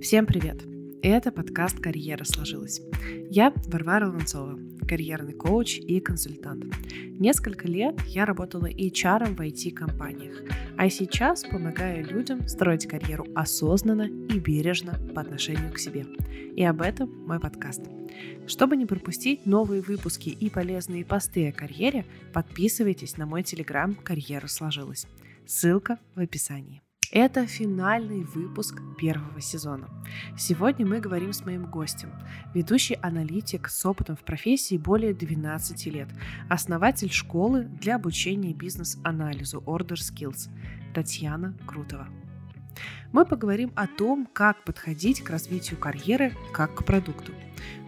Всем 0.00 0.24
привет! 0.24 0.62
Это 1.02 1.30
подкаст 1.30 1.78
«Карьера 1.78 2.24
сложилась». 2.24 2.80
Я 3.28 3.52
Варвара 3.66 4.08
Ланцова, 4.08 4.58
карьерный 4.88 5.34
коуч 5.34 5.76
и 5.76 6.00
консультант. 6.00 6.64
Несколько 7.18 7.68
лет 7.68 8.00
я 8.06 8.24
работала 8.24 8.64
HR 8.64 9.34
в 9.34 9.40
IT-компаниях, 9.40 10.42
а 10.78 10.88
сейчас 10.88 11.44
помогаю 11.44 12.06
людям 12.06 12.48
строить 12.48 12.88
карьеру 12.88 13.26
осознанно 13.34 14.04
и 14.04 14.38
бережно 14.38 14.98
по 15.14 15.20
отношению 15.20 15.70
к 15.70 15.78
себе. 15.78 16.06
И 16.56 16.64
об 16.64 16.80
этом 16.80 17.26
мой 17.26 17.38
подкаст. 17.38 17.82
Чтобы 18.46 18.78
не 18.78 18.86
пропустить 18.86 19.44
новые 19.44 19.82
выпуски 19.82 20.30
и 20.30 20.48
полезные 20.48 21.04
посты 21.04 21.50
о 21.50 21.52
карьере, 21.52 22.06
подписывайтесь 22.32 23.18
на 23.18 23.26
мой 23.26 23.42
телеграм 23.42 23.94
«Карьера 23.94 24.46
сложилась». 24.46 25.06
Ссылка 25.46 25.98
в 26.14 26.20
описании. 26.20 26.80
Это 27.12 27.44
финальный 27.44 28.22
выпуск 28.22 28.80
первого 28.96 29.40
сезона. 29.40 29.88
Сегодня 30.38 30.86
мы 30.86 31.00
говорим 31.00 31.32
с 31.32 31.44
моим 31.44 31.66
гостем, 31.66 32.12
ведущий 32.54 32.96
аналитик 33.02 33.68
с 33.68 33.84
опытом 33.84 34.14
в 34.14 34.20
профессии 34.20 34.76
более 34.76 35.12
12 35.12 35.86
лет, 35.86 36.08
основатель 36.48 37.10
школы 37.10 37.64
для 37.64 37.96
обучения 37.96 38.52
бизнес-анализу 38.52 39.60
Order 39.66 39.96
Skills 39.96 40.50
Татьяна 40.94 41.56
Крутова. 41.66 42.06
Мы 43.10 43.26
поговорим 43.26 43.72
о 43.74 43.88
том, 43.88 44.28
как 44.32 44.62
подходить 44.62 45.20
к 45.20 45.30
развитию 45.30 45.80
карьеры 45.80 46.36
как 46.52 46.76
к 46.76 46.84
продукту. 46.84 47.32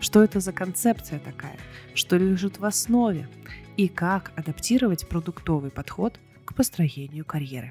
Что 0.00 0.24
это 0.24 0.40
за 0.40 0.52
концепция 0.52 1.20
такая, 1.20 1.56
что 1.94 2.16
лежит 2.16 2.58
в 2.58 2.64
основе 2.64 3.28
и 3.76 3.86
как 3.86 4.32
адаптировать 4.34 5.08
продуктовый 5.08 5.70
подход 5.70 6.18
к 6.44 6.54
построению 6.54 7.24
карьеры. 7.24 7.70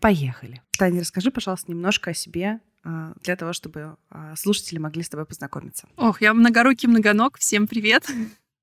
Поехали. 0.00 0.62
Таня, 0.78 1.00
расскажи, 1.00 1.30
пожалуйста, 1.30 1.70
немножко 1.70 2.10
о 2.10 2.14
себе, 2.14 2.60
а, 2.82 3.12
для 3.22 3.36
того, 3.36 3.52
чтобы 3.52 3.96
а, 4.08 4.34
слушатели 4.34 4.78
могли 4.78 5.02
с 5.02 5.10
тобой 5.10 5.26
познакомиться. 5.26 5.86
Ох, 5.96 6.22
я 6.22 6.32
многорукий 6.32 6.88
многоног. 6.88 7.38
Всем 7.38 7.66
привет. 7.66 8.06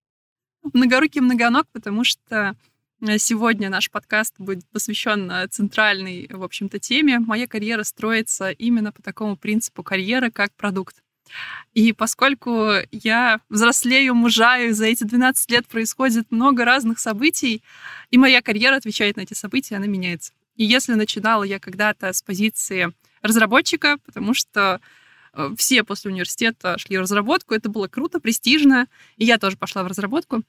Многорукий 0.74 1.22
многоног, 1.22 1.68
потому 1.72 2.04
что 2.04 2.56
э, 3.00 3.18
сегодня 3.20 3.70
наш 3.70 3.90
подкаст 3.90 4.36
будет 4.38 4.68
посвящен 4.70 5.32
э, 5.32 5.48
центральной, 5.48 6.28
в 6.30 6.44
общем-то, 6.44 6.80
теме. 6.80 7.20
Моя 7.20 7.48
карьера 7.48 7.84
строится 7.84 8.50
именно 8.50 8.92
по 8.92 9.02
такому 9.02 9.38
принципу 9.38 9.84
карьера 9.84 10.30
как 10.32 10.52
продукт. 10.56 11.04
И 11.74 11.94
поскольку 11.94 12.72
я 12.92 13.40
взрослею, 13.50 14.16
мужаю, 14.16 14.74
за 14.74 14.88
эти 14.88 15.04
12 15.04 15.52
лет 15.52 15.68
происходит 15.68 16.32
много 16.32 16.66
разных 16.66 17.00
событий, 17.00 17.64
и 18.10 18.18
моя 18.18 18.42
карьера 18.42 18.76
отвечает 18.76 19.18
на 19.18 19.22
эти 19.22 19.36
события, 19.36 19.76
она 19.76 19.86
меняется. 19.86 20.34
И 20.58 20.66
если 20.66 20.94
начинала 20.96 21.44
я 21.44 21.60
когда-то 21.60 22.12
с 22.12 22.22
позиции 22.22 22.94
разработчика, 23.22 23.98
потому 24.06 24.34
что 24.34 24.82
э, 25.34 25.54
все 25.58 25.84
после 25.84 26.12
университета 26.12 26.78
шли 26.78 26.98
в 26.98 27.02
разработку, 27.02 27.54
это 27.54 27.70
было 27.70 27.88
круто, 27.88 28.20
престижно, 28.20 28.88
и 29.16 29.26
я 29.26 29.38
тоже 29.38 29.56
пошла 29.56 29.84
в 29.84 29.88
разработку, 29.88 30.44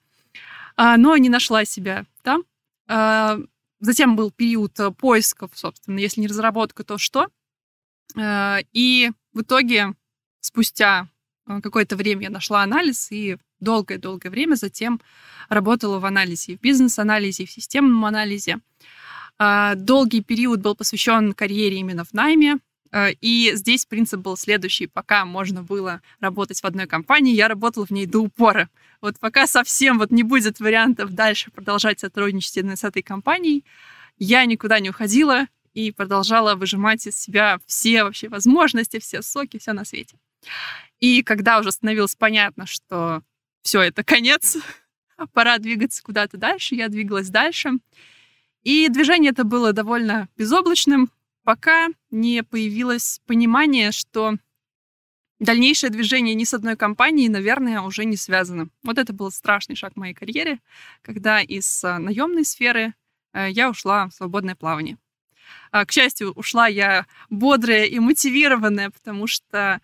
а, 0.77 0.97
но 0.97 1.17
не 1.17 1.29
нашла 1.29 1.65
себя 1.65 2.05
там. 2.23 2.43
А, 2.89 3.39
затем 3.81 4.17
был 4.17 4.31
период 4.31 4.79
поисков, 4.99 5.51
собственно, 5.55 5.99
если 5.99 6.21
не 6.21 6.27
разработка, 6.27 6.85
то 6.85 6.99
что? 6.99 7.29
А, 8.17 8.59
и 8.73 9.11
в 9.33 9.43
итоге 9.43 9.95
спустя 10.41 11.09
э, 11.47 11.61
какое-то 11.61 11.97
время 11.97 12.23
я 12.25 12.31
нашла 12.31 12.63
анализ 12.63 13.13
и 13.13 13.37
долгое-долгое 13.61 14.31
время 14.31 14.55
затем 14.55 15.01
работала 15.49 15.99
в 15.99 16.07
анализе, 16.07 16.57
в 16.57 16.61
бизнес-анализе, 16.61 17.47
в 17.47 17.51
системном 17.51 18.05
анализе. 18.05 18.61
А, 19.39 19.75
долгий 19.77 20.21
период 20.21 20.61
был 20.61 20.75
посвящен 20.75 21.33
карьере 21.33 21.79
именно 21.79 22.05
в 22.05 22.13
найме, 22.13 22.59
а, 22.91 23.11
и 23.21 23.53
здесь 23.55 23.87
принцип 23.87 24.21
был 24.21 24.37
следующий. 24.37 24.87
Пока 24.87 25.25
можно 25.25 25.63
было 25.63 26.01
работать 26.21 26.61
в 26.61 26.65
одной 26.65 26.87
компании, 26.87 27.35
я 27.35 27.49
работала 27.49 27.87
в 27.87 27.91
ней 27.91 28.07
до 28.07 28.21
упора. 28.21 28.69
Вот 29.01 29.19
пока 29.21 29.47
совсем 29.47 29.99
вот 29.99 30.11
не 30.11 30.23
будет 30.23 30.59
вариантов 30.59 31.13
дальше 31.13 31.51
продолжать 31.51 32.01
сотрудничать 32.01 32.57
с 32.79 32.85
этой 32.85 33.03
компанией, 33.03 33.65
я 34.19 34.45
никуда 34.45 34.81
не 34.81 34.91
уходила 34.91 35.47
и 35.75 35.93
продолжала 35.93 36.57
выжимать 36.57 37.07
из 37.07 37.17
себя 37.17 37.61
все 37.67 38.03
вообще 38.03 38.29
возможности, 38.29 38.99
все 38.99 39.23
соки, 39.23 39.59
все 39.59 39.73
на 39.73 39.85
свете. 39.85 40.17
И 40.99 41.23
когда 41.23 41.61
уже 41.61 41.71
становилось 41.71 42.17
понятно, 42.17 42.67
что 42.67 43.23
все, 43.63 43.83
это 43.83 44.03
конец, 44.03 44.57
пора 45.33 45.59
двигаться 45.59 46.03
куда-то 46.03 46.37
дальше, 46.37 46.75
я 46.75 46.89
двигалась 46.89 47.29
дальше. 47.29 47.75
И 48.69 48.91
движение 48.91 49.31
это 49.31 49.45
было 49.45 49.73
довольно 49.73 50.29
безоблачным, 50.37 51.11
пока 51.43 51.89
не 52.11 52.43
появилось 52.43 53.19
понимание, 53.27 53.93
что 53.93 54.35
дальнейшее 55.39 55.89
движение 55.89 56.35
ни 56.35 56.45
с 56.45 56.53
одной 56.53 56.77
компанией, 56.77 57.31
наверное, 57.31 57.81
уже 57.81 58.05
не 58.05 58.19
связано. 58.19 58.69
Вот 58.83 58.99
это 58.99 59.15
был 59.15 59.31
страшный 59.31 59.75
шаг 59.75 59.95
в 59.95 59.97
моей 59.97 60.13
карьере, 60.13 60.59
когда 61.01 61.41
из 61.41 61.83
а, 61.83 61.99
наемной 61.99 62.45
сферы 62.45 62.93
э, 63.33 63.49
я 63.49 63.71
ушла 63.71 64.09
в 64.09 64.13
свободное 64.13 64.55
плавание. 64.55 64.99
А, 65.73 65.87
к 65.87 65.91
счастью, 65.91 66.33
ушла 66.33 66.67
я 66.67 67.07
бодрая 67.31 67.87
и 67.87 67.99
мотивированная, 67.99 68.91
потому 68.91 69.27
что 69.27 69.81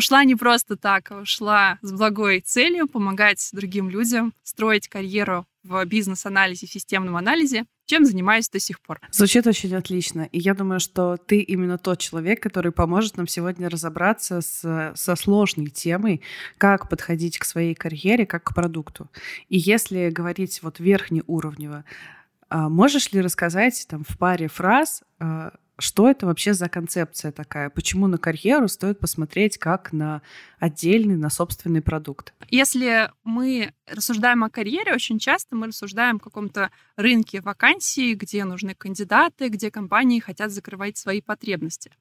ушла 0.00 0.24
не 0.24 0.34
просто 0.34 0.76
так, 0.76 1.12
а 1.12 1.20
ушла 1.20 1.78
с 1.82 1.92
благой 1.92 2.40
целью 2.40 2.88
помогать 2.88 3.46
другим 3.52 3.90
людям 3.90 4.32
строить 4.42 4.88
карьеру 4.88 5.46
в 5.62 5.84
бизнес-анализе, 5.84 6.66
в 6.66 6.70
системном 6.70 7.16
анализе, 7.16 7.66
чем 7.84 8.06
занимаюсь 8.06 8.48
до 8.48 8.58
сих 8.58 8.80
пор. 8.80 8.98
Звучит 9.10 9.46
очень 9.46 9.74
отлично. 9.74 10.22
И 10.32 10.38
я 10.38 10.54
думаю, 10.54 10.80
что 10.80 11.18
ты 11.18 11.40
именно 11.40 11.76
тот 11.76 11.98
человек, 11.98 12.42
который 12.42 12.72
поможет 12.72 13.18
нам 13.18 13.26
сегодня 13.26 13.68
разобраться 13.68 14.40
с, 14.40 14.92
со 14.96 15.16
сложной 15.16 15.66
темой, 15.66 16.22
как 16.56 16.88
подходить 16.88 17.38
к 17.38 17.44
своей 17.44 17.74
карьере, 17.74 18.24
как 18.24 18.44
к 18.44 18.54
продукту. 18.54 19.10
И 19.50 19.58
если 19.58 20.08
говорить 20.08 20.62
вот 20.62 20.80
верхнеуровнево, 20.80 21.84
а 22.48 22.70
можешь 22.70 23.12
ли 23.12 23.20
рассказать 23.20 23.86
там 23.86 24.04
в 24.08 24.16
паре 24.16 24.48
фраз, 24.48 25.02
а, 25.18 25.52
что 25.80 26.10
это 26.10 26.26
вообще 26.26 26.54
за 26.54 26.68
концепция 26.68 27.32
такая? 27.32 27.70
Почему 27.70 28.06
на 28.06 28.18
карьеру 28.18 28.68
стоит 28.68 28.98
посмотреть 28.98 29.58
как 29.58 29.92
на 29.92 30.22
отдельный, 30.58 31.16
на 31.16 31.30
собственный 31.30 31.82
продукт? 31.82 32.32
Если 32.48 33.10
мы 33.24 33.72
рассуждаем 33.86 34.44
о 34.44 34.50
карьере, 34.50 34.94
очень 34.94 35.18
часто 35.18 35.56
мы 35.56 35.68
рассуждаем 35.68 36.16
о 36.16 36.20
каком-то 36.20 36.70
рынке 36.96 37.40
вакансий, 37.40 38.14
где 38.14 38.44
нужны 38.44 38.74
кандидаты, 38.74 39.48
где 39.48 39.70
компании 39.70 40.20
хотят 40.20 40.50
закрывать 40.50 40.96
свои 40.96 41.20
потребности. 41.20 41.92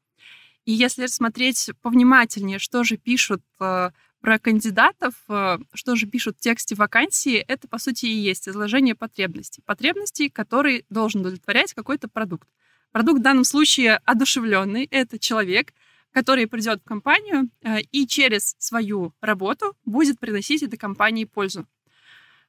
И 0.66 0.72
если 0.72 1.08
смотреть 1.08 1.72
повнимательнее, 1.82 2.60
что 2.60 2.84
же 2.84 2.98
пишут 2.98 3.42
э, 3.60 3.90
про 4.22 4.40
кандидатов, 4.40 5.14
э, 5.28 5.58
что 5.74 5.96
же 5.96 6.06
пишут 6.06 6.38
в 6.38 6.42
тексте 6.42 6.76
вакансии, 6.76 7.38
это, 7.38 7.68
по 7.68 7.80
сути, 7.80 8.06
и 8.06 8.14
есть 8.14 8.48
изложение 8.48 8.94
потребностей. 8.94 9.64
Потребностей, 9.66 10.30
которые 10.30 10.86
должен 10.90 11.22
удовлетворять 11.22 11.74
какой-то 11.74 12.08
продукт. 12.08 12.48
Продукт 12.92 13.20
в 13.20 13.24
данном 13.24 13.44
случае 13.44 13.98
одушевленный. 14.06 14.88
Это 14.90 15.20
человек, 15.20 15.74
который 16.12 16.48
придет 16.48 16.82
в 16.82 16.88
компанию 16.88 17.50
э, 17.62 17.82
и 17.92 18.08
через 18.08 18.56
свою 18.58 19.14
работу 19.22 19.76
будет 19.86 20.20
приносить 20.20 20.64
этой 20.64 20.78
компании 20.78 21.26
пользу. 21.26 21.68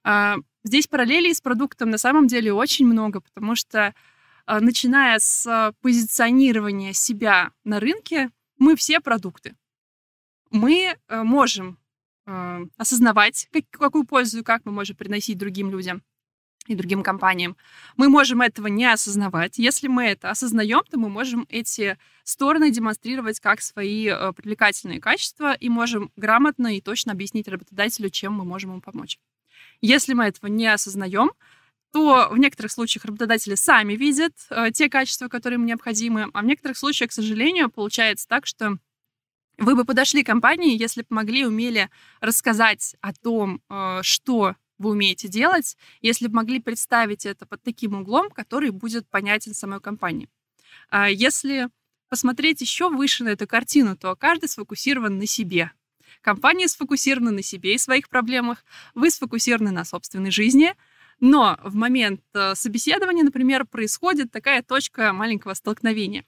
Э, 0.04 0.36
здесь 0.64 0.86
параллелей 0.86 1.34
с 1.34 1.42
продуктом 1.42 1.90
на 1.90 1.98
самом 1.98 2.26
деле 2.26 2.52
очень 2.54 2.86
много, 2.86 3.20
потому 3.20 3.54
что 3.54 3.94
э, 4.46 4.60
начиная 4.60 5.18
с 5.18 5.74
позиционирования 5.82 6.94
себя 6.94 7.50
на 7.64 7.78
рынке, 7.78 8.30
мы 8.58 8.76
все 8.76 9.00
продукты. 9.00 9.56
Мы 10.50 10.96
можем 11.08 11.78
осознавать, 12.76 13.48
какую 13.70 14.04
пользу 14.04 14.40
и 14.40 14.42
как 14.42 14.64
мы 14.64 14.72
можем 14.72 14.96
приносить 14.96 15.38
другим 15.38 15.70
людям 15.70 16.02
и 16.72 16.76
другим 16.76 17.02
компаниям. 17.02 17.56
Мы 17.96 18.08
можем 18.08 18.40
этого 18.40 18.68
не 18.68 18.86
осознавать. 18.86 19.58
Если 19.58 19.88
мы 19.88 20.04
это 20.04 20.30
осознаем, 20.30 20.82
то 20.90 20.98
мы 20.98 21.08
можем 21.08 21.46
эти 21.48 21.98
стороны 22.24 22.70
демонстрировать 22.70 23.40
как 23.40 23.60
свои 23.60 24.06
э, 24.06 24.32
привлекательные 24.32 25.00
качества 25.00 25.52
и 25.52 25.68
можем 25.68 26.10
грамотно 26.16 26.76
и 26.76 26.80
точно 26.80 27.12
объяснить 27.12 27.48
работодателю, 27.48 28.10
чем 28.10 28.34
мы 28.34 28.44
можем 28.44 28.70
ему 28.70 28.80
помочь. 28.80 29.18
Если 29.80 30.14
мы 30.14 30.24
этого 30.24 30.48
не 30.48 30.66
осознаем, 30.66 31.32
то 31.92 32.28
в 32.30 32.38
некоторых 32.38 32.70
случаях 32.70 33.04
работодатели 33.04 33.56
сами 33.56 33.94
видят 33.94 34.32
э, 34.50 34.70
те 34.72 34.88
качества, 34.88 35.28
которые 35.28 35.56
им 35.56 35.66
необходимы, 35.66 36.28
а 36.32 36.42
в 36.42 36.44
некоторых 36.44 36.78
случаях, 36.78 37.10
к 37.10 37.14
сожалению, 37.14 37.68
получается 37.68 38.28
так, 38.28 38.46
что 38.46 38.78
вы 39.58 39.74
бы 39.74 39.84
подошли 39.84 40.22
к 40.22 40.26
компании, 40.26 40.78
если 40.78 41.02
бы 41.02 41.08
могли, 41.10 41.44
умели 41.44 41.90
рассказать 42.20 42.96
о 43.00 43.12
том, 43.12 43.60
э, 43.68 44.00
что 44.02 44.54
вы 44.80 44.90
умеете 44.90 45.28
делать, 45.28 45.76
если 46.00 46.26
бы 46.26 46.36
могли 46.36 46.58
представить 46.58 47.26
это 47.26 47.46
под 47.46 47.62
таким 47.62 48.00
углом, 48.00 48.30
который 48.30 48.70
будет 48.70 49.06
понятен 49.08 49.54
самой 49.54 49.80
компании. 49.80 50.28
А 50.88 51.08
если 51.10 51.68
посмотреть 52.08 52.62
еще 52.62 52.88
выше 52.88 53.22
на 53.22 53.28
эту 53.28 53.46
картину, 53.46 53.96
то 53.96 54.16
каждый 54.16 54.48
сфокусирован 54.48 55.18
на 55.18 55.26
себе. 55.26 55.70
Компания 56.22 56.66
сфокусирована 56.66 57.30
на 57.30 57.42
себе 57.42 57.74
и 57.74 57.78
своих 57.78 58.08
проблемах, 58.08 58.64
вы 58.94 59.10
сфокусированы 59.10 59.70
на 59.70 59.84
собственной 59.84 60.30
жизни, 60.30 60.74
но 61.20 61.58
в 61.62 61.74
момент 61.74 62.22
э, 62.32 62.54
собеседования, 62.54 63.22
например, 63.22 63.66
происходит 63.66 64.32
такая 64.32 64.62
точка 64.62 65.12
маленького 65.12 65.52
столкновения. 65.52 66.24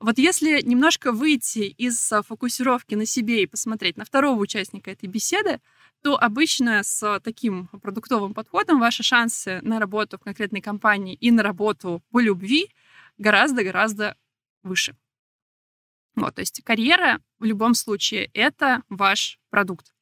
Вот 0.00 0.18
если 0.18 0.60
немножко 0.62 1.12
выйти 1.12 1.60
из 1.60 2.12
фокусировки 2.26 2.94
на 2.94 3.06
себе 3.06 3.42
и 3.42 3.46
посмотреть 3.46 3.96
на 3.96 4.04
второго 4.04 4.38
участника 4.38 4.90
этой 4.90 5.06
беседы, 5.06 5.60
то 6.04 6.22
обычно 6.22 6.82
с 6.82 7.18
таким 7.20 7.68
продуктовым 7.68 8.34
подходом 8.34 8.78
ваши 8.78 9.02
шансы 9.02 9.60
на 9.62 9.80
работу 9.80 10.18
в 10.18 10.20
конкретной 10.20 10.60
компании 10.60 11.14
и 11.14 11.30
на 11.30 11.42
работу 11.42 12.02
по 12.10 12.20
любви 12.20 12.68
гораздо-гораздо 13.16 14.14
выше. 14.62 14.94
Вот, 16.14 16.34
то 16.34 16.42
есть 16.42 16.62
карьера 16.62 17.22
в 17.38 17.44
любом 17.44 17.72
случае 17.72 18.26
это 18.34 18.82
ваш 18.90 19.38
продукт. 19.48 19.94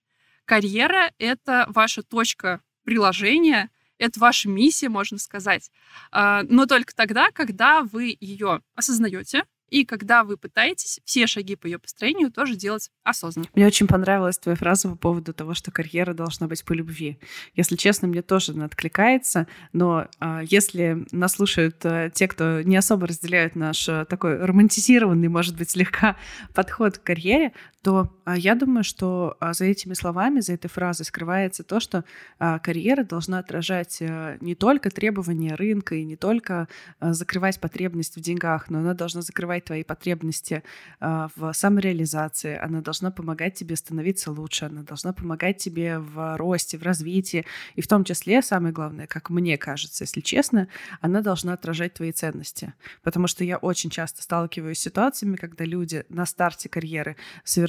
Карьера 0.45 1.13
это 1.19 1.67
ваша 1.69 2.03
точка 2.03 2.63
приложения, 2.83 3.71
это 3.99 4.19
ваша 4.19 4.49
миссия, 4.49 4.89
можно 4.89 5.19
сказать. 5.19 5.71
А, 6.11 6.43
но 6.49 6.67
только 6.67 6.97
тогда, 6.97 7.31
когда 7.31 7.83
вы 7.85 8.17
ее 8.19 8.61
осознаете, 8.75 9.45
и 9.73 9.87
когда 9.87 10.23
вы 10.23 10.37
пытаетесь 10.37 11.01
все 11.07 11.27
шаги 11.27 11.57
по 11.57 11.67
ее 11.67 11.79
построению 11.79 12.31
тоже 12.31 12.57
делать 12.57 12.91
осознанно. 13.05 13.49
Мне 13.55 13.67
очень 13.67 13.87
понравилась 13.87 14.37
твоя 14.37 14.55
фраза 14.55 14.91
по 14.91 14.97
поводу 14.97 15.33
того, 15.33 15.55
что 15.55 15.71
карьера 15.71 16.13
должна 16.13 16.47
быть 16.47 16.63
по 16.63 16.75
любви. 16.75 17.19
Если 17.55 17.77
честно, 17.77 18.07
мне 18.07 18.21
тоже 18.21 18.53
она 18.53 18.67
откликается, 18.67 19.47
но 19.73 20.09
а, 20.19 20.43
если 20.45 21.07
нас 21.11 21.33
слушают 21.33 21.77
а, 21.85 22.11
те, 22.11 22.29
кто 22.29 22.61
не 22.61 22.77
особо 22.77 23.07
разделяют 23.07 23.57
наш 23.57 23.89
а, 23.89 24.05
такой 24.05 24.45
романтизированный, 24.45 25.29
может 25.29 25.57
быть, 25.57 25.71
слегка 25.71 26.17
подход 26.55 26.99
к 26.99 27.03
карьере, 27.03 27.55
то 27.83 28.09
а, 28.25 28.39
я 28.39 28.55
думаю, 28.55 28.85
что 28.85 29.37
а, 29.41 29.53
за 29.55 29.65
этими 29.65 29.95
словами, 29.95 30.41
за 30.41 30.55
этой 30.55 30.69
фразой 30.69 31.05
скрывается 31.05 31.65
то, 31.65 31.81
что 31.81 32.05
а, 32.39 32.61
карьера 32.61 33.03
должна 33.03 33.41
отражать 33.41 33.99
а, 34.01 34.37
не 34.41 34.55
только 34.55 34.91
требования 34.91 35.57
рынка 35.57 35.97
и 35.97 36.05
не 36.05 36.15
только 36.15 36.69
а, 37.01 37.13
закрывать 37.13 37.61
потребность 37.61 38.17
в 38.17 38.21
деньгах, 38.21 38.71
но 38.71 38.79
она 38.79 38.95
должна 38.95 39.21
закрывать 39.23 39.65
твои 39.65 39.83
потребности 39.83 40.63
в 41.01 41.53
самореализации, 41.53 42.57
она 42.57 42.81
должна 42.81 43.11
помогать 43.11 43.55
тебе 43.55 43.75
становиться 43.77 44.31
лучше, 44.31 44.67
она 44.67 44.83
должна 44.83 45.13
помогать 45.13 45.59
тебе 45.59 45.99
в 45.99 46.37
росте, 46.37 46.79
в 46.79 46.83
развитии, 46.83 47.45
и 47.75 47.83
в 47.83 47.89
том 47.89 48.05
числе, 48.05 48.43
самое 48.43 48.73
главное, 48.73 49.07
как 49.07 49.31
мне 49.31 49.59
кажется, 49.59 50.05
если 50.05 50.21
честно, 50.21 50.69
она 51.01 51.21
должна 51.21 51.55
отражать 51.55 51.95
твои 51.95 52.13
ценности. 52.13 52.75
Потому 53.03 53.27
что 53.27 53.45
я 53.45 53.57
очень 53.57 53.91
часто 53.91 54.23
сталкиваюсь 54.23 54.79
с 54.79 54.83
ситуациями, 54.83 55.37
когда 55.37 55.65
люди 55.65 56.05
на 56.09 56.27
старте 56.27 56.69
карьеры 56.69 57.17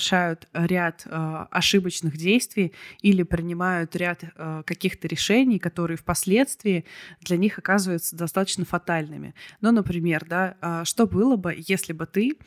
совершают 0.03 0.47
ряд 0.53 1.03
э, 1.05 1.45
ошибочных 1.51 2.17
действий 2.17 2.73
или 3.01 3.23
принимают 3.23 3.95
ряд 3.95 4.23
э, 4.23 4.63
каких-то 4.65 5.07
решений, 5.07 5.59
которые 5.59 5.97
впоследствии 5.97 6.85
для 7.21 7.37
них 7.37 7.57
оказываются 7.57 8.15
достаточно 8.15 8.65
фатальными. 8.65 9.33
Ну, 9.61 9.71
например, 9.71 10.25
да, 10.25 10.55
э, 10.61 10.83
что 10.85 11.07
было 11.07 11.37
бы, 11.37 11.55
если 11.57 11.93
бы 11.93 12.05
ты, 12.05 12.37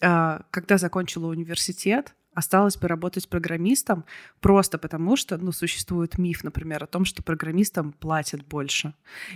а, 0.00 0.42
когда 0.50 0.78
закончила 0.78 1.28
университет, 1.28 2.14
осталась 2.34 2.78
бы 2.78 2.88
работать 2.88 3.28
программистом 3.28 4.04
просто 4.40 4.78
потому, 4.78 5.16
что 5.16 5.36
ну, 5.36 5.52
существует 5.52 6.18
миф, 6.18 6.44
например, 6.44 6.82
о 6.82 6.86
том, 6.86 7.04
что 7.04 7.22
программистам 7.22 7.92
платят 7.92 8.42
больше. 8.46 8.94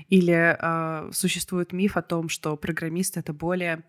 Или 0.09 0.57
э, 0.59 1.11
существует 1.13 1.73
миф 1.73 1.97
о 1.97 2.03
том, 2.03 2.29
что 2.31 2.57
программист— 2.57 3.17
это 3.19 3.33
более 3.35 3.85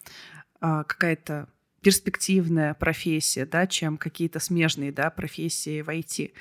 э, 0.62 0.84
какая-то 0.86 1.48
перспективная 1.82 2.74
профессия, 2.74 3.46
да, 3.46 3.68
чем 3.68 3.98
какие-то 3.98 4.40
смежные, 4.40 4.92
да, 4.92 5.10
профессии 5.10 5.82
в 5.82 5.90
IT. 5.90 6.32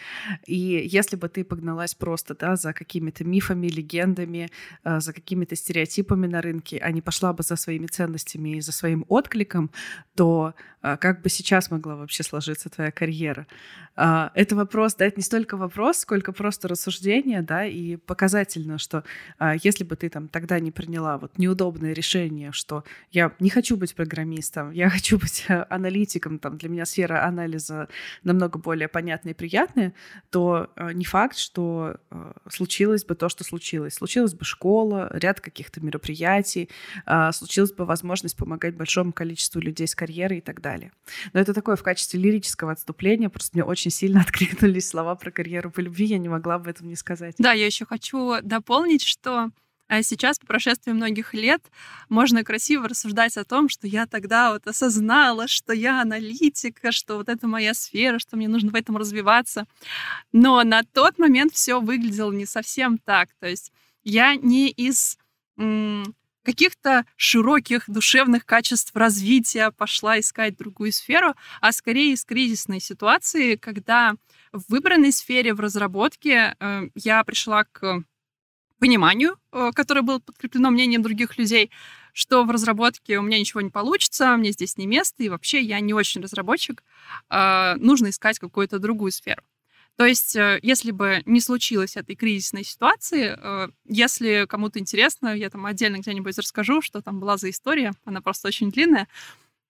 И 0.46 0.54
если 0.54 1.16
бы 1.16 1.28
ты 1.28 1.44
погналась 1.44 1.94
просто, 1.94 2.34
да, 2.34 2.56
за 2.56 2.72
какими-то 2.72 3.24
мифами, 3.24 3.68
легендами, 3.68 4.50
э, 4.84 5.00
за 5.00 5.12
какими-то 5.12 5.54
стереотипами 5.56 6.26
на 6.26 6.40
рынке, 6.40 6.78
а 6.78 6.90
не 6.90 7.02
пошла 7.02 7.32
бы 7.32 7.42
за 7.42 7.56
своими 7.56 7.86
ценностями 7.86 8.56
и 8.56 8.60
за 8.60 8.72
своим 8.72 9.04
откликом, 9.08 9.70
то 10.14 10.54
э, 10.82 10.96
как 10.96 11.22
бы 11.22 11.28
сейчас 11.28 11.70
могла 11.70 11.96
вообще 11.96 12.22
сложиться 12.22 12.70
твоя 12.70 12.90
карьера? 12.90 13.46
Э, 13.96 14.30
это 14.34 14.56
вопрос, 14.56 14.94
да, 14.94 15.06
это 15.06 15.16
не 15.16 15.22
столько 15.22 15.56
вопрос, 15.56 15.98
сколько 15.98 16.32
просто 16.32 16.68
рассуждение, 16.68 17.42
да, 17.42 17.64
и 17.64 17.96
показательно, 17.96 18.78
что 18.78 19.04
если 19.62 19.84
бы 19.84 19.96
ты 19.96 20.08
там 20.08 20.28
тогда 20.28 20.60
не 20.60 20.70
приняла 20.70 21.18
вот 21.18 21.38
неудобное 21.38 21.92
решение, 21.92 22.52
что 22.52 22.84
я 23.10 23.32
не 23.40 23.50
хочу 23.50 23.76
быть 23.76 23.94
программистом, 23.94 24.70
я 24.72 24.90
хочу 24.96 25.18
быть 25.18 25.46
аналитиком, 25.48 26.38
там 26.38 26.58
для 26.58 26.68
меня 26.68 26.84
сфера 26.84 27.24
анализа 27.24 27.88
намного 28.22 28.58
более 28.58 28.88
понятная 28.88 29.32
и 29.32 29.36
приятная, 29.36 29.92
то 30.30 30.70
э, 30.76 30.92
не 30.92 31.04
факт, 31.04 31.36
что 31.36 31.96
э, 32.10 32.32
случилось 32.50 33.04
бы 33.04 33.14
то, 33.14 33.28
что 33.28 33.44
случилось. 33.44 33.94
Случилась 33.94 34.34
бы 34.34 34.44
школа, 34.44 35.10
ряд 35.12 35.40
каких-то 35.40 35.80
мероприятий, 35.80 36.68
э, 37.06 37.32
случилась 37.32 37.72
бы 37.72 37.84
возможность 37.84 38.36
помогать 38.36 38.74
большому 38.74 39.12
количеству 39.12 39.60
людей 39.60 39.86
с 39.86 39.94
карьерой 39.94 40.38
и 40.38 40.40
так 40.40 40.60
далее. 40.60 40.92
Но 41.32 41.40
это 41.40 41.54
такое 41.54 41.76
в 41.76 41.82
качестве 41.82 42.20
лирического 42.20 42.72
отступления, 42.72 43.28
просто 43.28 43.50
мне 43.54 43.64
очень 43.64 43.85
сильно 43.90 44.20
откликнулись 44.26 44.88
слова 44.88 45.14
про 45.14 45.30
карьеру 45.30 45.70
по 45.70 45.80
любви, 45.80 46.06
я 46.06 46.18
не 46.18 46.28
могла 46.28 46.54
об 46.54 46.66
этом 46.66 46.88
не 46.88 46.96
сказать. 46.96 47.34
Да, 47.38 47.52
я 47.52 47.66
еще 47.66 47.84
хочу 47.84 48.40
дополнить, 48.42 49.02
что 49.02 49.50
а 49.88 50.02
сейчас, 50.02 50.38
по 50.40 50.46
прошествии 50.46 50.90
многих 50.90 51.32
лет, 51.32 51.62
можно 52.08 52.42
красиво 52.42 52.88
рассуждать 52.88 53.36
о 53.36 53.44
том, 53.44 53.68
что 53.68 53.86
я 53.86 54.06
тогда 54.06 54.52
вот 54.52 54.66
осознала, 54.66 55.46
что 55.46 55.72
я 55.72 56.02
аналитика, 56.02 56.90
что 56.90 57.18
вот 57.18 57.28
это 57.28 57.46
моя 57.46 57.72
сфера, 57.72 58.18
что 58.18 58.36
мне 58.36 58.48
нужно 58.48 58.72
в 58.72 58.74
этом 58.74 58.96
развиваться. 58.96 59.66
Но 60.32 60.64
на 60.64 60.82
тот 60.82 61.18
момент 61.18 61.52
все 61.54 61.80
выглядело 61.80 62.32
не 62.32 62.46
совсем 62.46 62.98
так. 62.98 63.28
То 63.38 63.46
есть 63.46 63.72
я 64.02 64.34
не 64.34 64.70
из 64.70 65.18
каких-то 66.46 67.04
широких 67.16 67.90
душевных 67.90 68.46
качеств 68.46 68.94
развития 68.94 69.72
пошла 69.72 70.20
искать 70.20 70.56
другую 70.56 70.92
сферу, 70.92 71.34
а 71.60 71.72
скорее 71.72 72.12
из 72.12 72.24
кризисной 72.24 72.78
ситуации, 72.78 73.56
когда 73.56 74.14
в 74.52 74.62
выбранной 74.68 75.10
сфере 75.10 75.54
в 75.54 75.60
разработке 75.60 76.54
э, 76.60 76.88
я 76.94 77.24
пришла 77.24 77.64
к 77.64 78.04
пониманию, 78.78 79.36
э, 79.50 79.72
которое 79.74 80.02
было 80.02 80.20
подкреплено 80.20 80.70
мнением 80.70 81.02
других 81.02 81.36
людей, 81.36 81.72
что 82.12 82.44
в 82.44 82.50
разработке 82.52 83.18
у 83.18 83.22
меня 83.22 83.40
ничего 83.40 83.60
не 83.60 83.70
получится, 83.70 84.36
мне 84.36 84.52
здесь 84.52 84.76
не 84.76 84.86
место, 84.86 85.24
и 85.24 85.28
вообще 85.28 85.60
я 85.60 85.80
не 85.80 85.94
очень 85.94 86.22
разработчик, 86.22 86.84
а, 87.28 87.74
нужно 87.76 88.10
искать 88.10 88.38
какую-то 88.38 88.78
другую 88.78 89.10
сферу. 89.10 89.42
То 89.96 90.04
есть, 90.04 90.36
э, 90.36 90.58
если 90.62 90.90
бы 90.90 91.22
не 91.26 91.40
случилось 91.40 91.96
этой 91.96 92.16
кризисной 92.16 92.64
ситуации, 92.64 93.34
э, 93.36 93.68
если 93.86 94.46
кому-то 94.48 94.78
интересно, 94.78 95.34
я 95.34 95.48
там 95.50 95.66
отдельно 95.66 95.98
где-нибудь 95.98 96.38
расскажу, 96.38 96.82
что 96.82 97.00
там 97.00 97.18
была 97.20 97.36
за 97.38 97.50
история, 97.50 97.92
она 98.04 98.20
просто 98.20 98.48
очень 98.48 98.70
длинная. 98.70 99.08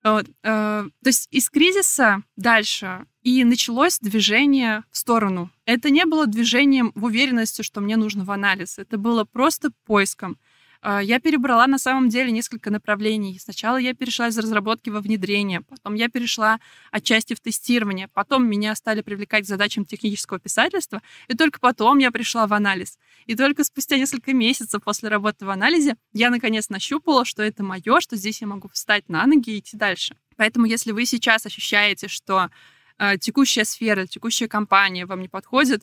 Вот, 0.05 0.27
то 0.43 0.91
есть 1.05 1.27
из 1.33 1.51
кризиса 1.51 2.23
дальше 2.37 3.07
и 3.25 3.43
началось 3.43 3.99
движение 3.99 4.85
в 4.93 4.97
сторону. 4.97 5.51
Это 5.65 5.91
не 5.91 6.05
было 6.05 6.29
движением 6.29 6.93
в 6.95 7.07
уверенности, 7.07 7.63
что 7.63 7.81
мне 7.81 7.97
нужно 7.97 8.25
в 8.25 8.31
анализ. 8.31 8.79
Это 8.79 8.99
было 8.99 9.25
просто 9.25 9.73
поиском. 9.85 10.39
А, 10.83 11.03
я 11.03 11.21
перебрала 11.21 11.67
на 11.67 11.79
самом 11.79 12.09
деле 12.09 12.31
несколько 12.31 12.71
направлений. 12.71 13.39
Сначала 13.39 13.77
я 13.77 13.95
перешла 13.95 14.29
из 14.29 14.39
разработки 14.39 14.91
во 14.91 15.01
внедрение, 15.01 15.63
потом 15.63 15.95
я 15.95 16.09
перешла 16.09 16.59
отчасти 16.91 17.35
в 17.35 17.41
тестирование, 17.41 18.09
потом 18.09 18.49
меня 18.49 18.75
стали 18.75 19.01
привлекать 19.01 19.45
к 19.45 19.49
задачам 19.49 19.85
технического 19.85 20.39
писательства, 20.39 21.03
и 21.29 21.35
только 21.35 21.61
потом 21.61 21.99
я 21.99 22.11
пришла 22.11 22.47
в 22.47 22.53
анализ. 22.53 22.99
И 23.27 23.35
только 23.35 23.65
спустя 23.65 23.97
несколько 23.97 24.33
месяцев 24.33 24.83
после 24.83 25.09
работы 25.09 25.47
в 25.47 25.51
анализе 25.51 25.97
я 26.13 26.31
наконец 26.31 26.69
нащупала, 26.69 27.25
что 27.25 27.43
это 27.43 27.63
мое, 27.63 28.01
что 28.01 28.17
здесь 28.17 28.41
я 28.41 28.47
могу 28.47 28.69
встать 28.69 29.09
на 29.09 29.27
ноги 29.27 29.51
и 29.51 29.59
идти 29.59 29.77
дальше. 29.77 30.17
Поэтому 30.37 30.67
если 30.67 30.93
вы 30.93 31.07
сейчас 31.07 31.47
ощущаете, 31.47 32.09
что 32.09 32.51
а, 32.99 33.17
текущая 33.19 33.65
сфера, 33.65 34.07
текущая 34.07 34.49
компания 34.49 35.07
вам 35.07 35.21
не 35.21 35.29
подходит, 35.29 35.83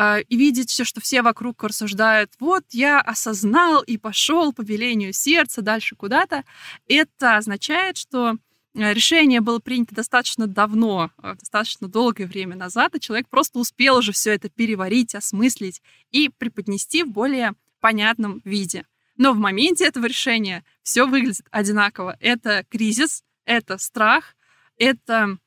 а, 0.00 0.20
и 0.20 0.36
видите, 0.36 0.84
что 0.84 1.00
все 1.00 1.22
вокруг 1.22 1.64
рассуждают, 1.64 2.30
вот 2.38 2.62
я 2.70 3.00
осознал 3.00 3.82
и 3.82 3.96
пошел 3.96 4.52
по 4.52 4.62
велению 4.62 5.12
сердца 5.12 5.60
дальше 5.60 5.96
куда-то, 5.96 6.44
это 6.86 7.36
означает, 7.36 7.96
что 7.96 8.36
а, 8.76 8.92
решение 8.92 9.40
было 9.40 9.58
принято 9.58 9.96
достаточно 9.96 10.46
давно, 10.46 11.10
достаточно 11.20 11.88
долгое 11.88 12.26
время 12.26 12.54
назад, 12.54 12.94
и 12.94 13.00
человек 13.00 13.28
просто 13.28 13.58
успел 13.58 13.96
уже 13.96 14.12
все 14.12 14.34
это 14.34 14.48
переварить, 14.48 15.16
осмыслить 15.16 15.82
и 16.12 16.28
преподнести 16.28 17.02
в 17.02 17.10
более 17.10 17.54
понятном 17.80 18.40
виде. 18.44 18.86
Но 19.16 19.32
в 19.32 19.38
моменте 19.38 19.84
этого 19.84 20.06
решения 20.06 20.64
все 20.84 21.06
выглядит 21.06 21.44
одинаково. 21.50 22.16
Это 22.20 22.64
кризис, 22.70 23.24
это 23.44 23.78
страх, 23.78 24.36
это 24.76 25.38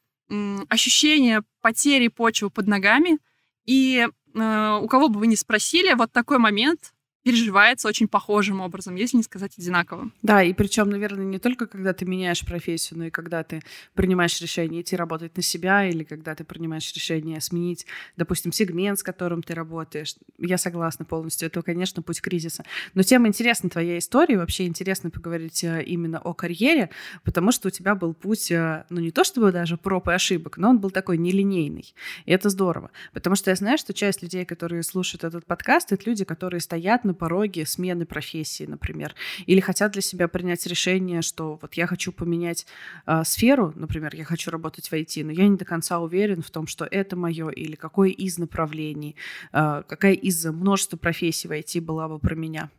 ощущение 0.68 1.44
потери 1.62 2.10
почвы 2.10 2.50
под 2.50 2.68
ногами. 2.68 3.18
И 3.66 4.08
э, 4.08 4.12
у 4.34 4.88
кого 4.88 5.10
бы 5.10 5.20
вы 5.20 5.28
ни 5.28 5.36
спросили, 5.36 5.94
вот 5.94 6.12
такой 6.12 6.38
момент 6.38 6.94
переживается 7.24 7.88
очень 7.88 8.08
похожим 8.08 8.62
образом, 8.62 8.96
если 8.96 9.18
не 9.18 9.24
сказать 9.24 9.54
одинаковым. 9.58 10.14
Да, 10.22 10.42
и 10.44 10.54
причем, 10.54 10.90
наверное, 10.90 11.26
не 11.26 11.40
только 11.40 11.68
когда 11.68 11.94
ты 11.94 12.06
меняешь 12.06 12.46
профессию, 12.46 13.00
но 13.00 13.06
и 13.06 13.10
когда 13.10 13.44
ты 13.44 13.62
принимаешь 13.94 14.40
решение 14.42 14.82
идти 14.82 14.96
работать 14.96 15.36
на 15.38 15.44
себя, 15.44 15.88
или 15.88 16.04
когда 16.04 16.34
ты 16.36 16.44
принимаешь 16.44 16.92
решение 16.94 17.40
сменить, 17.42 17.86
допустим, 18.18 18.52
сегмент, 18.52 19.00
с 19.00 19.04
которым 19.04 19.44
ты 19.44 19.54
работаешь. 19.54 20.16
Я 20.40 20.58
согласна 20.58 21.06
полностью. 21.06 21.48
Это, 21.48 21.62
конечно, 21.62 22.02
путь 22.02 22.22
кризиса. 22.22 22.64
Но 22.94 23.04
тем 23.04 23.28
интересна 23.28 23.70
твоя 23.70 23.98
история, 23.98 24.38
вообще 24.38 24.66
интересно 24.66 25.10
поговорить 25.10 25.64
э, 25.64 25.84
именно 25.84 26.20
о 26.20 26.34
карьере, 26.34 26.90
потому 27.24 27.52
что 27.52 27.68
у 27.68 27.72
тебя 27.72 27.96
был 27.96 28.14
путь, 28.14 28.52
э, 28.52 28.86
ну 28.90 29.00
не 29.00 29.12
то 29.12 29.24
чтобы 29.24 29.52
даже 29.52 29.78
проб 29.78 30.08
и 30.08 30.12
ошибок, 30.12 30.58
но 30.58 30.70
он 30.70 30.80
был 30.80 30.90
такой 30.90 31.18
нелинейный. 31.18 31.94
И 32.26 32.32
это 32.32 32.50
здорово. 32.50 32.90
Потому 33.14 33.36
что 33.36 33.52
я 33.52 33.56
знаю, 33.56 33.78
что 33.78 33.94
часть 33.94 34.24
людей, 34.24 34.46
которые 34.46 34.84
слушают 34.84 35.24
этот 35.24 35.46
подкаст, 35.46 35.92
это 35.92 36.10
люди, 36.10 36.26
которые 36.26 36.62
стоят 36.62 37.04
пороге 37.14 37.66
смены 37.66 38.06
профессии, 38.06 38.66
например, 38.66 39.16
или 39.46 39.60
хотят 39.60 39.92
для 39.92 40.02
себя 40.02 40.28
принять 40.28 40.66
решение, 40.68 41.22
что 41.22 41.60
вот 41.62 41.76
я 41.76 41.88
хочу 41.88 42.12
поменять 42.12 42.66
э, 43.06 43.24
сферу, 43.26 43.74
например, 43.76 44.16
я 44.16 44.26
хочу 44.26 44.52
работать 44.52 44.88
в 44.88 44.94
IT, 44.94 45.24
но 45.24 45.32
я 45.32 45.48
не 45.48 45.58
до 45.58 45.66
конца 45.66 46.00
уверен 46.00 46.42
в 46.42 46.50
том, 46.50 46.68
что 46.68 46.86
это 46.86 47.16
мое 47.16 47.50
или 47.50 47.76
какое 47.76 48.10
из 48.10 48.38
направлений, 48.38 49.16
э, 49.54 49.84
какая 49.88 50.14
из 50.14 50.46
множества 50.46 50.98
профессий 50.98 51.48
в 51.48 51.52
IT 51.52 51.82
была 51.82 52.08
бы 52.08 52.20
про 52.20 52.36
меня. 52.36 52.70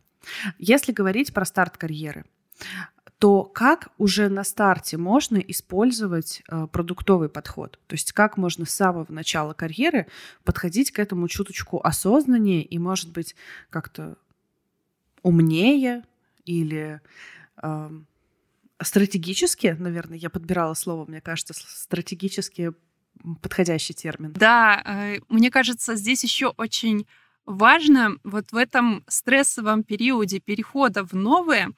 Если 0.57 0.91
говорить 0.91 1.33
про 1.33 1.45
старт 1.45 1.77
карьеры, 1.77 2.25
то 3.23 3.43
как 3.43 3.87
уже 3.97 4.27
на 4.27 4.43
старте 4.43 4.97
можно 4.97 5.37
использовать 5.37 6.43
э, 6.49 6.67
продуктовый 6.69 7.29
подход? 7.29 7.79
То 7.87 7.93
есть 7.93 8.11
как 8.11 8.35
можно 8.35 8.65
с 8.65 8.71
самого 8.71 9.05
начала 9.09 9.53
карьеры 9.53 10.07
подходить 10.43 10.91
к 10.91 10.99
этому 10.99 11.29
чуточку 11.29 11.79
осознаннее 11.81 12.63
и, 12.63 12.77
может 12.79 13.13
быть, 13.13 13.37
как-то 13.69 14.17
умнее 15.23 16.03
или 16.45 17.01
э, 17.61 17.89
стратегически, 18.81 19.75
наверное, 19.79 20.17
я 20.17 20.29
подбирала 20.29 20.73
слово, 20.75 21.05
мне 21.05 21.21
кажется, 21.21 21.53
стратегически 21.55 22.73
подходящий 23.41 23.93
термин. 23.93 24.33
Да, 24.33 24.81
э, 24.85 25.19
мне 25.29 25.49
кажется, 25.49 25.95
здесь 25.95 26.23
еще 26.23 26.47
очень 26.57 27.07
важно 27.45 28.17
вот 28.23 28.51
в 28.51 28.55
этом 28.55 29.03
стрессовом 29.07 29.83
периоде 29.83 30.39
перехода 30.39 31.03
в 31.03 31.13
новое 31.13 31.71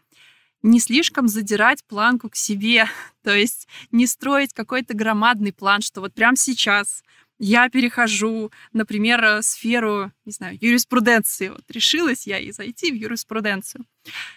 не 0.65 0.79
слишком 0.79 1.27
задирать 1.27 1.83
планку 1.85 2.29
к 2.29 2.35
себе, 2.35 2.87
то 3.23 3.33
есть 3.33 3.67
не 3.91 4.07
строить 4.07 4.53
какой-то 4.53 4.95
громадный 4.95 5.53
план, 5.53 5.81
что 5.81 6.01
вот 6.01 6.13
прямо 6.13 6.35
сейчас 6.35 7.03
я 7.37 7.69
перехожу, 7.69 8.51
например, 8.71 9.23
э, 9.23 9.41
сферу, 9.41 10.11
не 10.25 10.31
знаю, 10.31 10.57
юриспруденции. 10.59 11.49
Вот 11.49 11.63
решилась 11.69 12.27
я 12.27 12.39
и 12.39 12.51
зайти 12.51 12.91
в 12.91 12.95
юриспруденцию. 12.95 13.85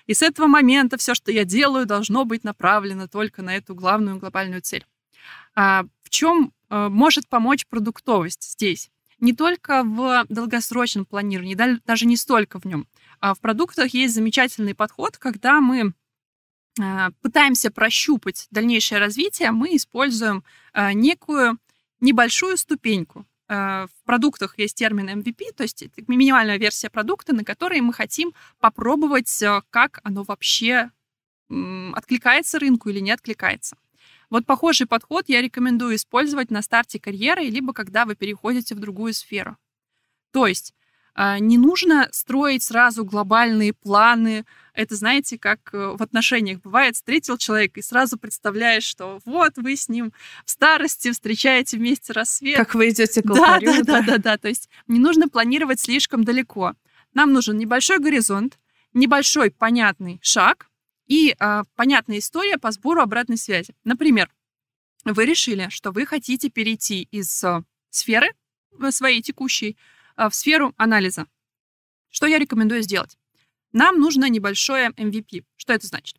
И 0.06 0.14
с 0.14 0.22
этого 0.22 0.46
момента 0.46 0.96
все, 0.96 1.14
что 1.14 1.30
я 1.30 1.44
делаю, 1.44 1.86
должно 1.86 2.24
быть 2.24 2.44
направлено 2.44 3.06
только 3.06 3.42
на 3.42 3.56
эту 3.56 3.74
главную 3.74 4.18
глобальную 4.18 4.62
цель. 4.62 4.84
А 5.54 5.84
в 6.02 6.10
чем 6.10 6.52
а, 6.68 6.88
может 6.88 7.28
помочь 7.28 7.66
продуктовость 7.66 8.52
здесь? 8.52 8.90
Не 9.20 9.32
только 9.32 9.82
в 9.82 10.26
долгосрочном 10.28 11.04
планировании, 11.04 11.56
даже 11.84 12.06
не 12.06 12.16
столько 12.16 12.60
в 12.60 12.64
нем. 12.64 12.86
А 13.20 13.34
в 13.34 13.40
продуктах 13.40 13.94
есть 13.94 14.14
замечательный 14.14 14.74
подход, 14.74 15.18
когда 15.18 15.60
мы 15.60 15.92
а, 16.80 17.10
пытаемся 17.22 17.70
прощупать 17.70 18.48
дальнейшее 18.50 18.98
развитие, 18.98 19.52
мы 19.52 19.76
используем 19.76 20.42
некую 20.94 21.58
небольшую 22.00 22.56
ступеньку. 22.56 23.26
Э, 23.48 23.86
в 23.86 24.04
продуктах 24.04 24.58
есть 24.58 24.76
термин 24.76 25.08
MVP, 25.08 25.52
то 25.56 25.62
есть 25.62 25.84
минимальная 26.06 26.58
версия 26.58 26.90
продукта, 26.90 27.32
на 27.32 27.44
которой 27.44 27.80
мы 27.80 27.92
хотим 27.92 28.34
попробовать, 28.60 29.42
э, 29.42 29.62
как 29.70 30.00
оно 30.04 30.22
вообще 30.22 30.90
откликается 31.94 32.58
рынку 32.58 32.90
или 32.90 33.00
не 33.00 33.10
откликается. 33.10 33.78
Вот 34.28 34.44
похожий 34.44 34.86
подход 34.86 35.28
я 35.28 35.40
рекомендую 35.40 35.96
использовать 35.96 36.50
на 36.50 36.60
старте 36.60 37.00
карьеры, 37.00 37.44
либо 37.44 37.72
когда 37.72 38.04
вы 38.04 38.14
переходите 38.14 38.74
в 38.74 38.80
другую 38.80 39.14
сферу. 39.14 39.56
То 40.30 40.46
есть 40.46 40.74
не 41.40 41.58
нужно 41.58 42.08
строить 42.12 42.62
сразу 42.62 43.04
глобальные 43.04 43.72
планы. 43.72 44.44
Это, 44.72 44.94
знаете, 44.94 45.36
как 45.36 45.74
э, 45.74 45.96
в 45.98 46.00
отношениях 46.00 46.60
бывает, 46.60 46.94
встретил 46.94 47.36
человека 47.36 47.80
и 47.80 47.82
сразу 47.82 48.16
представляешь, 48.16 48.84
что 48.84 49.18
вот 49.24 49.54
вы 49.56 49.74
с 49.74 49.88
ним 49.88 50.12
в 50.44 50.50
старости 50.50 51.10
встречаете 51.10 51.76
вместе 51.76 52.12
рассвет. 52.12 52.56
Как 52.56 52.74
вы 52.74 52.90
идете 52.90 53.22
к. 53.22 53.26
Да, 53.26 53.58
да, 53.60 53.82
да, 53.82 54.02
да, 54.02 54.18
да. 54.18 54.38
То 54.38 54.46
есть 54.46 54.68
не 54.86 55.00
нужно 55.00 55.28
планировать 55.28 55.80
слишком 55.80 56.22
далеко. 56.22 56.74
Нам 57.14 57.32
нужен 57.32 57.58
небольшой 57.58 57.98
горизонт, 57.98 58.60
небольшой 58.94 59.50
понятный 59.50 60.20
шаг 60.22 60.68
и 61.08 61.34
а, 61.40 61.64
понятная 61.74 62.18
история 62.18 62.58
по 62.58 62.70
сбору 62.70 63.00
обратной 63.00 63.38
связи. 63.38 63.74
Например, 63.82 64.30
вы 65.04 65.24
решили, 65.24 65.66
что 65.70 65.90
вы 65.90 66.06
хотите 66.06 66.50
перейти 66.50 67.08
из 67.10 67.42
а, 67.42 67.64
сферы 67.90 68.28
э, 68.80 68.90
своей 68.92 69.22
текущей 69.22 69.76
а, 69.76 69.97
в 70.18 70.34
сферу 70.34 70.74
анализа. 70.76 71.26
Что 72.10 72.26
я 72.26 72.38
рекомендую 72.38 72.82
сделать? 72.82 73.16
Нам 73.72 74.00
нужно 74.00 74.28
небольшое 74.28 74.90
MVP. 74.90 75.44
Что 75.56 75.72
это 75.72 75.86
значит? 75.86 76.16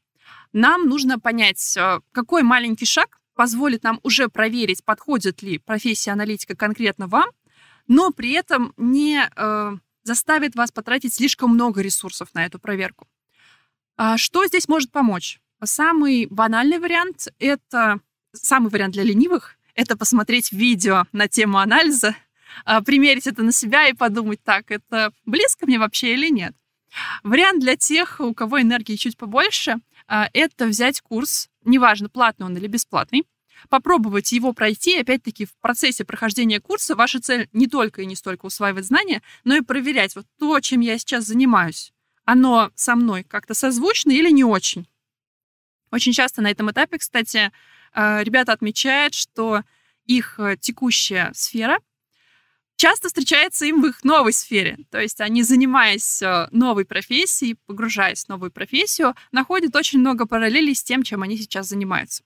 Нам 0.54 0.88
нужно 0.88 1.20
понять, 1.20 1.76
а, 1.78 2.00
какой 2.12 2.44
маленький 2.44 2.86
шаг 2.86 3.20
позволит 3.36 3.84
нам 3.84 4.00
уже 4.04 4.30
проверить, 4.30 4.84
подходит 4.84 5.42
ли 5.42 5.60
профессия 5.60 6.12
аналитика 6.12 6.56
конкретно 6.56 7.08
вам, 7.08 7.30
но 7.88 8.12
при 8.12 8.34
этом 8.34 8.74
не 8.76 9.30
э, 9.34 9.72
заставит 10.04 10.56
вас 10.56 10.72
потратить 10.72 11.14
слишком 11.14 11.52
много 11.52 11.82
ресурсов 11.82 12.34
на 12.34 12.46
эту 12.46 12.60
проверку. 12.60 13.08
А 13.96 14.18
что 14.18 14.46
здесь 14.46 14.68
может 14.68 14.92
помочь? 14.92 15.40
Самый 15.64 16.28
банальный 16.28 16.80
вариант— 16.80 17.30
это 17.40 18.02
самый 18.34 18.70
вариант 18.70 18.94
для 18.94 19.04
ленивых— 19.04 19.58
это 19.74 19.96
посмотреть 19.98 20.52
видео 20.52 21.06
на 21.14 21.30
тему 21.30 21.60
анализа 21.60 22.16
примерить 22.86 23.28
это 23.28 23.44
на 23.44 23.52
себя 23.52 23.88
и 23.88 23.94
подумать, 23.94 24.44
так, 24.44 24.72
это 24.72 25.12
близко 25.26 25.66
мне 25.66 25.80
вообще 25.80 26.14
или 26.14 26.30
нет. 26.30 26.56
Вариант 27.24 27.62
для 27.62 27.76
тех, 27.76 28.20
у 28.20 28.34
кого 28.34 28.62
энергии 28.62 28.96
чуть 28.96 29.18
побольше, 29.18 29.76
а, 30.08 30.30
это 30.34 30.66
взять 30.66 31.02
курс, 31.02 31.50
неважно, 31.64 32.10
платный 32.10 32.48
он 32.48 32.58
или 32.58 32.68
бесплатный, 32.68 33.26
попробовать 33.70 34.32
его 34.32 34.54
пройти. 34.54 34.98
Опять-таки, 34.98 35.46
в 35.46 35.54
процессе 35.62 36.06
прохождения 36.06 36.60
курса 36.60 36.96
ваша 36.96 37.20
цель 37.20 37.50
не 37.54 37.68
только 37.68 38.02
и 38.02 38.06
не 38.06 38.16
столько 38.16 38.46
усваивать 38.46 38.86
знания, 38.86 39.22
но 39.44 39.56
и 39.56 39.62
проверять 39.62 40.16
вот 40.16 40.26
то, 40.40 40.60
чем 40.62 40.80
я 40.80 40.98
сейчас 40.98 41.26
занимаюсь. 41.26 41.94
Оно 42.26 42.72
со 42.76 42.96
мной 42.96 43.24
как-то 43.24 43.54
созвучно 43.54 44.12
или 44.12 44.30
не 44.32 44.44
очень. 44.44 44.88
Очень 45.92 46.14
часто 46.14 46.42
на 46.42 46.50
этом 46.50 46.72
этапе, 46.72 46.98
кстати, 46.98 47.52
а, 47.94 48.24
ребята 48.24 48.54
отмечают, 48.54 49.14
что 49.14 49.64
их 50.06 50.40
э, 50.40 50.58
текущая 50.60 51.32
сфера 51.36 51.80
часто 52.80 53.10
встречается 53.10 53.66
им 53.66 53.82
в 53.82 53.88
их 53.88 54.04
новой 54.04 54.32
сфере. 54.32 54.78
То 54.90 55.00
есть 55.00 55.20
они, 55.20 55.44
занимаясь 55.44 56.22
э, 56.22 56.48
новой 56.52 56.86
профессией, 56.86 57.58
погружаясь 57.68 58.24
в 58.24 58.30
новую 58.30 58.52
профессию, 58.52 59.16
находят 59.32 59.76
очень 59.76 60.00
много 60.00 60.26
параллелей 60.26 60.74
с 60.74 60.84
тем, 60.84 61.04
чем 61.04 61.22
они 61.22 61.38
сейчас 61.38 61.68
занимаются. 61.68 62.24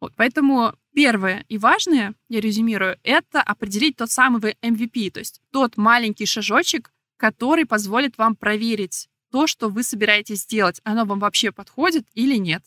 Вот, 0.00 0.12
поэтому 0.16 0.74
первое 0.94 1.44
и 1.48 1.58
важное, 1.58 2.14
я 2.28 2.40
резюмирую, 2.40 2.98
это 3.02 3.42
определить 3.42 3.96
тот 3.96 4.10
самый 4.10 4.56
MVP, 4.62 5.10
то 5.10 5.18
есть 5.18 5.40
тот 5.50 5.76
маленький 5.76 6.26
шажочек, 6.26 6.92
который 7.16 7.66
позволит 7.66 8.16
вам 8.16 8.36
проверить 8.36 9.08
то, 9.32 9.48
что 9.48 9.68
вы 9.68 9.82
собираетесь 9.82 10.42
сделать, 10.42 10.80
оно 10.84 11.04
вам 11.04 11.18
вообще 11.18 11.50
подходит 11.50 12.06
или 12.14 12.36
нет. 12.36 12.62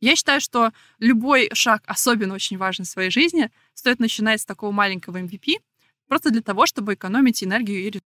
Я 0.00 0.16
считаю, 0.16 0.40
что 0.40 0.72
любой 0.98 1.50
шаг, 1.52 1.82
особенно 1.84 2.32
очень 2.32 2.56
важный 2.56 2.86
в 2.86 2.88
своей 2.88 3.10
жизни, 3.10 3.50
стоит 3.74 4.00
начинать 4.00 4.40
с 4.40 4.46
такого 4.46 4.70
маленького 4.70 5.18
MVP, 5.18 5.56
просто 6.10 6.30
для 6.30 6.42
того, 6.42 6.66
чтобы 6.66 6.94
экономить 6.94 7.44
энергию 7.44 7.78
и 7.78 8.00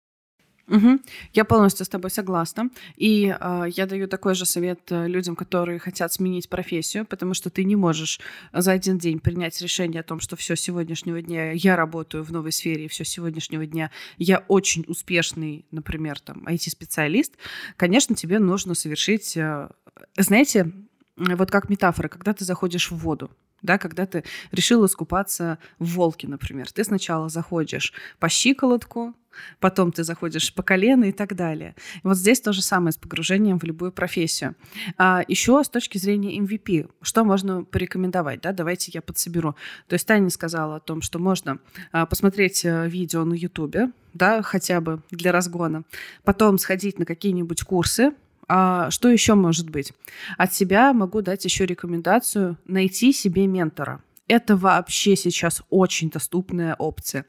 Угу. 0.69 1.01
Я 1.35 1.45
полностью 1.45 1.85
с 1.85 1.89
тобой 1.89 2.11
согласна. 2.11 2.71
И 2.97 3.35
э, 3.39 3.65
я 3.77 3.87
даю 3.87 4.07
такой 4.07 4.35
же 4.35 4.47
совет 4.47 4.81
э, 4.91 5.09
людям, 5.09 5.37
которые 5.37 5.79
хотят 5.79 6.13
сменить 6.13 6.49
профессию, 6.49 7.05
потому 7.05 7.35
что 7.35 7.51
ты 7.51 7.65
не 7.65 7.77
можешь 7.77 8.21
за 8.53 8.73
один 8.73 8.97
день 8.97 9.19
принять 9.19 9.61
решение 9.61 10.01
о 10.01 10.05
том, 10.05 10.21
что 10.21 10.37
все 10.37 10.57
сегодняшнего 10.57 11.21
дня 11.21 11.51
я 11.53 11.77
работаю 11.77 12.25
в 12.25 12.33
новой 12.33 12.53
сфере, 12.53 12.85
и 12.85 12.89
все 12.89 13.05
сегодняшнего 13.05 13.67
дня 13.67 13.91
я 14.19 14.45
очень 14.49 14.85
успешный, 14.87 15.67
например, 15.73 16.21
там, 16.21 16.47
IT-специалист. 16.47 17.35
Конечно, 17.77 18.15
тебе 18.15 18.39
нужно 18.39 18.75
совершить, 18.75 19.37
э, 19.37 19.69
знаете, 20.17 20.73
вот 21.17 21.51
как 21.51 21.69
метафора, 21.69 22.09
когда 22.09 22.33
ты 22.33 22.45
заходишь 22.45 22.91
в 22.91 22.97
воду, 22.97 23.31
да, 23.63 23.79
когда 23.79 24.07
ты 24.07 24.25
решил 24.51 24.85
искупаться 24.85 25.59
в 25.79 25.95
волке, 25.95 26.29
например. 26.29 26.71
Ты 26.71 26.85
сначала 26.85 27.29
заходишь 27.29 27.93
по 28.19 28.29
щиколотку, 28.29 29.15
потом 29.61 29.93
ты 29.93 30.05
заходишь 30.05 30.53
по 30.55 30.63
колено 30.63 31.07
и 31.07 31.13
так 31.13 31.35
далее. 31.35 31.75
И 31.97 32.07
вот 32.07 32.17
здесь 32.17 32.41
то 32.41 32.53
же 32.53 32.63
самое 32.63 32.93
с 32.93 32.97
погружением 32.97 33.59
в 33.59 33.65
любую 33.65 33.93
профессию. 33.93 34.55
А 34.99 35.23
еще 35.29 35.63
с 35.63 35.69
точки 35.69 35.99
зрения 35.99 36.39
MVP, 36.39 36.91
что 37.03 37.25
можно 37.25 37.65
порекомендовать, 37.65 38.41
да, 38.41 38.53
давайте 38.53 38.91
я 38.95 39.03
подсоберу. 39.03 39.57
То 39.89 39.95
есть 39.95 40.07
Таня 40.07 40.31
сказала 40.31 40.77
о 40.77 40.81
том, 40.81 41.03
что 41.03 41.19
можно 41.19 41.59
а, 41.93 42.07
посмотреть 42.07 42.65
э, 42.65 42.89
видео 42.89 43.25
на 43.25 43.35
YouTube, 43.35 43.93
да, 44.15 44.43
хотя 44.43 44.81
бы 44.81 45.03
для 45.11 45.33
разгона. 45.33 45.85
Потом 46.25 46.59
сходить 46.59 46.99
на 46.99 47.07
какие-нибудь 47.07 47.63
курсы, 47.63 48.13
а 48.55 48.91
что 48.91 49.09
еще 49.09 49.35
может 49.35 49.71
быть? 49.71 49.95
От 50.37 50.53
себя 50.53 50.93
могу 50.93 51.23
дать 51.23 51.43
еще 51.47 51.65
рекомендацию 51.65 52.59
найти 52.67 53.15
себе 53.15 53.47
ментора. 53.47 54.03
Это 54.29 54.59
вообще 54.59 55.17
сейчас 55.17 55.63
очень 55.71 56.11
доступная 56.11 56.75
опция. 56.75 57.25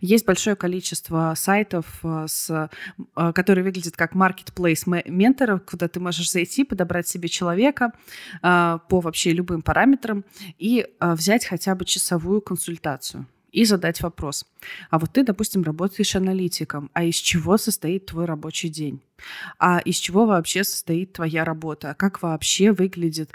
Есть 0.00 0.24
большое 0.24 0.54
количество 0.54 1.32
сайтов, 1.36 1.98
э, 2.04 2.26
с, 2.28 2.70
э, 3.16 3.32
которые 3.32 3.64
выглядят 3.64 3.96
как 3.96 4.14
marketplace 4.14 5.02
менторов, 5.10 5.64
куда 5.64 5.88
ты 5.88 5.98
можешь 5.98 6.30
зайти, 6.30 6.62
подобрать 6.62 7.08
себе 7.08 7.28
человека 7.28 7.92
э, 8.40 8.78
по 8.88 9.00
вообще 9.00 9.32
любым 9.32 9.62
параметрам 9.62 10.24
и 10.58 10.86
взять 11.00 11.44
хотя 11.44 11.74
бы 11.74 11.86
часовую 11.86 12.40
консультацию 12.40 13.26
и 13.52 13.64
задать 13.64 14.00
вопрос. 14.00 14.46
А 14.90 14.98
вот 14.98 15.12
ты, 15.12 15.24
допустим, 15.24 15.62
работаешь 15.62 16.16
аналитиком, 16.16 16.90
а 16.92 17.04
из 17.04 17.16
чего 17.16 17.56
состоит 17.56 18.06
твой 18.06 18.24
рабочий 18.24 18.68
день? 18.68 19.00
А 19.58 19.80
из 19.80 19.96
чего 19.96 20.26
вообще 20.26 20.64
состоит 20.64 21.12
твоя 21.12 21.44
работа? 21.44 21.94
Как 21.98 22.22
вообще 22.22 22.72
выглядит, 22.72 23.32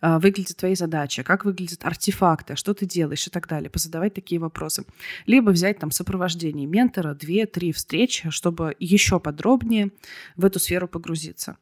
э, 0.00 0.18
выглядит 0.18 0.56
твои 0.56 0.74
задачи? 0.74 1.22
Как 1.22 1.44
выглядят 1.44 1.84
артефакты? 1.84 2.56
Что 2.56 2.74
ты 2.74 2.86
делаешь 2.86 3.26
и 3.26 3.30
так 3.30 3.48
далее? 3.48 3.68
Позадавать 3.68 4.14
такие 4.14 4.40
вопросы. 4.40 4.84
Либо 5.26 5.50
взять 5.50 5.78
там 5.78 5.90
сопровождение 5.90 6.66
ментора, 6.66 7.14
две-три 7.14 7.72
встречи, 7.72 8.30
чтобы 8.30 8.76
еще 8.78 9.20
подробнее 9.20 9.90
в 10.36 10.44
эту 10.44 10.58
сферу 10.58 10.88
погрузиться. 10.88 11.56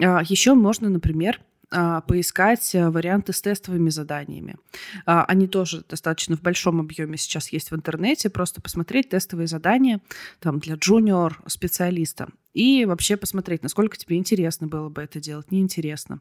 А, 0.00 0.22
еще 0.22 0.54
можно, 0.54 0.88
например, 0.88 1.40
а, 1.40 1.57
поискать 1.70 2.74
э, 2.74 2.88
варианты 2.88 3.32
с 3.32 3.42
тестовыми 3.42 3.90
заданиями. 3.90 4.56
А, 5.04 5.24
они 5.24 5.46
тоже 5.46 5.84
достаточно 5.86 6.36
в 6.36 6.40
большом 6.40 6.80
объеме 6.80 7.18
сейчас 7.18 7.50
есть 7.50 7.70
в 7.70 7.74
интернете. 7.74 8.30
Просто 8.30 8.62
посмотреть 8.62 9.10
тестовые 9.10 9.48
задания 9.48 10.00
там, 10.40 10.60
для 10.60 10.76
джуниор 10.76 11.42
специалиста 11.46 12.28
и 12.54 12.86
вообще 12.86 13.16
посмотреть, 13.16 13.62
насколько 13.62 13.98
тебе 13.98 14.16
интересно 14.16 14.66
было 14.66 14.88
бы 14.88 15.02
это 15.02 15.20
делать, 15.20 15.50
неинтересно. 15.50 16.20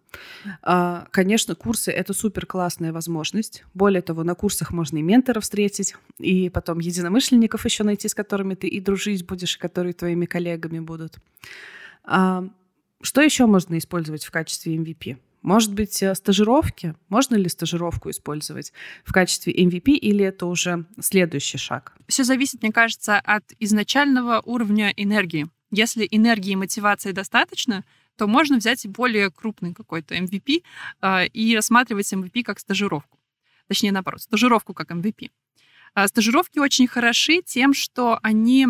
А, 0.62 1.08
конечно, 1.12 1.56
курсы— 1.56 1.92
это 1.94 2.14
супер 2.14 2.46
классная 2.46 2.92
возможность. 2.92 3.64
Более 3.74 4.02
того, 4.02 4.24
на 4.24 4.36
курсах 4.36 4.72
можно 4.72 4.98
и 4.98 5.02
ментора 5.02 5.40
встретить, 5.40 5.96
и 6.20 6.50
потом 6.50 6.80
единомышленников 6.80 7.64
еще 7.64 7.84
найти, 7.84 8.10
с 8.10 8.14
которыми 8.14 8.56
ты 8.56 8.68
и 8.68 8.82
дружить 8.82 9.26
будешь, 9.26 9.56
и 9.56 9.60
которые 9.60 9.94
твоими 9.94 10.26
коллегами 10.26 10.80
будут. 10.80 11.18
Что 12.04 13.22
еще 13.22 13.46
можно 13.46 13.78
использовать 13.78 14.26
в 14.26 14.32
качестве 14.32 14.76
MVP? 14.76 15.18
Может 15.42 15.74
быть, 15.74 16.02
э, 16.04 16.14
стажировки? 16.16 16.96
Можно 17.10 17.36
ли 17.36 17.48
стажировку 17.50 18.10
использовать 18.10 18.74
в 19.04 19.14
качестве 19.14 19.54
MVP 19.54 19.92
или 19.92 20.26
это 20.26 20.46
уже 20.46 20.86
следующий 21.00 21.58
шаг? 21.58 21.94
Все 22.08 22.24
зависит, 22.24 22.62
мне 22.62 22.72
кажется, 22.72 23.20
от 23.20 23.44
изначального 23.60 24.42
уровня 24.46 24.94
энергии. 24.96 25.48
Если 25.72 26.08
энергии 26.10 26.52
и 26.52 26.56
мотивации 26.56 27.12
достаточно, 27.12 27.84
то 28.16 28.28
можно 28.28 28.58
взять 28.58 28.86
более 28.88 29.30
крупный 29.30 29.74
какой-то 29.74 30.16
MVP 30.16 30.64
э, 31.02 31.28
и 31.28 31.56
рассматривать 31.56 32.12
MVP 32.12 32.44
как 32.44 32.60
стажировку. 32.60 33.20
Точнее, 33.68 33.92
наоборот, 33.92 34.22
стажировку 34.22 34.74
как 34.74 34.92
MVP. 34.92 35.30
Э, 35.96 36.08
стажировки 36.08 36.60
очень 36.60 36.88
хороши 36.88 37.42
тем, 37.42 37.74
что 37.74 38.20
они 38.24 38.68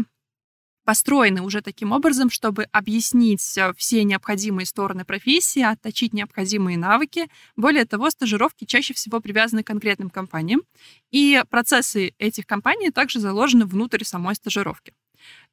построены 0.87 1.41
уже 1.41 1.61
таким 1.61 1.91
образом, 1.91 2.29
чтобы 2.29 2.63
объяснить 2.71 3.57
э, 3.57 3.73
все 3.75 4.05
необходимые 4.05 4.65
стороны 4.65 5.03
профессии, 5.03 5.61
отточить 5.61 6.13
необходимые 6.13 6.77
навыки. 6.77 7.27
Более 7.57 7.83
того, 7.83 8.09
стажировки 8.09 8.63
чаще 8.63 8.93
всего 8.93 9.19
привязаны 9.19 9.63
к 9.63 9.67
конкретным 9.67 10.09
компаниям, 10.09 10.61
и 11.11 11.43
процессы 11.49 12.13
этих 12.19 12.47
компаний 12.47 12.89
также 12.89 13.19
заложены 13.19 13.65
внутрь 13.65 14.05
самой 14.05 14.35
стажировки. 14.35 14.93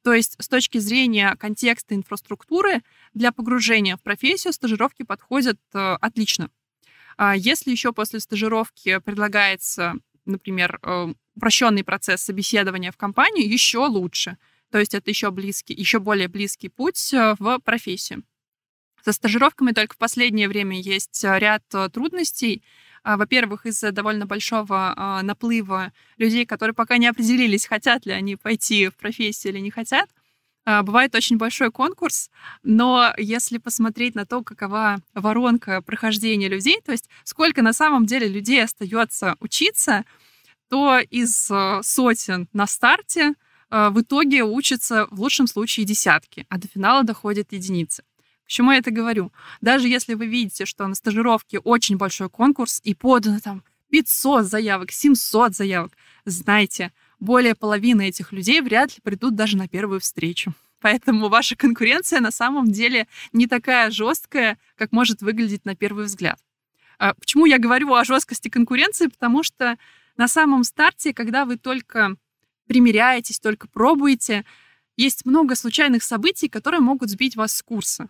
То 0.03 0.13
есть 0.13 0.37
с 0.39 0.47
точки 0.47 0.77
зрения 0.77 1.35
контекста 1.35 1.95
инфраструктуры 1.95 2.81
для 3.13 3.33
погружения 3.33 3.97
в 3.97 4.01
профессию 4.01 4.53
стажировки 4.53 5.03
подходят 5.03 5.59
э, 5.73 5.97
отлично. 5.99 6.49
А 7.17 7.35
если 7.35 7.71
еще 7.71 7.91
после 7.91 8.21
стажировки 8.21 8.99
предлагается, 8.99 9.95
например, 10.23 10.79
э, 10.81 11.13
упрощенный 11.35 11.83
процесс 11.83 12.21
собеседования 12.21 12.93
в 12.93 12.95
компанию, 12.95 13.51
еще 13.51 13.79
лучше– 13.79 14.37
то 14.71 14.79
есть 14.79 14.93
это 14.93 15.09
еще 15.09 15.31
близкий, 15.31 15.73
еще 15.73 15.99
более 15.99 16.27
близкий 16.27 16.69
путь 16.69 17.13
э, 17.13 17.35
в 17.39 17.59
профессию. 17.59 18.23
Со 19.05 19.11
стажировками 19.11 19.71
только 19.71 19.93
в 19.93 19.97
последнее 19.97 20.47
время 20.47 20.81
есть 20.81 21.23
э, 21.23 21.37
ряд 21.37 21.63
э, 21.73 21.89
трудностей. 21.89 22.63
А, 23.03 23.17
во-первых, 23.17 23.67
из-за 23.67 23.91
довольно 23.91 24.25
большого 24.25 24.93
а, 24.97 25.21
наплыва 25.21 25.93
людей, 26.17 26.47
которые 26.47 26.73
пока 26.73 26.97
не 26.97 27.05
определились, 27.05 27.67
хотят 27.67 28.07
ли 28.07 28.13
они 28.13 28.35
пойти 28.35 28.87
в 28.87 28.95
профессию 28.95 29.53
или 29.53 29.59
не 29.59 29.69
хотят. 29.69 30.09
А, 30.65 30.81
бывает 30.81 31.13
очень 31.13 31.37
большой 31.37 31.71
конкурс, 31.71 32.31
но 32.63 33.13
если 33.17 33.59
посмотреть 33.59 34.15
на 34.15 34.25
то, 34.25 34.41
какова 34.41 34.97
воронка 35.13 35.83
прохождения 35.83 36.49
людей, 36.49 36.81
то 36.83 36.91
есть 36.91 37.07
сколько 37.23 37.61
на 37.61 37.73
самом 37.73 38.07
деле 38.07 38.27
людей 38.27 38.63
остается 38.63 39.35
учиться, 39.39 40.03
то 40.67 40.97
из 40.97 41.51
сотен 41.83 42.49
на 42.53 42.65
старте 42.65 43.35
в 43.75 44.01
итоге 44.01 44.43
учатся 44.43 45.05
в 45.11 45.19
лучшем 45.19 45.47
случае 45.47 45.85
десятки, 45.85 46.45
а 46.47 46.57
до 46.57 46.67
финала 46.67 47.03
доходят 47.03 47.51
единицы. 47.51 48.03
Почему 48.45 48.71
я 48.71 48.77
это 48.77 48.89
говорю? 48.89 49.33
Даже 49.59 49.89
если 49.89 50.13
вы 50.13 50.27
видите, 50.27 50.65
что 50.65 50.87
на 50.87 50.95
стажировке 50.95 51.59
очень 51.59 51.97
большой 51.97 52.29
конкурс 52.29 52.79
и 52.83 52.93
подано 52.93 53.39
там 53.43 53.63
500 53.89 54.45
заявок, 54.45 54.91
700 54.91 55.55
заявок, 55.55 55.91
знайте, 56.23 56.93
более 57.19 57.53
половины 57.53 58.07
этих 58.07 58.31
людей 58.31 58.61
вряд 58.61 58.95
ли 58.95 59.01
придут 59.03 59.35
даже 59.35 59.57
на 59.57 59.67
первую 59.67 59.99
встречу. 59.99 60.53
Поэтому 60.79 61.27
ваша 61.27 61.57
конкуренция 61.57 62.21
на 62.21 62.31
самом 62.31 62.71
деле 62.71 63.07
не 63.33 63.47
такая 63.47 63.91
жесткая, 63.91 64.57
как 64.77 64.93
может 64.93 65.21
выглядеть 65.21 65.65
на 65.65 65.75
первый 65.75 66.05
взгляд. 66.05 66.39
А 66.97 67.13
почему 67.13 67.45
я 67.45 67.57
говорю 67.57 67.93
о 67.93 68.05
жесткости 68.05 68.47
конкуренции? 68.47 69.07
Потому 69.07 69.43
что 69.43 69.77
на 70.15 70.29
самом 70.29 70.63
старте, 70.63 71.13
когда 71.13 71.43
вы 71.43 71.57
только 71.57 72.15
примеряетесь, 72.67 73.39
только 73.39 73.67
пробуете. 73.67 74.45
Есть 74.97 75.25
много 75.25 75.55
случайных 75.55 76.03
событий, 76.03 76.47
которые 76.47 76.81
могут 76.81 77.09
сбить 77.09 77.35
вас 77.35 77.53
с 77.53 77.61
курса. 77.61 78.09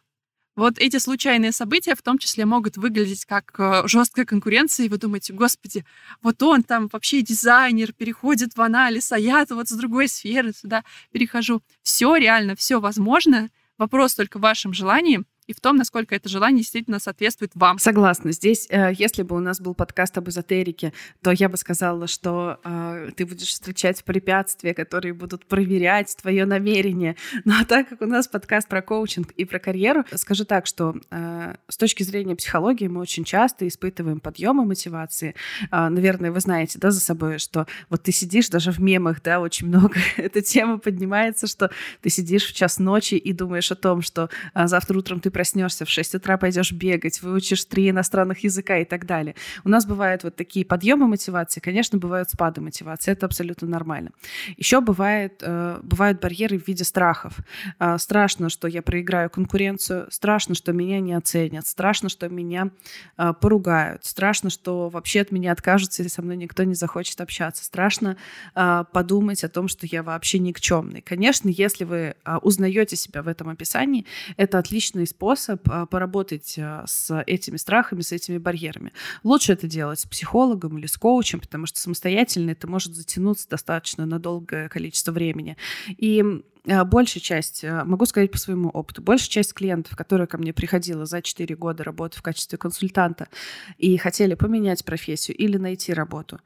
Вот 0.55 0.77
эти 0.77 0.97
случайные 0.97 1.51
события 1.51 1.95
в 1.95 2.01
том 2.01 2.17
числе 2.17 2.45
могут 2.45 2.77
выглядеть 2.77 3.25
как 3.25 3.53
э, 3.57 3.81
жесткая 3.87 4.23
конкуренция, 4.23 4.85
и 4.85 4.89
вы 4.89 4.97
думаете, 4.97 5.33
господи, 5.33 5.83
вот 6.21 6.41
он 6.41 6.63
там 6.63 6.87
вообще 6.87 7.21
дизайнер, 7.21 7.91
переходит 7.91 8.55
в 8.55 8.61
анализ, 8.61 9.11
а 9.11 9.19
я 9.19 9.45
вот 9.49 9.67
с 9.67 9.73
другой 9.73 10.07
сферы 10.07 10.53
сюда 10.53 10.85
перехожу. 11.11 11.61
Все 11.81 12.15
реально, 12.15 12.55
все 12.55 12.79
возможно. 12.79 13.49
Вопрос 13.77 14.15
только 14.15 14.37
в 14.37 14.41
вашем 14.41 14.71
желании— 14.71 15.23
и 15.47 15.53
в 15.53 15.59
том, 15.59 15.75
насколько 15.75 16.15
это 16.15 16.27
желание 16.27 16.61
действительно 16.61 16.99
соответствует 16.99 17.51
вам. 17.53 17.77
Согласна. 17.77 18.31
Здесь, 18.31 18.67
э, 18.69 18.91
если 18.97 19.21
бы 19.21 19.35
у 19.35 19.39
нас 19.39 19.61
был 19.61 19.75
подкаст 19.75 20.17
об 20.17 20.27
эзотерике, 20.29 20.91
то 21.21 21.31
я 21.31 21.49
бы 21.49 21.57
сказала, 21.57 22.07
что 22.07 22.59
э, 22.63 23.11
ты 23.15 23.25
будешь 23.25 23.49
встречать 23.49 24.03
препятствия, 24.03 24.73
которые 24.73 25.13
будут 25.13 25.45
проверять 25.45 26.15
твое 26.17 26.45
намерение. 26.45 27.15
Но 27.43 27.53
ну, 27.53 27.61
а 27.61 27.65
так 27.65 27.89
как 27.89 28.01
у 28.01 28.05
нас 28.05 28.27
подкаст 28.27 28.67
про 28.67 28.81
коучинг 28.81 29.31
и 29.31 29.45
про 29.45 29.59
карьеру, 29.59 30.03
скажу 30.15 30.45
так, 30.45 30.65
что 30.65 30.95
э, 31.11 31.55
с 31.67 31.77
точки 31.77 32.01
зрения 32.01 32.35
психологии 32.35 32.87
мы 32.87 33.01
очень 33.01 33.23
часто 33.23 33.67
испытываем 33.67 34.19
подъемы 34.19 34.65
мотивации. 34.65 35.35
Наверное, 35.71 36.31
вы 36.31 36.39
знаете, 36.39 36.79
да, 36.79 36.91
за 36.91 36.99
собой, 36.99 37.37
что 37.37 37.67
вот 37.89 38.03
ты 38.03 38.11
сидишь 38.11 38.49
даже 38.49 38.71
в 38.71 38.79
мемах, 38.79 39.21
да, 39.21 39.39
очень 39.39 39.67
много 39.67 39.95
эта 40.17 40.41
тема 40.41 40.79
поднимается, 40.79 41.47
что 41.47 41.69
ты 42.01 42.09
сидишь 42.09 42.45
в 42.47 42.53
час 42.53 42.79
ночи 42.79 43.15
и 43.15 43.33
думаешь 43.33 43.71
о 43.71 43.75
том, 43.75 44.01
что 44.01 44.29
завтра 44.53 44.97
утром 44.97 45.19
ты 45.19 45.29
проснешься 45.35 45.83
в 45.83 45.89
6 45.89 46.15
утра, 46.15 46.37
пойдешь 46.37 46.71
бегать, 46.71 47.21
выучишь 47.21 47.65
три 47.65 47.89
иностранных 47.89 48.45
языка 48.45 48.77
и 48.77 48.85
так 48.85 49.05
далее. 49.05 49.35
У 49.65 49.69
нас 49.69 49.85
бывают 49.85 50.23
вот 50.23 50.37
такие 50.37 50.65
подъемы 50.65 51.07
мотивации, 51.07 51.59
конечно, 51.59 51.97
бывают 51.97 52.29
спады 52.29 52.61
мотивации, 52.61 53.11
это 53.11 53.25
абсолютно 53.25 53.67
нормально. 53.67 54.11
Еще 54.55 54.79
бывает, 54.79 55.41
э, 55.41 55.81
бывают 55.83 56.21
барьеры 56.21 56.57
в 56.57 56.65
виде 56.65 56.85
страхов. 56.85 57.33
Э, 57.79 57.97
страшно, 57.97 58.47
что 58.47 58.69
я 58.69 58.81
проиграю 58.81 59.29
конкуренцию, 59.29 60.07
страшно, 60.09 60.55
что 60.55 60.71
меня 60.71 61.01
не 61.01 61.11
оценят, 61.11 61.67
страшно, 61.67 62.07
что 62.07 62.29
меня 62.29 62.69
э, 63.17 63.33
поругают, 63.33 64.05
страшно, 64.05 64.49
что 64.49 64.87
вообще 64.87 65.19
от 65.19 65.33
меня 65.33 65.51
откажутся, 65.51 66.01
или 66.01 66.07
со 66.07 66.21
мной 66.21 66.37
никто 66.37 66.63
не 66.63 66.75
захочет 66.75 67.19
общаться, 67.19 67.65
страшно 67.65 68.15
подумать 68.93 69.43
о 69.43 69.49
том, 69.49 69.67
что 69.67 69.85
я 69.85 70.01
вообще 70.01 70.39
никчемный. 70.39 71.01
Конечно, 71.01 71.49
если 71.49 71.83
вы 71.83 72.15
узнаете 72.41 72.95
себя 72.95 73.21
в 73.21 73.27
этом 73.27 73.49
описании, 73.49 74.05
это 74.37 74.59
отличный 74.59 75.05
способ 75.05 75.24
способ 75.25 75.67
а, 75.69 75.87
поработать 75.87 76.55
а, 76.59 76.83
с 76.85 77.23
этими 77.25 77.57
страхами, 77.57 78.01
с 78.01 78.11
этими 78.11 78.37
барьерами. 78.37 78.93
Лучше 79.23 79.53
это 79.53 79.65
делать 79.65 79.99
с 79.99 80.05
психологом 80.05 80.77
или 80.77 80.85
с 80.85 80.97
коучем, 80.97 81.39
потому 81.39 81.65
что 81.65 81.79
самостоятельно 81.79 82.51
это 82.51 82.67
может 82.67 82.93
затянуться 82.95 83.49
достаточно 83.49 84.05
на 84.05 84.19
долгое 84.19 84.69
количество 84.69 85.11
времени. 85.11 85.57
И 85.87 86.23
а, 86.67 86.85
большая 86.85 87.21
часть, 87.21 87.63
могу 87.63 88.05
сказать 88.05 88.31
по 88.31 88.37
своему 88.37 88.69
опыту, 88.69 89.01
большая 89.01 89.29
часть 89.29 89.55
клиентов, 89.55 89.97
которые 89.97 90.27
ко 90.27 90.37
мне 90.37 90.53
приходила 90.53 91.07
за 91.07 91.23
4 91.23 91.55
года 91.55 91.83
работы 91.83 92.19
в 92.19 92.21
качестве 92.21 92.59
консультанта 92.59 93.27
и 93.79 93.97
хотели 93.97 94.35
поменять 94.35 94.85
профессию 94.85 95.35
или 95.35 95.57
найти 95.57 95.91
работу, 95.91 96.39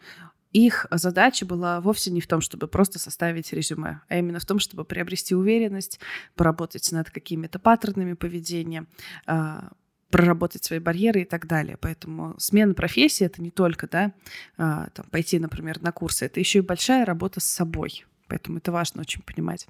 их 0.51 0.88
задача 0.91 1.45
была 1.45 1.79
вовсе 1.81 2.12
не 2.12 2.21
в 2.21 2.27
том, 2.27 2.41
чтобы 2.41 2.67
просто 2.67 2.99
составить 2.99 3.53
резюме, 3.53 4.01
а 4.07 4.17
именно 4.17 4.39
в 4.39 4.45
том, 4.45 4.59
чтобы 4.59 4.83
приобрести 4.83 5.35
уверенность, 5.35 5.99
поработать 6.35 6.91
над 6.91 7.12
какими-то 7.12 7.59
паттернами 7.59 8.13
поведения, 8.13 8.85
а, 9.25 9.69
проработать 10.09 10.63
свои 10.63 10.79
барьеры 10.79 11.21
и 11.21 11.25
так 11.25 11.45
далее. 11.45 11.77
Поэтому 11.77 12.35
смена 12.39 12.73
профессии— 12.73 13.25
это 13.25 13.41
не 13.41 13.51
только 13.51 13.88
да, 13.88 14.13
а, 14.57 14.89
там, 14.89 15.05
пойти, 15.12 15.38
например, 15.38 15.81
на 15.81 15.91
курсы, 15.91 16.25
это 16.25 16.39
еще 16.39 16.59
и 16.59 16.63
большая 16.63 17.05
работа 17.05 17.39
с 17.39 17.45
собой. 17.45 18.05
Поэтому 18.27 18.57
это 18.57 18.71
важно 18.71 19.01
очень 19.01 19.21
понимать. 19.21 19.67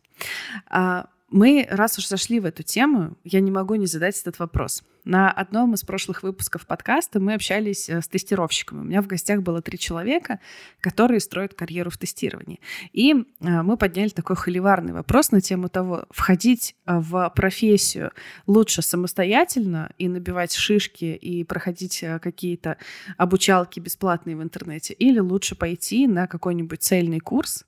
Мы, 1.31 1.67
раз 1.69 1.97
уж 1.99 2.07
зашли 2.07 2.39
в 2.39 2.45
эту 2.45 2.63
тему, 2.63 3.17
я 3.23 3.39
не 3.39 3.51
могу 3.51 3.75
не 3.75 3.85
задать 3.85 4.19
этот 4.19 4.39
вопрос. 4.39 4.83
На 5.05 5.31
одном 5.31 5.75
из 5.75 5.83
прошлых 5.83 6.23
выпусков 6.23 6.65
подкаста 6.65 7.19
мы 7.19 7.33
общались 7.33 7.89
э, 7.89 8.01
с 8.01 8.07
тестировщиками. 8.07 8.81
У 8.81 8.83
меня 8.83 9.01
в 9.01 9.07
гостях 9.07 9.41
было 9.41 9.61
три 9.61 9.77
человека, 9.77 10.39
которые 10.81 11.19
строят 11.19 11.53
карьеру 11.53 11.89
в 11.89 11.97
тестировании. 11.97 12.59
И 12.93 13.13
э, 13.13 13.61
мы 13.61 13.77
подняли 13.77 14.09
такой 14.09 14.35
холиварный 14.35 14.93
вопрос 14.93 15.31
на 15.31 15.39
тему 15.39 15.69
того, 15.69 16.05
входить 16.09 16.75
э, 16.85 16.99
в 16.99 17.31
профессию 17.35 18.11
лучше 18.45 18.81
самостоятельно 18.81 19.93
и 19.97 20.07
набивать 20.07 20.53
шишки 20.53 21.05
и 21.05 21.43
проходить 21.43 22.03
какие-то 22.21 22.77
обучалки 23.17 23.79
бесплатные 23.79 24.35
в 24.35 24.43
интернете, 24.43 24.93
или 24.93 25.19
лучше 25.19 25.55
пойти 25.55 26.07
на 26.07 26.27
какой-нибудь 26.27 26.81
цельный 26.83 27.19
курс, 27.19 27.65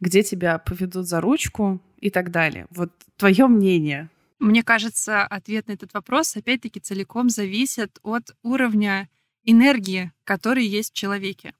где 0.00 0.22
тебя 0.22 0.58
поведут 0.58 1.06
за 1.06 1.20
ручку 1.20 1.82
и 2.00 2.10
так 2.10 2.30
далее. 2.30 2.66
Вот 2.70 2.90
твое 3.16 3.46
мнение. 3.46 4.08
Мне 4.38 4.62
кажется, 4.62 5.24
ответ 5.24 5.68
на 5.68 5.72
этот 5.72 5.92
вопрос 5.94 6.36
опять-таки 6.36 6.80
целиком 6.80 7.28
зависит 7.28 7.98
от 8.02 8.36
уровня 8.42 9.08
энергии, 9.44 10.12
который 10.24 10.64
есть 10.64 10.92
в 10.92 10.96
человеке. 10.96 11.54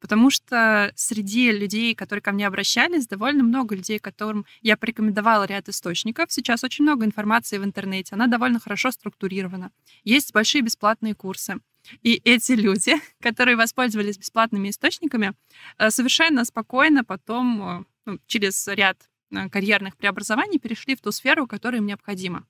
Потому 0.00 0.30
что 0.30 0.92
среди 0.94 1.50
людей, 1.50 1.94
которые 1.94 2.22
ко 2.22 2.30
мне 2.32 2.46
обращались, 2.46 3.08
довольно 3.08 3.42
много 3.42 3.74
людей, 3.74 3.98
которым 3.98 4.46
я 4.62 4.76
порекомендовала 4.76 5.44
ряд 5.44 5.68
источников. 5.68 6.30
Сейчас 6.30 6.62
очень 6.62 6.84
много 6.84 7.04
информации 7.04 7.58
в 7.58 7.64
интернете, 7.64 8.14
она 8.14 8.28
довольно 8.28 8.60
хорошо 8.60 8.92
структурирована. 8.92 9.72
Есть 10.04 10.32
большие 10.32 10.62
бесплатные 10.62 11.14
курсы. 11.14 11.56
И 12.02 12.20
эти 12.24 12.52
люди, 12.52 12.94
которые 13.20 13.56
воспользовались 13.56 14.18
бесплатными 14.18 14.70
источниками, 14.70 15.32
э, 15.78 15.90
совершенно 15.90 16.44
спокойно 16.44 17.02
потом 17.02 17.62
э, 17.62 17.84
ну, 18.06 18.18
через 18.26 18.68
ряд 18.68 19.07
карьерных 19.50 19.96
преобразований 19.96 20.58
перешли 20.58 20.96
в 20.96 21.00
ту 21.00 21.12
сферу, 21.12 21.46
которая 21.46 21.80
им 21.80 21.86
необходима. 21.86 22.46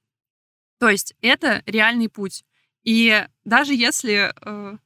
То 0.79 0.89
есть 0.89 1.15
это 1.21 1.63
реальный 1.67 2.09
путь. 2.09 2.45
И 2.85 3.27
даже 3.45 3.75
если 3.75 4.33
э, 4.41 4.77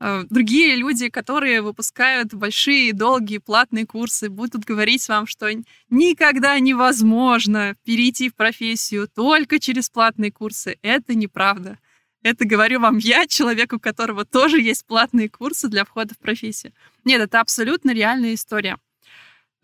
э, 0.00 0.24
другие 0.28 0.76
люди, 0.76 1.08
которые 1.08 1.62
выпускают 1.62 2.34
большие, 2.34 2.92
долгие, 2.92 3.38
платные 3.38 3.86
курсы, 3.86 4.28
будут 4.28 4.64
говорить 4.64 5.08
вам, 5.08 5.26
что 5.26 5.48
никогда 5.88 6.58
невозможно 6.58 7.76
перейти 7.84 8.28
в 8.28 8.34
профессию 8.34 9.08
только 9.08 9.58
через 9.60 9.88
платные 9.88 10.32
курсы, 10.32 10.78
это 10.82 11.14
неправда. 11.14 11.78
Это 12.22 12.46
говорю 12.46 12.80
вам 12.80 12.96
я, 12.98 13.26
человек, 13.26 13.74
у 13.74 13.78
которого 13.78 14.24
тоже 14.24 14.60
есть 14.60 14.86
платные 14.86 15.28
курсы 15.28 15.68
для 15.68 15.84
входа 15.84 16.14
в 16.14 16.18
профессию. 16.18 16.72
Нет, 17.04 17.20
это 17.20 17.40
абсолютно 17.40 17.92
реальная 17.92 18.34
история. 18.34 18.78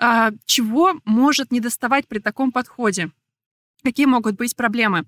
А, 0.01 0.31
чего 0.47 0.95
может 1.05 1.53
не 1.53 1.61
доставать 1.61 2.09
при 2.09 2.21
таком 2.21 2.53
подходе? 2.53 3.11
Какие 3.85 4.07
могут 4.07 4.37
быть 4.37 4.57
проблемы? 4.57 5.05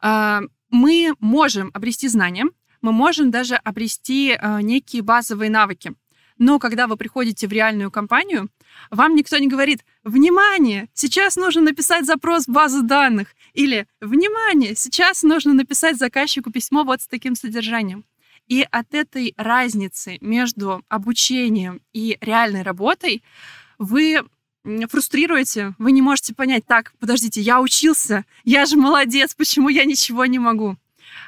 А, 0.00 0.40
мы 0.70 1.14
можем 1.20 1.70
обрести 1.74 2.08
знания, 2.08 2.46
мы 2.80 2.92
можем 2.92 3.30
даже 3.30 3.56
обрести 3.56 4.32
а, 4.32 4.62
некие 4.62 5.02
базовые 5.02 5.50
навыки. 5.50 5.92
Но 6.38 6.58
когда 6.58 6.86
вы 6.86 6.96
приходите 6.96 7.46
в 7.46 7.52
реальную 7.52 7.90
компанию, 7.90 8.48
вам 8.90 9.14
никто 9.14 9.36
не 9.36 9.46
говорит 9.46 9.84
«Внимание! 10.04 10.88
Сейчас 10.94 11.36
нужно 11.36 11.60
написать 11.60 12.06
запрос 12.06 12.46
в 12.46 12.50
базу 12.50 12.82
данных» 12.82 13.34
или 13.52 13.86
«Внимание! 14.00 14.74
Сейчас 14.74 15.22
нужно 15.22 15.52
написать 15.52 15.98
заказчику 15.98 16.50
письмо 16.50 16.84
вот 16.84 17.02
с 17.02 17.08
таким 17.08 17.34
содержанием». 17.34 18.06
И 18.46 18.66
от 18.70 18.94
этой 18.94 19.34
разницы 19.36 20.16
между 20.22 20.82
обучением 20.88 21.82
и 21.92 22.16
реальной 22.22 22.62
работой 22.62 23.22
вы 23.80 24.22
фрустрируете, 24.88 25.74
вы 25.78 25.90
не 25.90 26.02
можете 26.02 26.34
понять, 26.34 26.66
так, 26.66 26.92
подождите, 27.00 27.40
я 27.40 27.60
учился, 27.60 28.26
я 28.44 28.66
же 28.66 28.76
молодец, 28.76 29.34
почему 29.34 29.70
я 29.70 29.84
ничего 29.86 30.26
не 30.26 30.38
могу? 30.38 30.76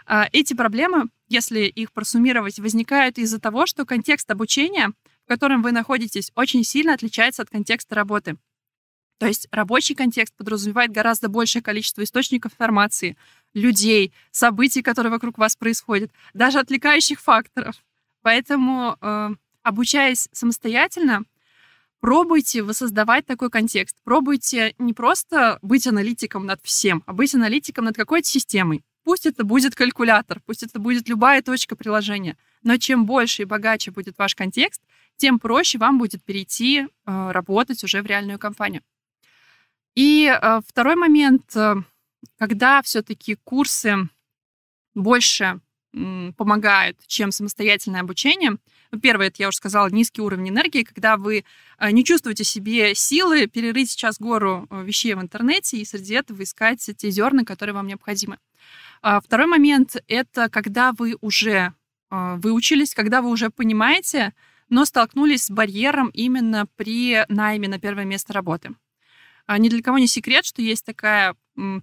А, 0.06 0.28
эти 0.32 0.52
проблемы, 0.52 1.06
если 1.28 1.60
их 1.60 1.92
просуммировать, 1.92 2.58
возникают 2.58 3.16
из-за 3.18 3.40
того, 3.40 3.64
что 3.64 3.86
контекст 3.86 4.30
обучения, 4.30 4.92
в 5.24 5.28
котором 5.28 5.62
вы 5.62 5.72
находитесь, 5.72 6.30
очень 6.34 6.62
сильно 6.62 6.92
отличается 6.92 7.40
от 7.40 7.48
контекста 7.48 7.94
работы. 7.94 8.36
То 9.18 9.26
есть 9.26 9.48
рабочий 9.50 9.94
контекст 9.94 10.34
подразумевает 10.36 10.92
гораздо 10.92 11.28
большее 11.30 11.62
количество 11.62 12.02
источников 12.04 12.52
информации, 12.52 13.16
людей, 13.54 14.12
событий, 14.30 14.82
которые 14.82 15.10
вокруг 15.10 15.38
вас 15.38 15.56
происходят, 15.56 16.10
даже 16.34 16.58
отвлекающих 16.58 17.18
факторов. 17.18 17.76
Поэтому, 18.20 18.98
э, 19.00 19.30
обучаясь 19.62 20.28
самостоятельно, 20.32 21.24
пробуйте 22.02 22.64
воссоздавать 22.64 23.26
такой 23.26 23.48
контекст. 23.48 23.96
Пробуйте 24.02 24.74
не 24.78 24.92
просто 24.92 25.60
быть 25.62 25.86
аналитиком 25.86 26.44
над 26.44 26.60
всем, 26.64 27.04
а 27.06 27.12
быть 27.12 27.32
аналитиком 27.32 27.84
над 27.84 27.94
какой-то 27.94 28.28
системой. 28.28 28.82
Пусть 29.04 29.24
это 29.24 29.44
будет 29.44 29.76
калькулятор, 29.76 30.40
пусть 30.44 30.64
это 30.64 30.80
будет 30.80 31.08
любая 31.08 31.42
точка 31.42 31.76
приложения, 31.76 32.36
но 32.64 32.76
чем 32.76 33.06
больше 33.06 33.42
и 33.42 33.44
богаче 33.44 33.92
будет 33.92 34.18
ваш 34.18 34.34
контекст, 34.34 34.82
тем 35.16 35.38
проще 35.38 35.78
вам 35.78 35.98
будет 35.98 36.24
перейти 36.24 36.80
э, 36.80 37.30
работать 37.30 37.84
уже 37.84 38.02
в 38.02 38.06
реальную 38.06 38.38
компанию. 38.40 38.82
И 39.94 40.26
э, 40.26 40.60
второй 40.66 40.96
момент, 40.96 41.54
э, 41.54 41.76
когда 42.36 42.82
все-таки 42.82 43.36
курсы 43.44 44.08
больше 44.94 45.60
помогают, 46.36 46.96
чем 47.06 47.32
самостоятельное 47.32 48.00
обучение. 48.00 48.56
Ну, 48.92 49.00
первое, 49.00 49.28
это 49.28 49.36
я 49.38 49.48
уже 49.48 49.56
сказала, 49.56 49.88
низкий 49.88 50.20
уровень 50.20 50.50
энергии, 50.50 50.82
когда 50.82 51.16
вы 51.16 51.44
не 51.80 52.04
чувствуете 52.04 52.44
себе 52.44 52.94
силы 52.94 53.46
перерыть 53.46 53.90
сейчас 53.90 54.18
гору 54.18 54.68
вещей 54.70 55.14
в 55.14 55.20
интернете 55.22 55.78
и 55.78 55.84
среди 55.86 56.14
этого 56.14 56.42
искать 56.42 56.90
те 56.96 57.10
зерна, 57.10 57.44
которые 57.44 57.74
вам 57.74 57.86
необходимы. 57.86 58.38
А 59.00 59.20
второй 59.20 59.46
момент— 59.46 59.96
это 60.08 60.48
когда 60.50 60.92
вы 60.92 61.16
уже 61.20 61.72
а, 62.14 62.36
выучились, 62.36 62.94
когда 62.94 63.22
вы 63.22 63.30
уже 63.30 63.48
понимаете, 63.48 64.34
но 64.68 64.84
столкнулись 64.84 65.44
с 65.44 65.50
барьером 65.50 66.08
именно 66.08 66.66
при 66.76 67.24
найме 67.30 67.68
на 67.68 67.78
первое 67.78 68.04
место 68.04 68.34
работы. 68.34 68.76
А, 69.46 69.56
ни 69.56 69.70
для 69.70 69.82
кого 69.82 69.96
не 69.96 70.06
секрет, 70.06 70.44
что 70.44 70.60
есть 70.60 70.84
такая 70.84 71.34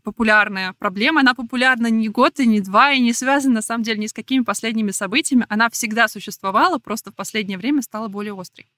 популярная 0.03 0.73
проблема. 0.73 1.21
Она 1.21 1.33
популярна 1.33 1.87
не 1.87 2.09
год 2.09 2.39
и 2.39 2.47
не 2.47 2.61
два, 2.61 2.91
и 2.91 2.99
не 2.99 3.13
связана, 3.13 3.55
на 3.55 3.61
самом 3.61 3.83
деле, 3.83 3.99
ни 3.99 4.07
с 4.07 4.13
какими 4.13 4.43
последними 4.43 4.91
событиями. 4.91 5.45
Она 5.49 5.69
всегда 5.69 6.07
существовала, 6.07 6.79
просто 6.79 7.11
в 7.11 7.15
последнее 7.15 7.57
время 7.57 7.81
стала 7.81 8.07
более 8.07 8.39
острой. 8.39 8.71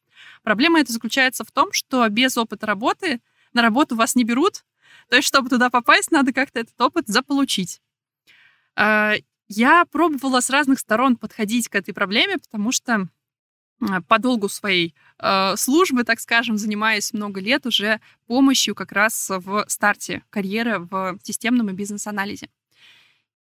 Проблема 0.44 0.80
эта 0.80 0.92
заключается 0.92 1.44
в 1.44 1.52
том, 1.52 1.72
что 1.72 2.08
без 2.10 2.38
опыта 2.38 2.66
работы 2.66 3.22
на 3.54 3.62
работу 3.62 3.96
вас 3.96 4.16
не 4.16 4.24
берут, 4.24 4.64
то 5.10 5.16
есть, 5.16 5.28
чтобы 5.28 5.50
туда 5.50 5.70
попасть, 5.70 6.12
надо 6.12 6.34
как-то 6.34 6.60
этот 6.60 6.80
опыт 6.80 7.08
заполучить. 7.08 7.82
А, 8.76 9.14
я 9.48 9.86
пробовала 9.86 10.40
с 10.40 10.50
разных 10.50 10.80
сторон 10.80 11.18
подходить 11.18 11.68
к 11.68 11.76
этой 11.76 11.94
проблеме, 11.94 12.38
потому 12.38 12.72
что 12.72 13.08
по 14.08 14.20
долгу 14.20 14.50
своей 14.50 14.94
э, 15.20 15.56
службы, 15.58 16.04
так 16.04 16.20
скажем, 16.20 16.58
занимаюсь 16.58 17.14
много 17.14 17.42
лет 17.42 17.66
уже 17.66 18.00
помощью 18.28 18.76
как 18.76 18.92
раз 18.92 19.30
в 19.30 19.66
старте 19.68 20.24
карьеры 20.30 20.80
в 20.80 21.18
системном 21.24 21.70
и 21.70 21.74
бизнес-анализе. 21.74 22.50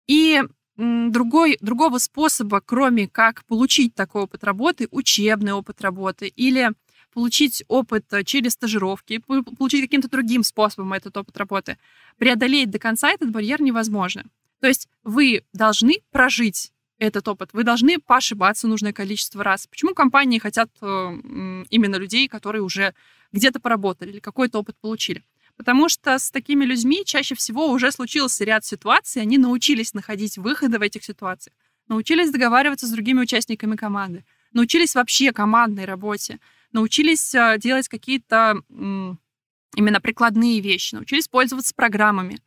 И 0.07 0.41
другой, 0.77 1.57
другого 1.61 1.99
способа, 1.99 2.61
кроме 2.61 3.07
как 3.07 3.45
получить 3.45 3.93
такой 3.93 4.23
опыт 4.23 4.43
работы, 4.43 4.87
учебный 4.91 5.53
опыт 5.53 5.81
работы 5.81 6.27
или 6.27 6.71
получить 7.13 7.63
опыт 7.67 8.05
через 8.25 8.53
стажировки, 8.53 9.19
получить 9.19 9.81
каким-то 9.81 10.09
другим 10.09 10.43
способом 10.43 10.93
этот 10.93 11.15
опыт 11.17 11.37
работы, 11.37 11.77
преодолеть 12.17 12.71
до 12.71 12.79
конца 12.79 13.11
этот 13.11 13.31
барьер 13.31 13.61
невозможно. 13.61 14.23
То 14.59 14.67
есть 14.67 14.87
вы 15.03 15.43
должны 15.53 16.01
прожить 16.11 16.70
этот 17.01 17.27
опыт. 17.27 17.49
Вы 17.51 17.63
должны 17.63 17.99
поошибаться 17.99 18.67
нужное 18.67 18.93
количество 18.93 19.43
раз. 19.43 19.65
Почему 19.65 19.95
компании 19.95 20.37
хотят 20.37 20.69
э, 20.81 20.85
именно 20.85 21.95
людей, 21.95 22.27
которые 22.27 22.61
уже 22.61 22.93
где-то 23.31 23.59
поработали 23.59 24.11
или 24.11 24.19
какой-то 24.19 24.59
опыт 24.59 24.77
получили? 24.79 25.23
Потому 25.57 25.89
что 25.89 26.19
с 26.19 26.29
такими 26.29 26.63
людьми 26.63 27.03
чаще 27.03 27.33
всего 27.33 27.71
уже 27.71 27.91
случился 27.91 28.43
ряд 28.45 28.65
ситуаций, 28.65 29.21
они 29.21 29.39
научились 29.39 29.95
находить 29.95 30.37
выходы 30.37 30.77
в 30.77 30.83
этих 30.83 31.03
ситуациях, 31.03 31.55
научились 31.87 32.29
договариваться 32.29 32.85
с 32.85 32.91
другими 32.91 33.21
участниками 33.21 33.75
команды, 33.75 34.23
научились 34.53 34.93
вообще 34.93 35.31
командной 35.31 35.85
работе, 35.85 36.39
научились 36.71 37.33
э, 37.33 37.57
делать 37.57 37.87
какие-то 37.87 38.61
именно 38.69 40.01
прикладные 40.01 40.59
вещи, 40.59 40.93
научились 40.93 41.27
пользоваться 41.27 41.73
программами. 41.73 42.37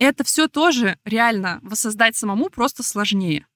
А, 0.00 0.04
это 0.04 0.24
все 0.24 0.48
тоже 0.48 0.98
реально 1.04 1.60
воссоздать 1.62 2.16
самому 2.16 2.48
просто 2.48 2.82
сложнее. 2.82 3.46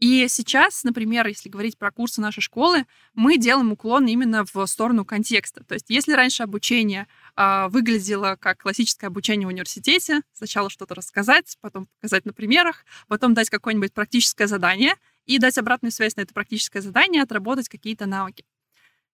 И 0.00 0.26
сейчас, 0.28 0.82
например, 0.82 1.26
если 1.26 1.48
говорить 1.48 1.78
про 1.78 1.90
курсы 1.92 2.20
нашей 2.20 2.40
школы, 2.40 2.84
мы 3.14 3.38
делаем 3.38 3.72
уклон 3.72 4.06
именно 4.06 4.44
в 4.52 4.66
сторону 4.66 5.04
контекста. 5.04 5.62
То 5.64 5.74
есть 5.74 5.88
если 5.88 6.12
раньше 6.12 6.42
обучение 6.42 7.06
э, 7.36 7.68
выглядело 7.68 8.36
как 8.38 8.58
классическое 8.62 9.08
обучение 9.08 9.46
в 9.46 9.50
университете, 9.50 10.22
сначала 10.32 10.68
что-то 10.68 10.94
рассказать, 10.94 11.56
потом 11.60 11.86
показать 11.86 12.26
на 12.26 12.32
примерах, 12.32 12.84
потом 13.06 13.34
дать 13.34 13.48
какое-нибудь 13.48 13.94
практическое 13.94 14.48
задание 14.48 14.94
и 15.26 15.38
дать 15.38 15.56
обратную 15.58 15.92
связь 15.92 16.16
на 16.16 16.22
это 16.22 16.34
практическое 16.34 16.82
задание, 16.82 17.22
отработать 17.22 17.68
какие-то 17.68 18.06
навыки. 18.06 18.44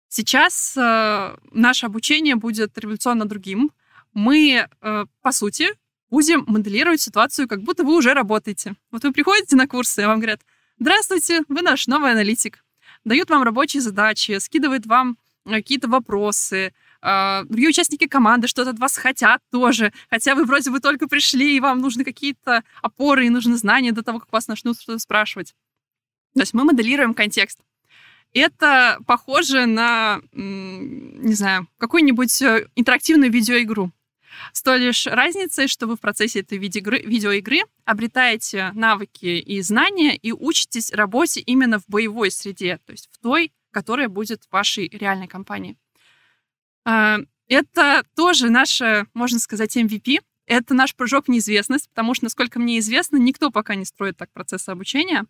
Сейчас 0.07 0.75
э, 0.77 1.37
наше 1.51 1.87
обучение 1.87 2.37
будет 2.37 2.79
революционно 2.79 3.27
другим. 3.27 3.73
Мы, 4.15 4.69
э, 4.81 5.07
по 5.21 5.33
сути, 5.33 5.69
будем 6.11 6.45
моделировать 6.47 7.01
ситуацию, 7.01 7.49
как 7.49 7.63
будто 7.63 7.85
вы 7.85 7.97
уже 7.97 8.15
работаете. 8.15 8.75
Вот 8.91 9.05
вы 9.05 9.13
приходите 9.13 9.57
на 9.57 9.67
курсы, 9.67 10.03
и 10.03 10.07
вам 10.07 10.19
говорят, 10.19 10.41
здравствуйте, 10.79 11.43
вы 11.49 11.63
наш 11.63 11.87
новый 11.87 12.13
аналитик. 12.13 12.65
Дают 13.05 13.31
вам 13.31 13.43
рабочие 13.43 13.81
задачи, 13.81 14.39
скидывают 14.39 14.87
вам 14.87 15.19
э, 15.45 15.53
какие-то 15.53 15.89
вопросы, 15.89 16.73
э, 17.03 17.45
другие 17.45 17.69
участники 17.69 18.07
команды 18.07 18.49
что-то 18.49 18.71
от 18.71 18.79
вас 18.79 18.97
хотят 18.97 19.41
тоже, 19.51 19.93
хотя 20.11 20.35
вы 20.35 20.45
вроде 20.45 20.71
бы 20.71 20.81
только 20.81 21.07
пришли, 21.09 21.57
и 21.57 21.61
вам 21.61 21.81
нужны 21.81 22.05
какие-то 22.05 22.65
опоры 22.83 23.27
и 23.27 23.31
нужны 23.31 23.57
знания 23.57 23.93
до 23.93 24.03
того, 24.03 24.21
как 24.21 24.33
вас 24.33 24.49
начнут 24.49 24.81
что-то 24.81 24.99
спрашивать. 24.99 25.55
То 26.35 26.41
есть 26.41 26.55
мы 26.55 26.65
моделируем 26.65 27.15
контекст. 27.15 27.61
Это 28.35 28.99
похоже 29.07 29.67
на, 29.67 30.21
не 30.33 31.35
знаю, 31.35 31.67
какую-нибудь 31.79 32.43
э, 32.43 32.69
интерактивную 32.77 33.33
видеоигру. 33.33 33.91
С 34.53 34.63
той 34.63 34.79
лишь 34.79 35.07
разницей, 35.07 35.69
что 35.69 35.87
вы 35.87 35.97
в 35.97 36.01
процессе 36.01 36.41
этой 36.41 36.59
видеоигры, 36.59 37.01
видеоигры 37.01 37.61
обретаете 37.85 38.71
навыки 38.75 39.27
и 39.27 39.61
знания 39.63 40.17
и 40.17 40.33
учитесь 40.33 40.93
работе 40.93 41.41
именно 41.41 41.79
в 41.79 41.85
боевой 41.89 42.31
среде, 42.31 42.79
то 42.85 42.93
есть 42.93 43.09
в 43.13 43.19
той, 43.19 43.53
которая 43.71 44.09
будет 44.09 44.45
вашей 44.51 44.89
реальной 44.89 45.29
компании. 45.29 45.77
А, 46.85 47.19
это 47.49 48.05
тоже 48.15 48.51
наша, 48.51 49.07
можно 49.15 49.39
сказать, 49.39 49.77
MVP. 49.77 50.19
Это 50.47 50.75
наш 50.75 50.95
прыжок 50.95 51.27
в 51.27 51.31
неизвестность, 51.31 51.89
потому 51.91 52.15
что, 52.15 52.25
насколько 52.25 52.59
мне 52.59 52.79
известно, 52.79 53.19
никто 53.19 53.51
пока 53.51 53.75
не 53.75 53.85
строит 53.85 54.17
так 54.17 54.33
процессы 54.33 54.71
обучения. 54.71 55.27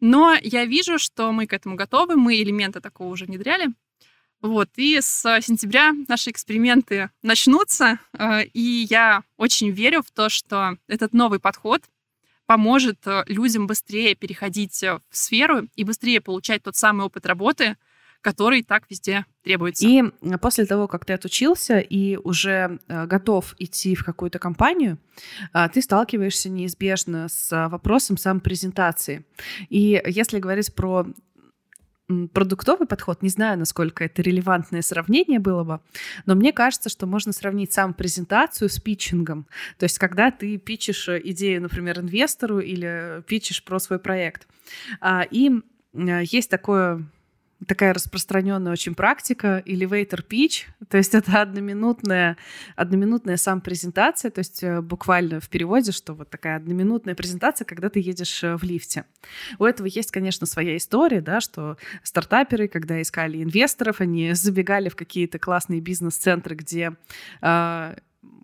Но 0.00 0.36
я 0.42 0.64
вижу, 0.66 0.98
что 0.98 1.32
мы 1.32 1.46
к 1.46 1.52
этому 1.52 1.76
готовы, 1.76 2.16
мы 2.16 2.40
элементы 2.42 2.80
такого 2.80 3.08
уже 3.08 3.24
внедряли. 3.24 3.68
Вот, 4.42 4.70
и 4.76 4.98
с 5.00 5.20
сентября 5.42 5.92
наши 6.08 6.30
эксперименты 6.30 7.10
начнутся, 7.22 7.98
э, 8.18 8.44
и 8.44 8.86
я 8.88 9.22
очень 9.36 9.70
верю 9.70 10.02
в 10.02 10.10
то, 10.10 10.30
что 10.30 10.78
этот 10.88 11.12
новый 11.12 11.40
подход 11.40 11.82
поможет 12.46 13.06
э, 13.06 13.24
людям 13.26 13.66
быстрее 13.66 14.14
переходить 14.14 14.82
э, 14.82 14.98
в 15.10 15.16
сферу 15.16 15.68
и 15.76 15.84
быстрее 15.84 16.22
получать 16.22 16.62
тот 16.62 16.74
самый 16.74 17.04
опыт 17.04 17.26
работы, 17.26 17.76
который 18.22 18.62
так 18.62 18.84
везде 18.88 19.26
требуется. 19.42 19.86
И 19.86 20.02
после 20.40 20.64
того, 20.64 20.88
как 20.88 21.04
ты 21.04 21.12
отучился 21.12 21.78
и 21.78 22.16
уже 22.16 22.78
готов 22.86 23.54
идти 23.58 23.94
в 23.94 24.04
какую-то 24.04 24.38
компанию, 24.38 24.98
ты 25.72 25.80
сталкиваешься 25.80 26.50
неизбежно 26.50 27.28
с 27.30 27.68
вопросом 27.68 28.18
самопрезентации. 28.18 29.24
И 29.70 30.02
если 30.06 30.38
говорить 30.38 30.74
про 30.74 31.06
продуктовый 32.32 32.86
подход, 32.86 33.22
не 33.22 33.28
знаю, 33.28 33.58
насколько 33.58 34.04
это 34.04 34.22
релевантное 34.22 34.82
сравнение 34.82 35.38
было 35.38 35.64
бы, 35.64 35.80
но 36.26 36.34
мне 36.34 36.52
кажется, 36.52 36.88
что 36.88 37.06
можно 37.06 37.32
сравнить 37.32 37.72
сам 37.72 37.94
презентацию 37.94 38.68
с 38.68 38.78
питчингом. 38.78 39.46
То 39.78 39.84
есть, 39.84 39.98
когда 39.98 40.30
ты 40.30 40.56
питчишь 40.58 41.08
идею, 41.08 41.62
например, 41.62 42.00
инвестору 42.00 42.60
или 42.60 43.22
питчишь 43.26 43.62
про 43.64 43.78
свой 43.78 43.98
проект. 43.98 44.46
А, 45.00 45.22
и 45.30 45.50
есть 45.92 46.50
такое 46.50 47.04
такая 47.66 47.92
распространенная 47.92 48.72
очень 48.72 48.94
практика, 48.94 49.62
elevator 49.66 50.24
pitch, 50.26 50.64
то 50.88 50.96
есть 50.96 51.14
это 51.14 51.42
одноминутная, 51.42 52.36
одноминутная 52.76 53.36
сам 53.36 53.60
презентация, 53.60 54.30
то 54.30 54.38
есть 54.40 54.62
э, 54.62 54.80
буквально 54.80 55.40
в 55.40 55.48
переводе, 55.48 55.92
что 55.92 56.14
вот 56.14 56.30
такая 56.30 56.56
одноминутная 56.56 57.14
презентация, 57.14 57.64
когда 57.64 57.88
ты 57.90 58.00
едешь 58.00 58.42
э, 58.42 58.56
в 58.56 58.62
лифте. 58.62 59.04
У 59.58 59.64
этого 59.64 59.86
есть, 59.86 60.10
конечно, 60.10 60.46
своя 60.46 60.76
история, 60.76 61.20
да, 61.20 61.40
что 61.40 61.76
стартаперы, 62.02 62.68
когда 62.68 63.00
искали 63.00 63.42
инвесторов, 63.42 64.00
они 64.00 64.32
забегали 64.34 64.88
в 64.88 64.96
какие-то 64.96 65.38
классные 65.38 65.80
бизнес-центры, 65.80 66.54
где 66.54 66.96
э, 67.42 67.94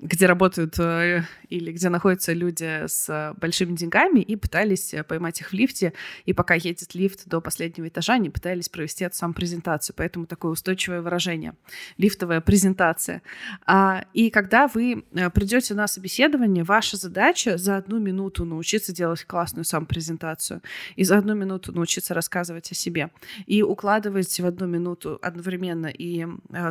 где 0.01 0.27
работают 0.27 0.79
э, 0.79 1.23
или 1.49 1.73
где 1.73 1.89
находятся 1.89 2.33
люди 2.33 2.87
с 2.87 3.35
большими 3.39 3.75
деньгами, 3.75 4.21
и 4.21 4.37
пытались 4.37 4.93
э, 4.93 5.03
поймать 5.03 5.41
их 5.41 5.51
в 5.51 5.53
лифте. 5.55 5.95
И 6.27 6.33
пока 6.33 6.55
едет 6.55 6.95
лифт 6.95 7.27
до 7.27 7.41
последнего 7.41 7.89
этажа, 7.89 8.15
они 8.15 8.29
пытались 8.29 8.69
провести 8.69 9.05
эту 9.05 9.17
самую 9.17 9.35
презентацию. 9.35 9.95
Поэтому 9.97 10.27
такое 10.27 10.53
устойчивое 10.53 11.01
выражение— 11.01 11.55
лифтовая 11.99 12.41
презентация. 12.41 13.23
А, 13.65 14.05
и 14.13 14.31
когда 14.31 14.69
вы 14.69 15.05
э, 15.13 15.31
придете 15.31 15.75
на 15.75 15.87
собеседование, 15.87 16.63
ваша 16.63 16.97
задача 16.97 17.57
за 17.57 17.79
одну 17.79 17.99
минуту 17.99 18.45
научиться 18.45 18.93
делать 18.93 19.25
классную 19.25 19.65
самопрезентацию 19.65 20.63
и 20.97 21.05
за 21.05 21.17
одну 21.17 21.35
минуту 21.35 21.73
научиться 21.73 22.13
рассказывать 22.13 22.71
о 22.71 22.75
себе. 22.75 23.11
И 23.47 23.63
укладывать 23.63 24.39
в 24.39 24.45
одну 24.45 24.67
минуту 24.67 25.19
одновременно 25.23 25.87
и 25.87 26.27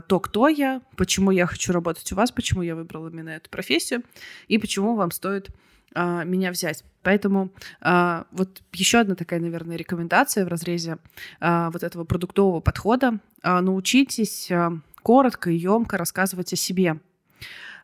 то, 0.08 0.20
кто 0.20 0.48
я, 0.48 0.82
почему 0.96 1.32
я 1.32 1.48
хочу 1.48 1.74
работать 1.74 2.12
у 2.12 2.16
вас, 2.16 2.32
почему 2.32 2.62
я 2.62 2.76
выбрала 2.76 3.10
именно 3.16 3.30
эту 3.30 3.50
профессию 3.50 4.04
и 4.48 4.58
почему 4.58 4.96
вам 4.96 5.12
стоит 5.12 5.50
а, 5.94 6.24
меня 6.24 6.52
взять. 6.52 6.84
Поэтому 7.04 7.52
а, 7.82 8.26
вот 8.32 8.62
еще 8.74 9.00
одна 9.00 9.16
такая, 9.16 9.40
наверное, 9.40 9.78
рекомендация 9.78 10.46
в 10.46 10.50
разрезе 10.50 10.98
а, 11.40 11.72
вот 11.72 11.84
этого 11.84 12.04
продуктового 12.04 12.60
подхода. 12.60 13.20
А, 13.42 13.62
научитесь 13.62 14.52
а, 14.52 14.74
коротко 15.02 15.50
и 15.50 15.56
емко 15.56 15.98
рассказывать 15.98 16.52
о 16.52 16.58
себе. 16.58 17.00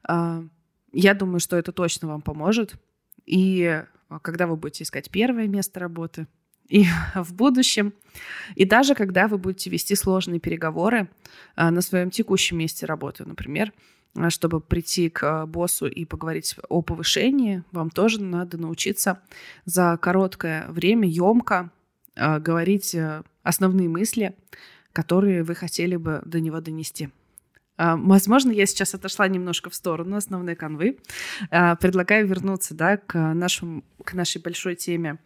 А, 0.03 0.43
я 0.91 1.13
думаю, 1.13 1.39
что 1.39 1.55
это 1.55 1.71
точно 1.71 2.09
вам 2.09 2.21
поможет. 2.21 2.73
И 3.25 3.83
а, 4.09 4.19
когда 4.19 4.45
вы 4.45 4.57
будете 4.57 4.83
искать 4.83 5.09
первое 5.09 5.47
место 5.47 5.79
работы, 5.79 6.27
и 6.71 6.85
в 7.15 7.33
будущем, 7.33 7.93
и 8.55 8.65
даже 8.65 8.95
когда 8.95 9.27
вы 9.27 9.37
будете 9.37 9.69
вести 9.69 9.95
сложные 9.95 10.39
переговоры 10.39 11.09
а, 11.55 11.69
на 11.69 11.81
своем 11.81 12.09
текущем 12.09 12.57
месте 12.57 12.85
работы, 12.85 13.25
например, 13.25 13.73
а, 14.15 14.29
чтобы 14.29 14.61
прийти 14.61 15.09
к 15.09 15.23
а, 15.23 15.45
боссу 15.45 15.87
и 15.87 16.05
поговорить 16.05 16.55
о 16.69 16.81
повышении, 16.81 17.63
вам 17.71 17.89
тоже 17.89 18.21
надо 18.21 18.57
научиться 18.57 19.21
за 19.65 19.97
короткое 20.01 20.67
время 20.69 21.07
емко 21.07 21.69
говорить 22.13 22.93
основные 23.41 23.87
мысли, 23.87 24.35
которые 24.91 25.43
вы 25.43 25.55
хотели 25.55 25.95
бы 25.95 26.21
до 26.25 26.41
него 26.41 26.59
донести. 26.59 27.09
Возможно, 27.77 28.51
я 28.51 28.65
сейчас 28.65 28.93
отошла 28.93 29.29
немножко 29.29 29.69
в 29.69 29.75
сторону 29.75 30.17
основной 30.17 30.55
канвы. 30.55 30.99
Предлагаю 31.49 32.27
вернуться 32.27 32.75
да, 32.75 32.97
к, 32.97 33.17
нашему, 33.33 33.85
к 34.03 34.13
нашей 34.13 34.41
большой 34.41 34.75
теме 34.75 35.19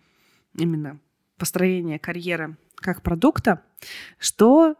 именно 0.56 1.00
построения 1.38 2.00
карьеры 2.00 2.58
как 2.76 3.02
продукта. 3.02 3.62
Что 4.20 4.76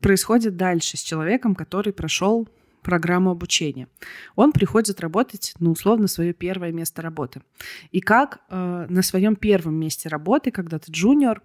происходит 0.00 0.56
дальше 0.56 0.96
с 0.96 1.00
человеком, 1.00 1.54
который 1.54 1.92
прошел 1.92 2.48
программу 2.86 3.30
обучения. 3.32 3.88
Он 4.36 4.52
приходит 4.52 5.00
работать, 5.00 5.54
ну, 5.58 5.72
условно, 5.72 6.06
свое 6.06 6.32
первое 6.32 6.70
место 6.70 7.02
работы. 7.02 7.42
И 7.90 8.00
как 8.00 8.38
э, 8.48 8.86
на 8.88 9.02
своем 9.02 9.34
первом 9.34 9.74
месте 9.74 10.08
работы, 10.08 10.52
когда 10.52 10.78
ты 10.78 10.92
джуниор, 10.92 11.42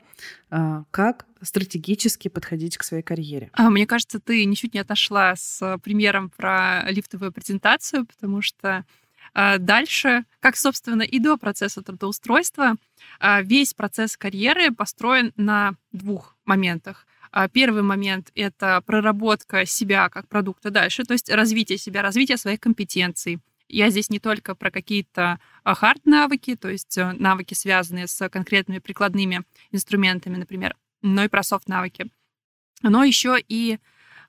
э, 0.52 0.84
как 0.91 1.26
стратегически 1.41 2.28
подходить 2.28 2.78
к 2.78 2.84
своей 2.84 3.02
карьере? 3.02 3.50
А, 3.54 3.72
мне 3.72 3.88
кажется, 3.88 4.20
ты 4.20 4.46
ничуть 4.46 4.76
не 4.76 4.82
отошла 4.82 5.36
с 5.36 5.80
примером 5.84 6.30
про 6.30 6.84
лифтовую 6.91 7.32
презентацию, 7.32 8.06
потому 8.06 8.44
что 8.44 8.67
э, 8.67 8.84
Дальше, 9.34 10.26
как, 10.41 10.58
собственно, 10.58 11.04
и 11.04 11.20
до 11.20 11.38
процесса 11.38 11.82
трудоустройства, 11.82 12.76
э, 13.20 13.44
весь 13.44 13.74
процесс 13.74 14.17
карьеры 14.17 14.72
построен 14.72 15.32
на 15.38 15.76
двух 15.91 16.36
моментах. 16.44 17.08
А, 17.32 17.48
первый 17.48 17.82
момент— 17.82 18.30
это 18.36 18.82
проработка 18.86 19.65
себя 19.65 20.10
как 20.10 20.28
продукта 20.28 20.70
дальше, 20.70 21.04
то 21.04 21.13
есть 21.13 21.30
развитие 21.30 21.78
себя, 21.78 22.02
развитие 22.02 22.38
своих 22.38 22.60
компетенций. 22.60 23.39
Я 23.70 23.89
здесь 23.89 24.10
не 24.10 24.20
только 24.20 24.54
про 24.54 24.70
какие-то 24.70 25.39
хард-навыки, 25.63 26.58
то 26.58 26.67
есть 26.67 26.98
э, 26.98 27.13
навыки, 27.13 27.54
связанные 27.54 28.08
с 28.08 28.28
конкретными 28.28 28.80
прикладными 28.80 29.44
инструментами, 29.72 30.36
например, 30.36 30.76
но 31.02 31.24
и 31.24 31.30
про 31.30 31.41
софт-навыки. 31.41 32.12
Но 32.82 33.04
еще 33.06 33.38
и 33.48 33.80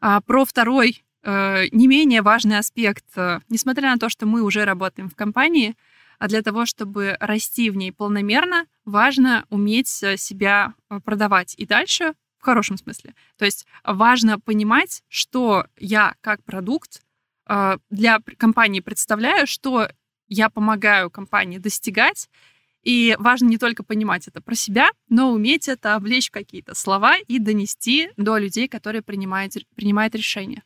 а, 0.01 0.21
про 0.21 0.45
второй 0.45 1.03
не 1.25 1.87
менее 1.87 2.23
важный 2.23 2.59
аспект. 2.59 3.05
Несмотря 3.49 3.93
на 3.93 3.99
то, 3.99 4.09
что 4.09 4.27
мы 4.27 4.43
уже 4.43 4.65
работаем 4.65 5.09
в 5.09 5.15
компании, 5.15 5.77
а 6.23 6.29
для 6.29 6.43
того, 6.43 6.67
чтобы 6.67 7.17
расти 7.19 7.69
в 7.69 7.77
ней 7.77 7.91
полномерно, 7.91 8.67
важно 8.85 9.45
уметь 9.51 9.89
себя 9.89 10.75
э, 10.89 11.01
продавать 11.01 11.57
и 11.59 11.67
дальше 11.67 12.15
в 12.39 12.45
хорошем 12.45 12.77
смысле. 12.77 13.17
То 13.37 13.45
есть 13.45 13.67
важно 13.83 14.39
понимать, 14.39 15.03
что 15.09 15.67
я 15.77 16.15
как 16.21 16.45
продукт 16.45 17.03
э, 17.49 17.77
для 17.91 18.21
компании 18.37 18.79
представляю, 18.79 19.49
что 19.49 19.89
я 20.29 20.49
помогаю 20.49 21.11
компании 21.11 21.59
достигать, 21.59 22.29
И 22.83 23.17
важно 23.19 23.47
не 23.47 23.59
только 23.59 23.85
понимать 23.85 24.29
это 24.29 24.41
про 24.41 24.55
себя, 24.55 24.91
но 25.09 25.33
уметь 25.33 25.69
это 25.69 25.95
облечь 25.95 26.29
в 26.29 26.33
какие-то 26.33 26.75
слова 26.75 27.17
и 27.17 27.39
донести 27.39 28.11
до 28.17 28.39
людей, 28.39 28.69
которые 28.69 29.03
принимают, 29.03 29.55
принимают 29.77 30.15
решения. 30.15 30.63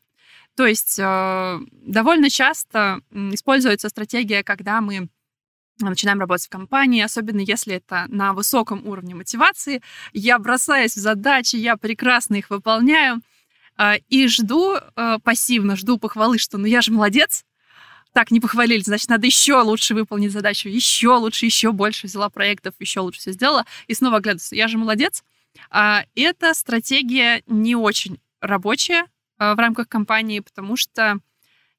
То 0.56 0.66
есть 0.66 0.98
э, 0.98 1.58
довольно 1.70 2.30
часто 2.30 3.00
используется 3.12 3.90
стратегия, 3.90 4.42
когда 4.42 4.80
мы 4.80 5.08
начинаем 5.78 6.18
работать 6.18 6.46
в 6.46 6.50
компании, 6.50 7.02
особенно 7.02 7.40
если 7.40 7.74
это 7.74 8.06
на 8.08 8.32
высоком 8.32 8.86
уровне 8.86 9.14
мотивации. 9.14 9.82
Я 10.14 10.38
бросаюсь 10.38 10.96
в 10.96 11.00
задачи, 11.00 11.56
я 11.56 11.76
прекрасно 11.76 12.36
их 12.36 12.48
выполняю 12.48 13.20
э, 13.76 13.98
и 14.08 14.26
жду 14.28 14.76
э, 14.76 15.18
пассивно, 15.22 15.76
жду 15.76 15.98
похвалы, 15.98 16.38
что 16.38 16.56
ну 16.56 16.64
я 16.64 16.80
же 16.80 16.90
молодец, 16.90 17.44
так, 18.14 18.30
не 18.30 18.40
похвалили, 18.40 18.80
значит, 18.80 19.10
надо 19.10 19.26
еще 19.26 19.60
лучше 19.60 19.94
выполнить 19.94 20.32
задачу, 20.32 20.70
еще 20.70 21.16
лучше, 21.16 21.44
еще 21.44 21.72
больше 21.72 22.06
взяла 22.06 22.30
проектов, 22.30 22.72
еще 22.78 23.00
лучше 23.00 23.20
все 23.20 23.32
сделала, 23.32 23.66
и 23.88 23.92
снова 23.92 24.16
оглядываться, 24.16 24.56
я 24.56 24.68
же 24.68 24.78
молодец. 24.78 25.22
А, 25.68 26.06
эта 26.14 26.54
стратегия 26.54 27.42
не 27.46 27.76
очень 27.76 28.18
рабочая 28.40 29.04
в 29.38 29.58
рамках 29.58 29.88
компании, 29.88 30.40
потому 30.40 30.76
что 30.76 31.20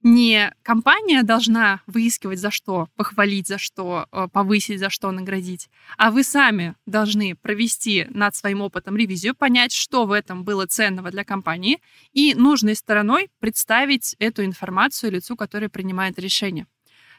не 0.03 0.53
компания 0.61 1.23
должна 1.23 1.81
выискивать 1.87 2.39
за 2.39 2.51
что, 2.51 2.87
похвалить 2.95 3.47
за 3.47 3.57
что, 3.57 4.07
э, 4.11 4.27
повысить 4.31 4.79
за 4.79 4.89
что, 4.89 5.11
наградить, 5.11 5.69
а 5.97 6.11
вы 6.11 6.23
сами 6.23 6.75
должны 6.85 7.35
провести 7.35 8.05
над 8.09 8.35
своим 8.35 8.61
опытом 8.61 8.95
ревизию, 8.95 9.35
понять, 9.35 9.73
что 9.73 10.05
в 10.05 10.11
этом 10.11 10.43
было 10.43 10.67
ценного 10.67 11.09
для 11.11 11.23
компании, 11.23 11.81
и 12.13 12.35
нужной 12.35 12.75
стороной 12.75 13.29
представить 13.39 14.15
эту 14.19 14.45
информацию 14.45 15.11
лицу, 15.11 15.35
который 15.35 15.69
принимает 15.69 16.19
решение. 16.19 16.67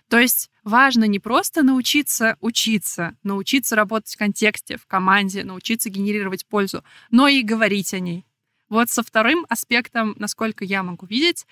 То 0.08 0.18
есть 0.18 0.50
важно 0.64 1.04
не 1.04 1.18
просто 1.18 1.62
научиться 1.62 2.36
учиться, 2.40 3.16
научиться 3.22 3.76
работать 3.76 4.14
в 4.14 4.18
контексте, 4.18 4.78
в 4.78 4.86
команде, 4.86 5.44
научиться 5.44 5.90
генерировать 5.90 6.46
пользу, 6.46 6.82
но 7.10 7.28
и 7.28 7.42
говорить 7.42 7.92
о 7.92 8.00
ней. 8.00 8.24
Вот 8.68 8.90
со 8.90 9.02
вторым 9.02 9.46
аспектом, 9.48 10.14
насколько 10.18 10.64
я 10.64 10.82
могу 10.82 11.06
видеть, 11.06 11.46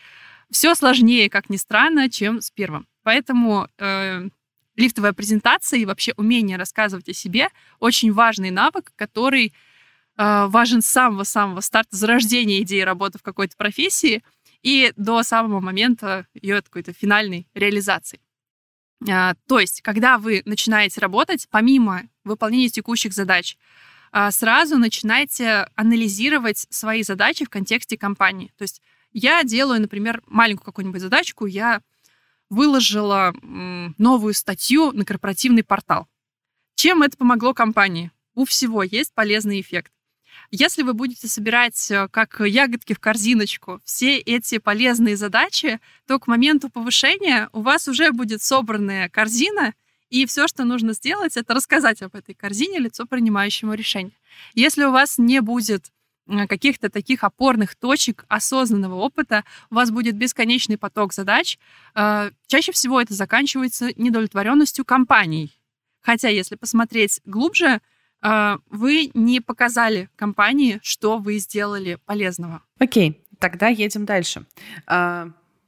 все 0.50 0.74
сложнее, 0.74 1.30
как 1.30 1.50
ни 1.50 1.56
странно, 1.56 2.10
чем 2.10 2.40
с 2.40 2.50
первым. 2.50 2.86
Поэтому 3.02 3.68
э, 3.78 4.28
лифтовая 4.76 5.12
презентация 5.12 5.80
и 5.80 5.84
вообще 5.84 6.12
умение 6.16 6.56
рассказывать 6.56 7.08
о 7.08 7.14
себе 7.14 7.48
очень 7.80 8.12
важный 8.12 8.50
навык, 8.50 8.92
который 8.96 9.52
э, 10.16 10.46
важен 10.46 10.82
с 10.82 10.86
самого-самого 10.86 11.60
старта 11.60 11.96
зарождения 11.96 12.62
идеи 12.62 12.80
работы 12.80 13.18
в 13.18 13.22
какой-то 13.22 13.56
профессии 13.56 14.22
и 14.62 14.92
до 14.96 15.22
самого 15.22 15.60
момента 15.60 16.26
ее 16.34 16.62
какой-то 16.62 16.92
финальной 16.92 17.46
реализации. 17.54 18.20
Э, 19.08 19.34
то 19.46 19.58
есть, 19.58 19.82
когда 19.82 20.18
вы 20.18 20.42
начинаете 20.44 21.00
работать, 21.00 21.48
помимо 21.50 22.02
выполнения 22.24 22.68
текущих 22.68 23.12
задач, 23.12 23.56
сразу 24.30 24.78
начинайте 24.78 25.68
анализировать 25.74 26.66
свои 26.70 27.02
задачи 27.02 27.44
в 27.44 27.50
контексте 27.50 27.98
компании. 27.98 28.52
То 28.56 28.62
есть 28.62 28.80
я 29.12 29.42
делаю, 29.44 29.80
например, 29.80 30.22
маленькую 30.26 30.66
какую-нибудь 30.66 31.00
задачку, 31.00 31.46
я 31.46 31.82
выложила 32.48 33.34
новую 33.42 34.34
статью 34.34 34.92
на 34.92 35.04
корпоративный 35.04 35.64
портал. 35.64 36.06
Чем 36.76 37.02
это 37.02 37.16
помогло 37.16 37.54
компании? 37.54 38.10
У 38.34 38.44
всего 38.44 38.82
есть 38.82 39.12
полезный 39.14 39.60
эффект. 39.60 39.92
Если 40.50 40.82
вы 40.82 40.92
будете 40.92 41.28
собирать 41.28 41.90
э, 41.90 42.08
как 42.08 42.40
ягодки 42.40 42.92
в 42.92 43.00
корзиночку 43.00 43.80
все 43.84 44.18
эти 44.18 44.58
полезные 44.58 45.16
задачи, 45.16 45.80
то 46.06 46.18
к 46.18 46.26
моменту 46.26 46.68
повышения 46.68 47.48
у 47.52 47.62
вас 47.62 47.88
уже 47.88 48.12
будет 48.12 48.42
собранная 48.42 49.08
корзина, 49.08 49.74
и 50.10 50.26
все, 50.26 50.46
что 50.46 50.64
нужно 50.64 50.92
сделать, 50.92 51.36
это 51.36 51.54
рассказать 51.54 52.02
об 52.02 52.14
этой 52.14 52.34
корзине 52.34 52.78
лицу 52.78 53.06
принимающему 53.06 53.74
решение. 53.74 54.12
Если 54.54 54.84
у 54.84 54.92
вас 54.92 55.18
не 55.18 55.40
будет 55.40 55.90
Э, 56.28 56.46
каких-то 56.46 56.90
таких 56.90 57.24
опорных 57.24 57.76
точек 57.76 58.24
осознанного 58.28 58.96
опыта, 58.96 59.44
у 59.70 59.76
вас 59.76 59.90
будет 59.90 60.16
бесконечный 60.16 60.76
поток 60.76 61.12
задач. 61.12 61.58
Э, 61.94 62.30
чаще 62.46 62.72
всего 62.72 63.00
это 63.00 63.14
заканчивается 63.14 63.90
недовлетворенностью 63.96 64.84
компаний. 64.84 65.52
Хотя, 66.00 66.28
если 66.28 66.56
посмотреть 66.56 67.20
глубже, 67.24 67.80
э, 68.22 68.58
вы 68.70 69.10
не 69.14 69.40
показали 69.40 70.08
компании, 70.16 70.80
что 70.82 71.18
вы 71.18 71.38
сделали 71.38 71.98
полезного. 72.04 72.62
Окей, 72.78 73.24
тогда 73.38 73.68
едем 73.68 74.04
дальше. 74.04 74.46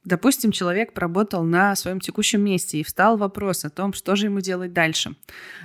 Допустим, 0.05 0.51
человек 0.51 0.93
поработал 0.93 1.43
на 1.43 1.75
своем 1.75 1.99
текущем 1.99 2.41
месте 2.41 2.79
и 2.79 2.83
встал 2.83 3.17
вопрос 3.17 3.65
о 3.65 3.69
том, 3.69 3.91
что 3.93 4.15
же 4.15 4.27
ему 4.27 4.39
делать 4.39 4.71
дальше, 4.71 5.15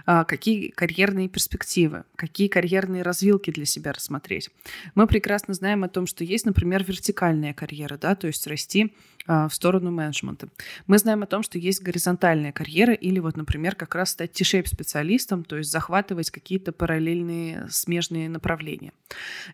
а, 0.07 0.25
какие 0.25 0.70
карьерные 0.70 1.29
перспективы, 1.29 2.05
какие 2.16 2.49
карьерные 2.49 3.03
развилки 3.03 3.53
для 3.53 3.64
себя 3.64 3.92
рассмотреть. 3.92 4.51
Мы 4.97 5.07
прекрасно 5.07 5.55
знаем 5.55 5.85
о 5.85 5.88
том, 5.88 6.07
что 6.07 6.25
есть, 6.25 6.47
например, 6.47 6.83
вертикальная 6.83 7.55
карьера, 7.55 7.97
да, 7.97 8.16
то 8.16 8.27
есть 8.27 8.47
расти 8.49 8.92
в 9.26 9.50
сторону 9.50 9.90
менеджмента. 9.90 10.48
Мы 10.87 10.98
знаем 10.98 11.22
о 11.22 11.26
том, 11.26 11.42
что 11.42 11.58
есть 11.58 11.82
горизонтальная 11.82 12.52
карьера 12.52 12.92
или 12.92 13.18
вот, 13.18 13.37
например, 13.37 13.74
как 13.74 13.94
раз 13.94 14.10
стать 14.10 14.32
T-shape 14.32 14.66
специалистом, 14.66 15.44
то 15.44 15.56
есть 15.56 15.70
захватывать 15.70 16.30
какие-то 16.30 16.72
параллельные 16.72 17.66
смежные 17.70 18.28
направления. 18.28 18.92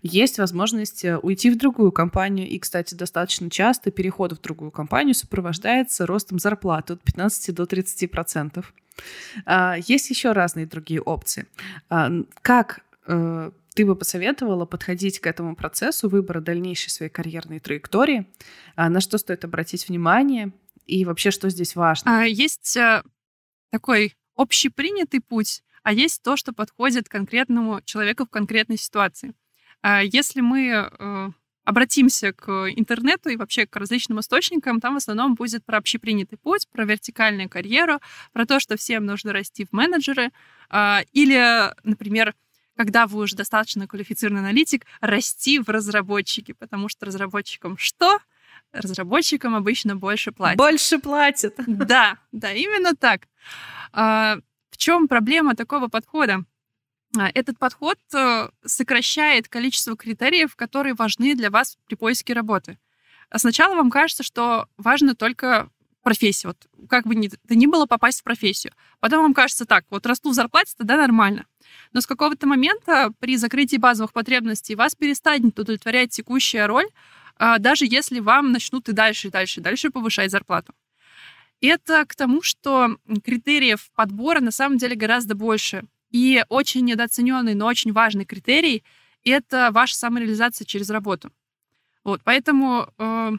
Есть 0.02 0.38
возможность 0.38 1.04
э, 1.04 1.18
уйти 1.18 1.50
в 1.50 1.58
другую 1.58 1.92
компанию, 1.92 2.48
и, 2.48 2.58
кстати, 2.58 2.94
достаточно 2.94 3.50
часто 3.50 3.90
переход 3.90 4.32
в 4.32 4.40
другую 4.40 4.70
компанию 4.70 5.14
сопровождается 5.14 6.06
ростом 6.06 6.38
зарплаты 6.38 6.94
от 6.94 7.02
15 7.02 7.54
до 7.54 7.66
30 7.66 8.10
процентов. 8.10 8.74
А, 9.46 9.76
есть 9.86 10.10
еще 10.10 10.32
разные 10.32 10.66
другие 10.66 11.00
опции. 11.00 11.46
А, 11.88 12.10
как 12.42 12.80
э, 13.06 13.50
ты 13.80 13.86
бы 13.86 13.96
посоветовала 13.96 14.66
подходить 14.66 15.20
к 15.20 15.26
этому 15.26 15.56
процессу 15.56 16.10
выбора 16.10 16.42
дальнейшей 16.42 16.90
своей 16.90 17.10
карьерной 17.10 17.60
траектории? 17.60 18.26
А, 18.76 18.90
на 18.90 19.00
что 19.00 19.16
стоит 19.16 19.42
обратить 19.46 19.88
внимание? 19.88 20.52
И 20.84 21.06
вообще, 21.06 21.30
что 21.30 21.48
здесь 21.48 21.74
важно? 21.76 22.20
А, 22.20 22.24
есть 22.24 22.76
э, 22.76 23.02
такой 23.70 24.14
общепринятый 24.36 25.22
путь, 25.22 25.62
а 25.82 25.94
есть 25.94 26.22
то, 26.22 26.36
что 26.36 26.52
подходит 26.52 27.08
конкретному 27.08 27.80
человеку 27.86 28.26
в 28.26 28.28
конкретной 28.28 28.76
ситуации. 28.76 29.32
А, 29.80 30.02
если 30.02 30.42
мы 30.42 30.66
э, 30.68 31.30
обратимся 31.64 32.34
к 32.34 32.50
интернету 32.76 33.30
и 33.30 33.36
вообще 33.36 33.66
к 33.66 33.74
различным 33.76 34.20
источникам, 34.20 34.80
там 34.80 34.92
в 34.92 34.98
основном 34.98 35.36
будет 35.36 35.64
про 35.64 35.78
общепринятый 35.78 36.36
путь, 36.36 36.68
про 36.70 36.84
вертикальную 36.84 37.48
карьеру, 37.48 37.98
про 38.34 38.44
то, 38.44 38.60
что 38.60 38.76
всем 38.76 39.06
нужно 39.06 39.32
расти 39.32 39.64
в 39.64 39.72
менеджеры, 39.72 40.32
или, 41.12 41.74
например, 41.82 42.34
когда 42.80 43.06
вы 43.06 43.20
уже 43.20 43.36
достаточно 43.36 43.86
квалифицированный 43.86 44.40
аналитик, 44.40 44.86
расти 45.02 45.58
в 45.58 45.68
разработчики, 45.68 46.52
потому 46.52 46.88
что 46.88 47.04
разработчикам 47.04 47.76
что? 47.76 48.20
Разработчикам 48.72 49.54
обычно 49.54 49.96
больше 49.96 50.32
платят. 50.32 50.56
Больше 50.56 50.98
платят. 50.98 51.56
Да, 51.66 52.16
да, 52.32 52.52
именно 52.54 52.96
так. 52.96 53.28
А, 53.92 54.38
в 54.70 54.78
чем 54.78 55.08
проблема 55.08 55.54
такого 55.54 55.88
подхода? 55.88 56.46
А, 57.18 57.28
этот 57.34 57.58
подход 57.58 57.98
э, 58.14 58.48
сокращает 58.64 59.46
количество 59.48 59.94
критериев, 59.94 60.56
которые 60.56 60.94
важны 60.94 61.34
для 61.34 61.50
вас 61.50 61.76
при 61.86 61.96
поиске 61.96 62.32
работы. 62.32 62.78
А 63.28 63.38
сначала 63.38 63.74
вам 63.74 63.90
кажется, 63.90 64.22
что 64.22 64.68
важно 64.78 65.14
только 65.14 65.68
профессия. 66.02 66.48
Вот 66.48 66.56
как 66.88 67.06
бы 67.06 67.14
ни, 67.14 67.28
то 67.28 67.54
ни 67.54 67.66
было 67.66 67.84
попасть 67.84 68.20
в 68.20 68.24
профессию. 68.24 68.72
Потом 69.00 69.20
вам 69.20 69.34
кажется 69.34 69.66
так, 69.66 69.84
вот 69.90 70.06
расту 70.06 70.30
в 70.30 70.34
зарплате, 70.34 70.72
тогда 70.78 70.96
нормально. 70.96 71.44
Но 71.92 72.00
с 72.00 72.06
какого-то 72.06 72.46
момента 72.46 73.12
при 73.18 73.36
закрытии 73.36 73.76
базовых 73.76 74.12
потребностей 74.12 74.74
вас 74.74 74.94
перестанет 74.94 75.58
удовлетворять 75.58 76.10
текущая 76.10 76.66
роль, 76.66 76.86
а, 77.36 77.58
даже 77.58 77.86
если 77.86 78.20
вам 78.20 78.52
начнут 78.52 78.88
и 78.88 78.92
дальше, 78.92 79.28
и 79.28 79.30
дальше, 79.30 79.60
и 79.60 79.62
дальше 79.62 79.90
повышать 79.90 80.30
зарплату. 80.30 80.74
Это 81.60 82.04
к 82.06 82.14
тому, 82.14 82.42
что 82.42 82.96
критериев 83.22 83.90
подбора 83.94 84.40
на 84.40 84.50
самом 84.50 84.78
деле 84.78 84.96
гораздо 84.96 85.34
больше. 85.34 85.84
И 86.10 86.44
очень 86.48 86.84
недооцененный, 86.84 87.54
но 87.54 87.66
очень 87.66 87.92
важный 87.92 88.24
критерий— 88.24 88.82
это 89.24 89.70
ваша 89.72 89.94
самореализация 89.96 90.64
через 90.64 90.90
работу. 90.90 91.30
Вот, 92.02 92.22
поэтому 92.24 92.88
э, 92.98 93.32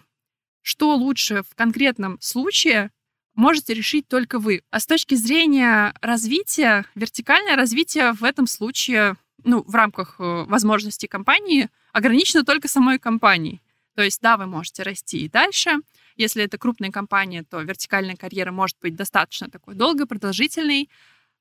что 0.62 0.96
лучше 0.96 1.44
в 1.44 1.56
конкретном 1.56 2.20
случае, 2.22 2.92
можете 3.36 3.74
решить 3.74 4.08
только 4.08 4.40
вы. 4.40 4.64
А 4.70 4.80
с 4.80 4.86
точки 4.86 5.16
зрения 5.16 5.94
развития, 6.02 6.86
вертикальное 6.96 7.56
развитие 7.56 8.14
в 8.14 8.24
этом 8.24 8.48
случае, 8.48 9.18
ну, 9.44 9.64
в 9.66 9.76
рамках 9.76 10.16
э, 10.20 10.44
возможностей 10.48 11.08
компании, 11.08 11.70
ограничено 11.94 12.44
только 12.44 12.68
самой 12.68 13.00
компанией. 13.00 13.62
То 13.96 14.04
есть, 14.04 14.22
да, 14.22 14.38
вы 14.38 14.46
можете 14.46 14.84
расти 14.84 15.26
и 15.26 15.30
дальше. 15.30 15.80
Если 16.16 16.44
это 16.44 16.58
крупная 16.58 16.92
компания, 16.92 17.44
то 17.44 17.62
вертикальная 17.62 18.16
карьера 18.16 18.52
может 18.52 18.78
быть 18.82 18.96
достаточно 18.96 19.50
такой 19.50 19.76
долгой, 19.76 20.06
продолжительной. 20.08 20.90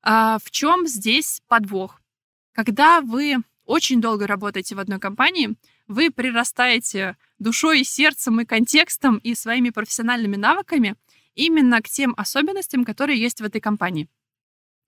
А 0.01 0.37
в 0.43 0.51
чем 0.51 0.87
здесь 0.87 1.41
подвох? 1.47 2.01
Когда 2.53 3.01
вы 3.01 3.37
очень 3.65 4.01
долго 4.01 4.27
работаете 4.27 4.75
в 4.75 4.79
одной 4.79 4.99
компании, 4.99 5.55
вы 5.87 6.09
прирастаете 6.09 7.15
душой 7.39 7.81
и 7.81 7.83
сердцем 7.83 8.41
и 8.41 8.45
контекстом 8.45 9.17
и 9.17 9.35
своими 9.35 9.69
профессиональными 9.69 10.35
навыками 10.35 10.95
именно 11.35 11.81
к 11.81 11.89
тем 11.89 12.13
особенностям, 12.17 12.83
которые 12.83 13.19
есть 13.19 13.41
в 13.41 13.43
этой 13.43 13.61
компании. 13.61 14.09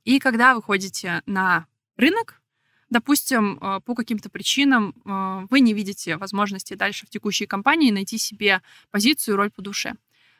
И 0.03 0.19
когда 0.19 0.55
вы 0.55 0.61
ходите 0.61 1.21
на 1.25 1.65
рынок, 1.97 2.41
допустим, 2.89 3.57
э, 3.59 3.79
по 3.85 3.95
каким-то 3.95 4.29
причинам 4.29 4.93
э, 5.05 5.47
вы 5.49 5.59
не 5.61 5.73
видите 5.73 6.17
возможности 6.17 6.73
дальше 6.73 7.05
в 7.05 7.09
текущей 7.09 7.45
компании 7.45 7.91
найти 7.91 8.17
себе 8.17 8.61
позицию 8.91 9.37
роль 9.37 9.51
по 9.51 9.61
душе. 9.61 9.93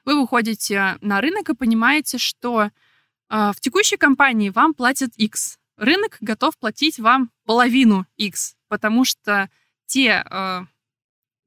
Вы 0.06 0.20
выходите 0.20 0.98
на 1.02 1.22
рынок 1.22 1.50
и 1.50 1.56
понимаете, 1.56 2.18
что 2.18 2.72
в 3.30 3.56
текущей 3.62 3.96
компании 3.96 4.50
вам 4.50 4.74
платят 4.74 5.12
X. 5.16 5.58
Рынок 5.78 6.18
готов 6.20 6.58
платить 6.58 7.00
вам 7.00 7.32
половину 7.46 8.06
X, 8.18 8.56
потому 8.68 9.06
что 9.06 9.50
те 9.88 10.24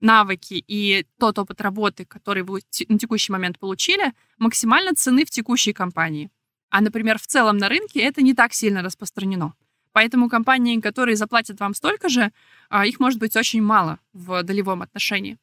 навыки 0.00 0.62
и 0.66 1.06
тот 1.18 1.38
опыт 1.38 1.60
работы, 1.60 2.04
который 2.04 2.42
вы 2.42 2.60
на 2.88 2.98
текущий 2.98 3.32
момент 3.32 3.58
получили, 3.58 4.12
максимально 4.38 4.94
цены 4.94 5.24
в 5.24 5.30
текущей 5.30 5.72
компании. 5.72 6.30
А, 6.70 6.80
например, 6.80 7.18
в 7.18 7.26
целом 7.26 7.58
на 7.58 7.68
рынке 7.68 8.00
это 8.00 8.22
не 8.22 8.34
так 8.34 8.52
сильно 8.52 8.82
распространено. 8.82 9.54
Поэтому 9.92 10.28
компании, 10.28 10.78
которые 10.80 11.16
заплатят 11.16 11.58
вам 11.60 11.72
столько 11.72 12.08
же, 12.08 12.30
а, 12.68 12.84
их 12.84 13.00
может 13.00 13.18
быть 13.18 13.34
очень 13.36 13.62
мало 13.62 13.98
в 14.12 14.42
долевом 14.42 14.82
отношении. 14.82 15.38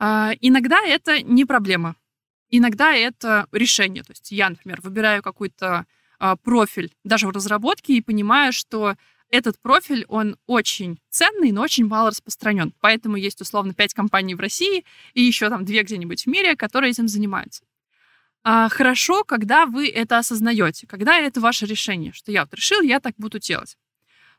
А, 0.00 0.32
иногда 0.40 0.80
это 0.84 1.22
не 1.22 1.44
проблема. 1.44 1.94
Иногда 2.50 2.92
это 2.92 3.46
решение. 3.52 4.02
То 4.02 4.12
есть 4.12 4.32
я, 4.32 4.50
например, 4.50 4.80
выбираю 4.80 5.22
какой-то 5.22 5.86
а, 6.18 6.36
профиль 6.36 6.92
даже 7.04 7.26
в 7.26 7.30
разработке 7.30 7.94
и 7.94 8.00
понимаю, 8.00 8.52
что 8.52 8.96
этот 9.30 9.58
профиль, 9.58 10.04
он 10.08 10.36
очень 10.46 10.98
ценный, 11.10 11.52
но 11.52 11.62
очень 11.62 11.86
мало 11.86 12.10
распространен. 12.10 12.72
Поэтому 12.80 13.16
есть 13.16 13.40
условно 13.40 13.74
пять 13.74 13.94
компаний 13.94 14.34
в 14.34 14.40
России 14.40 14.84
и 15.14 15.22
еще 15.22 15.48
там 15.48 15.64
две 15.64 15.82
где-нибудь 15.82 16.24
в 16.24 16.26
мире, 16.28 16.56
которые 16.56 16.90
этим 16.90 17.08
занимаются. 17.08 17.64
А 18.44 18.68
хорошо, 18.68 19.24
когда 19.24 19.66
вы 19.66 19.88
это 19.88 20.18
осознаете, 20.18 20.86
когда 20.86 21.18
это 21.18 21.40
ваше 21.40 21.66
решение, 21.66 22.12
что 22.12 22.32
я 22.32 22.44
вот 22.44 22.54
решил, 22.54 22.80
я 22.80 23.00
так 23.00 23.14
буду 23.18 23.38
делать. 23.38 23.76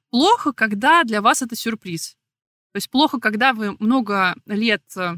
Плохо, 0.10 0.54
когда 0.54 1.04
для 1.04 1.22
вас 1.22 1.42
это 1.42 1.56
сюрприз. 1.56 2.18
То 2.72 2.78
есть 2.78 2.90
плохо, 2.90 3.20
когда 3.20 3.54
вы 3.54 3.76
много 3.80 4.36
лет 4.46 4.84
э, 4.96 5.18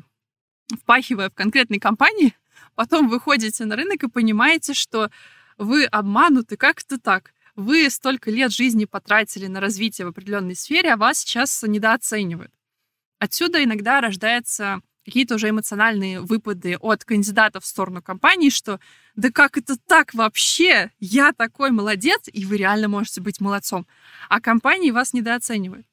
впахивая 0.76 1.30
в 1.30 1.34
конкретной 1.34 1.80
компании, 1.80 2.36
потом 2.76 3.07
выходите 3.07 3.65
на 3.65 3.76
рынок 3.76 4.03
и 4.03 4.09
понимаете, 4.09 4.74
что 4.74 5.09
вы 5.57 5.86
обмануты, 5.86 6.57
как 6.57 6.82
это 6.82 6.99
так? 6.99 7.34
Вы 7.62 7.89
столько 7.89 8.32
лет 8.32 8.51
жизни 8.51 8.86
потратили 8.86 9.47
на 9.47 9.59
развитие 9.59 10.05
в 10.05 10.09
определенной 10.09 10.55
сфере, 10.55 10.93
а 10.93 10.97
вас 10.97 11.20
сейчас 11.20 11.64
недооценивают. 11.64 12.51
Отсюда 13.20 13.64
иногда 13.64 14.01
рождаются 14.01 14.82
какие-то 15.05 15.36
уже 15.36 15.49
эмоциональные 15.49 16.22
выпады 16.22 16.78
от 16.78 17.05
кандидатов 17.05 17.64
в 17.64 17.68
сторону 17.68 18.01
компании, 18.01 18.49
что 18.49 18.80
да 19.16 19.30
как 19.32 19.57
это 19.57 19.78
так 19.78 20.14
вообще? 20.14 20.91
Я 20.99 21.34
такой 21.34 21.72
молодец, 21.72 22.22
и 22.32 22.45
вы 22.45 22.57
реально 22.57 22.88
можете 22.88 23.22
быть 23.22 23.41
молодцом. 23.41 23.88
А 24.30 24.39
компании 24.39 24.91
вас 24.91 25.14
недооценивают. 25.14 25.86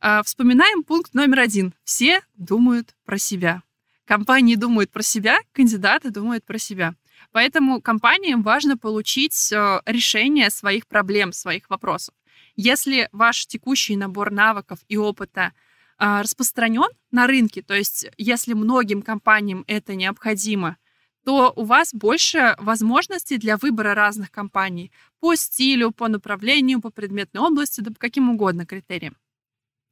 А, 0.00 0.22
вспоминаем 0.22 0.84
пункт 0.84 1.14
номер 1.14 1.40
один. 1.40 1.74
Все 1.84 2.22
думают 2.36 2.94
про 3.04 3.18
себя. 3.18 3.62
Компании 4.04 4.54
думают 4.54 4.90
про 4.90 5.02
себя, 5.02 5.38
кандидаты 5.52 6.10
думают 6.10 6.44
про 6.44 6.58
себя. 6.58 6.94
Поэтому 7.36 7.82
компаниям 7.82 8.42
важно 8.42 8.78
получить 8.78 9.52
э, 9.52 9.82
решение 9.84 10.48
своих 10.48 10.86
проблем, 10.86 11.34
своих 11.34 11.68
вопросов. 11.68 12.14
Если 12.54 13.10
ваш 13.12 13.46
текущий 13.46 13.94
набор 13.94 14.30
навыков 14.30 14.78
и 14.88 14.96
опыта 14.96 15.52
э, 15.98 16.22
распространен 16.22 16.88
на 17.10 17.26
рынке, 17.26 17.60
то 17.60 17.74
есть 17.74 18.06
если 18.16 18.54
многим 18.54 19.02
компаниям 19.02 19.64
это 19.66 19.94
необходимо, 19.94 20.78
то 21.26 21.52
у 21.54 21.64
вас 21.64 21.92
больше 21.92 22.56
возможностей 22.58 23.36
для 23.36 23.58
выбора 23.58 23.94
разных 23.94 24.30
компаний 24.30 24.90
по 25.20 25.34
стилю, 25.34 25.90
по 25.90 26.08
направлению, 26.08 26.80
по 26.80 26.88
предметной 26.88 27.42
области, 27.42 27.82
да 27.82 27.90
по 27.90 27.98
каким 27.98 28.30
угодно 28.30 28.64
критериям. 28.64 29.14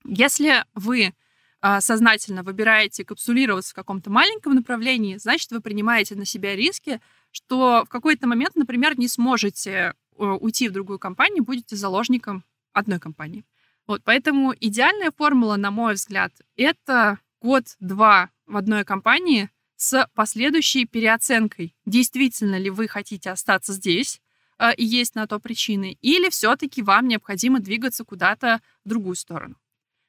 Если 0.07 0.64
вы 0.72 1.12
э, 1.61 1.80
сознательно 1.82 2.42
выбираете 2.42 3.05
капсулироваться 3.05 3.72
в 3.72 3.74
каком-то 3.74 4.09
маленьком 4.11 4.55
направлении, 4.55 5.18
значит, 5.18 5.51
вы 5.51 5.61
принимаете 5.61 6.14
на 6.14 6.24
себя 6.24 6.57
риски, 6.57 7.03
что 7.35 7.85
в 7.85 7.89
какой-то 7.89 8.26
момент, 8.26 8.55
например, 8.55 8.97
не 8.99 9.09
сможете 9.09 9.70
э, 9.70 9.93
уйти 10.16 10.68
в 10.68 10.72
другую 10.72 10.99
компанию, 10.99 11.45
будете 11.45 11.74
заложником 11.74 12.45
одной 12.72 13.01
компании. 13.01 13.45
Вот, 13.87 14.03
поэтому 14.05 14.55
идеальная 14.59 15.11
формула, 15.11 15.57
на 15.57 15.70
мой 15.70 15.95
взгляд, 15.95 16.32
это 16.57 17.18
год-два 17.43 18.30
в 18.47 18.57
одной 18.57 18.85
компании 18.85 19.51
с 19.76 20.09
последующей 20.14 20.87
переоценкой. 20.87 21.74
Действительно 21.85 22.57
ли 22.57 22.70
вы 22.70 22.87
хотите 22.87 23.30
остаться 23.30 23.72
здесь, 23.72 24.22
э, 24.59 24.72
и 24.76 24.85
есть 24.85 25.16
на 25.16 25.26
то 25.26 25.41
причины, 25.41 25.99
или 26.01 26.30
все-таки 26.30 26.82
вам 26.82 27.09
необходимо 27.09 27.59
двигаться 27.59 28.05
куда-то 28.05 28.61
в 28.85 28.89
другую 28.89 29.16
сторону. 29.16 29.57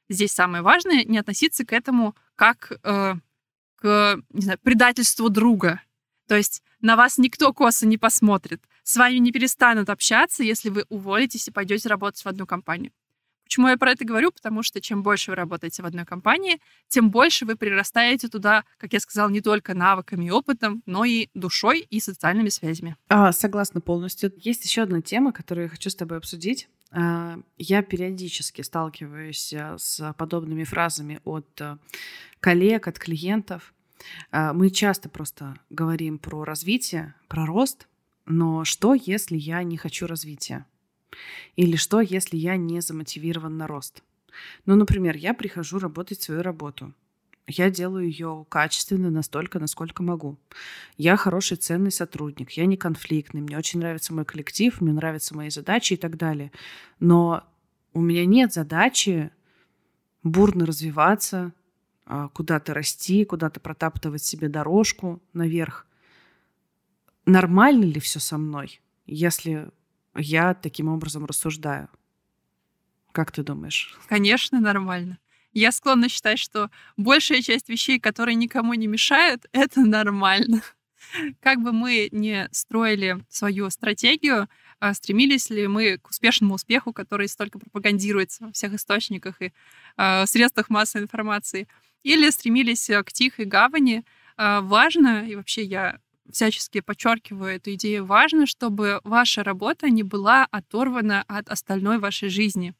Здесь 0.09 0.31
самое 0.31 0.61
важное 0.61 1.03
не 1.03 1.17
относиться 1.17 1.65
к 1.65 1.73
этому 1.73 2.15
как 2.35 2.71
э, 2.83 3.15
к 3.77 4.21
не 4.29 4.41
знаю, 4.41 4.59
предательству 4.59 5.29
друга. 5.29 5.81
То 6.27 6.35
есть 6.35 6.63
на 6.81 6.95
вас 6.95 7.17
никто 7.17 7.53
косо 7.53 7.87
не 7.87 7.97
посмотрит. 7.97 8.61
С 8.83 8.97
вами 8.97 9.17
не 9.17 9.31
перестанут 9.31 9.89
общаться, 9.89 10.43
если 10.43 10.69
вы 10.69 10.85
уволитесь 10.89 11.47
и 11.47 11.51
пойдете 11.51 11.89
работать 11.89 12.23
в 12.23 12.27
одну 12.27 12.45
компанию. 12.45 12.91
Почему 13.45 13.67
я 13.67 13.77
про 13.77 13.91
это 13.91 14.03
говорю? 14.05 14.31
Потому 14.31 14.63
что 14.63 14.81
чем 14.81 15.03
больше 15.03 15.31
вы 15.31 15.35
работаете 15.35 15.83
в 15.83 15.85
одной 15.85 16.03
компании, 16.03 16.59
тем 16.87 17.11
больше 17.11 17.45
вы 17.45 17.55
прирастаете 17.55 18.27
туда, 18.27 18.65
как 18.77 18.93
я 18.93 18.99
сказала, 18.99 19.29
не 19.29 19.39
только 19.39 19.75
навыками 19.75 20.25
и 20.25 20.31
опытом, 20.31 20.81
но 20.87 21.05
и 21.05 21.29
душой 21.35 21.81
и 21.81 21.99
социальными 21.99 22.49
связями. 22.49 22.97
А, 23.07 23.31
согласна 23.31 23.81
полностью. 23.81 24.33
Есть 24.37 24.65
еще 24.65 24.81
одна 24.81 25.01
тема, 25.01 25.31
которую 25.31 25.65
я 25.65 25.69
хочу 25.69 25.91
с 25.91 25.95
тобой 25.95 26.17
обсудить. 26.17 26.67
А, 26.91 27.37
я 27.57 27.83
периодически 27.83 28.63
сталкиваюсь 28.63 29.53
э, 29.53 29.75
с 29.77 30.13
подобными 30.17 30.63
фразами 30.63 31.19
от 31.23 31.61
э, 31.61 31.77
коллег, 32.39 32.87
от 32.87 32.97
клиентов. 32.97 33.74
А, 34.31 34.53
мы 34.53 34.69
часто 34.69 35.09
просто 35.09 35.55
говорим 35.69 36.17
про 36.17 36.43
развитие, 36.43 37.15
про 37.27 37.45
рост, 37.45 37.87
но 38.25 38.65
что, 38.65 38.93
если 38.93 39.37
я 39.37 39.63
не 39.63 39.77
хочу 39.77 40.07
развития? 40.07 40.65
Или 41.55 41.75
что, 41.75 42.01
если 42.01 42.37
я 42.37 42.57
не 42.57 42.81
замотивирован 42.81 43.57
на 43.57 43.67
рост? 43.67 44.03
Ну, 44.65 44.75
например, 44.75 45.15
я 45.15 45.33
прихожу 45.33 45.79
работать 45.79 46.21
свою 46.21 46.41
работу. 46.41 46.93
Я 47.47 47.69
делаю 47.69 48.07
ее 48.07 48.45
качественно 48.49 49.11
настолько, 49.11 49.59
насколько 49.59 50.01
могу. 50.01 50.37
Я 50.97 51.15
хороший, 51.15 51.57
ценный 51.57 51.91
сотрудник, 51.91 52.51
я 52.51 52.65
не 52.65 52.75
конфликтный, 52.75 53.41
мне 53.41 53.57
очень 53.57 53.79
нравится 53.79 54.13
мой 54.13 54.25
коллектив, 54.25 54.81
мне 54.81 54.93
нравятся 54.93 55.35
мои 55.35 55.49
задачи 55.49 55.93
и 55.93 55.97
так 55.97 56.17
далее. 56.17 56.51
Но 56.99 57.43
у 57.93 58.01
меня 58.01 58.25
нет 58.25 58.51
задачи 58.51 59.29
бурно 60.23 60.65
развиваться, 60.65 61.53
куда-то 62.33 62.73
расти, 62.73 63.25
куда-то 63.25 63.59
протаптывать 63.59 64.23
себе 64.23 64.47
дорожку 64.47 65.21
наверх. 65.33 65.87
Нормально 67.25 67.85
ли 67.85 67.99
все 67.99 68.19
со 68.19 68.37
мной, 68.37 68.79
если 69.07 69.71
я 70.15 70.53
таким 70.53 70.87
образом 70.87 71.25
рассуждаю? 71.25 71.89
Как 73.11 73.31
ты 73.31 73.43
думаешь? 73.43 73.97
Конечно, 74.07 74.59
нормально. 74.59 75.17
Я 75.51 75.71
склонна 75.71 76.09
считать, 76.09 76.37
что 76.37 76.69
большая 76.97 77.41
часть 77.41 77.69
вещей, 77.69 77.99
которые 77.99 78.35
никому 78.35 78.73
не 78.73 78.87
мешают, 78.87 79.47
это 79.51 79.81
нормально. 79.81 80.61
Как 81.39 81.61
бы 81.61 81.71
мы 81.71 82.09
не 82.11 82.49
строили 82.51 83.23
свою 83.29 83.69
стратегию, 83.69 84.49
а 84.79 84.93
стремились 84.93 85.49
ли 85.49 85.67
мы 85.67 85.97
к 85.97 86.09
успешному 86.09 86.55
успеху, 86.55 86.93
который 86.93 87.27
столько 87.29 87.57
пропагандируется 87.57 88.45
во 88.45 88.51
всех 88.51 88.73
источниках 88.73 89.41
и 89.41 89.53
э, 89.97 90.25
средствах 90.27 90.69
массовой 90.69 91.03
информации– 91.03 91.67
или 92.05 92.29
стремились 92.29 92.87
э, 92.89 93.03
к 93.03 93.11
тихой 93.11 93.45
гавани. 93.45 94.05
А, 94.37 94.61
важно, 94.61 95.27
и 95.27 95.35
вообще 95.35 95.63
я 95.63 95.99
всячески 96.31 96.81
подчеркиваю 96.81 97.55
эту 97.55 97.73
идею, 97.73 98.05
важно, 98.05 98.45
чтобы 98.45 99.01
ваша 99.03 99.43
работа 99.43 99.89
не 99.89 100.03
была 100.03 100.45
оторвана 100.51 101.23
от 101.27 101.49
остальной 101.49 101.97
вашей 101.97 102.29
жизни. 102.29 102.75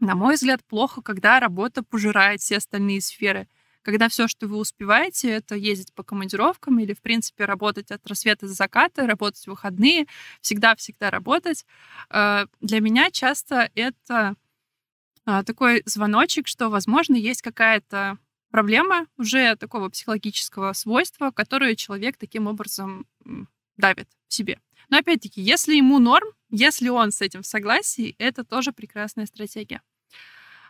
На 0.00 0.14
мой 0.14 0.36
взгляд, 0.36 0.64
плохо, 0.64 1.02
когда 1.02 1.38
работа 1.38 1.82
пожирает 1.82 2.40
все 2.40 2.56
остальные 2.56 3.02
сферы. 3.02 3.46
Когда 3.82 4.08
все, 4.08 4.26
что 4.26 4.48
вы 4.48 4.56
успеваете, 4.56 5.30
это 5.30 5.54
ездить 5.54 5.92
по 5.92 6.02
командировкам 6.02 6.78
или, 6.78 6.94
в 6.94 7.02
принципе, 7.02 7.44
работать 7.44 7.90
от 7.90 8.06
рассвета 8.06 8.46
до 8.46 8.52
заката, 8.54 9.06
работать 9.06 9.44
в 9.44 9.48
выходные, 9.48 10.06
всегда-всегда 10.40 11.10
работать. 11.10 11.66
А, 12.08 12.46
для 12.60 12.80
меня 12.80 13.10
часто 13.10 13.70
это 13.74 14.34
а, 15.26 15.44
такой 15.44 15.82
звоночек, 15.84 16.48
что, 16.48 16.70
возможно, 16.70 17.16
есть 17.16 17.42
какая-то 17.42 18.18
проблема 18.56 19.06
уже 19.18 19.54
такого 19.56 19.90
психологического 19.90 20.72
свойства, 20.72 21.30
которое 21.30 21.76
человек 21.76 22.16
таким 22.16 22.46
образом 22.46 23.06
давит 23.76 24.08
в 24.28 24.32
себе. 24.32 24.58
Но 24.88 24.96
опять-таки, 24.96 25.42
если 25.42 25.74
ему 25.74 25.98
норм, 25.98 26.28
если 26.48 26.88
он 26.88 27.10
с 27.10 27.20
этим 27.20 27.42
в 27.42 27.46
согласии, 27.46 28.14
это 28.18 28.44
тоже 28.44 28.72
прекрасная 28.72 29.26
стратегия. 29.26 29.82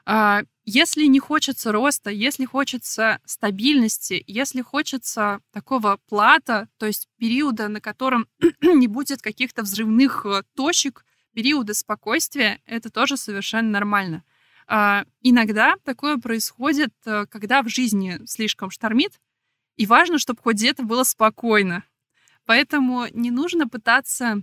А, 0.04 0.42
если 0.64 1.04
не 1.04 1.20
хочется 1.20 1.70
роста, 1.70 2.10
если 2.10 2.44
хочется 2.44 3.20
стабильности, 3.24 4.20
если 4.26 4.62
хочется 4.62 5.38
такого 5.52 6.00
плата, 6.08 6.68
то 6.78 6.86
есть 6.86 7.06
периода, 7.18 7.68
на 7.68 7.80
котором 7.80 8.26
не 8.62 8.88
будет 8.88 9.22
каких-то 9.22 9.62
взрывных 9.62 10.26
э, 10.26 10.42
точек, 10.56 11.04
периоды 11.34 11.72
спокойствия— 11.72 12.60
это 12.66 12.90
тоже 12.90 13.16
совершенно 13.16 13.70
нормально. 13.70 14.24
А, 14.68 15.04
иногда 15.22 15.76
такое 15.84 16.18
происходит, 16.18 16.92
э, 17.04 17.26
когда 17.26 17.62
в 17.62 17.68
жизни 17.68 18.20
слишком 18.26 18.70
штормит, 18.70 19.20
и 19.76 19.86
важно, 19.86 20.18
чтобы 20.18 20.40
хоть 20.42 20.56
где-то 20.56 20.82
было 20.82 21.04
спокойно. 21.04 21.84
Поэтому 22.46 23.06
не 23.12 23.30
нужно 23.30 23.68
пытаться, 23.68 24.42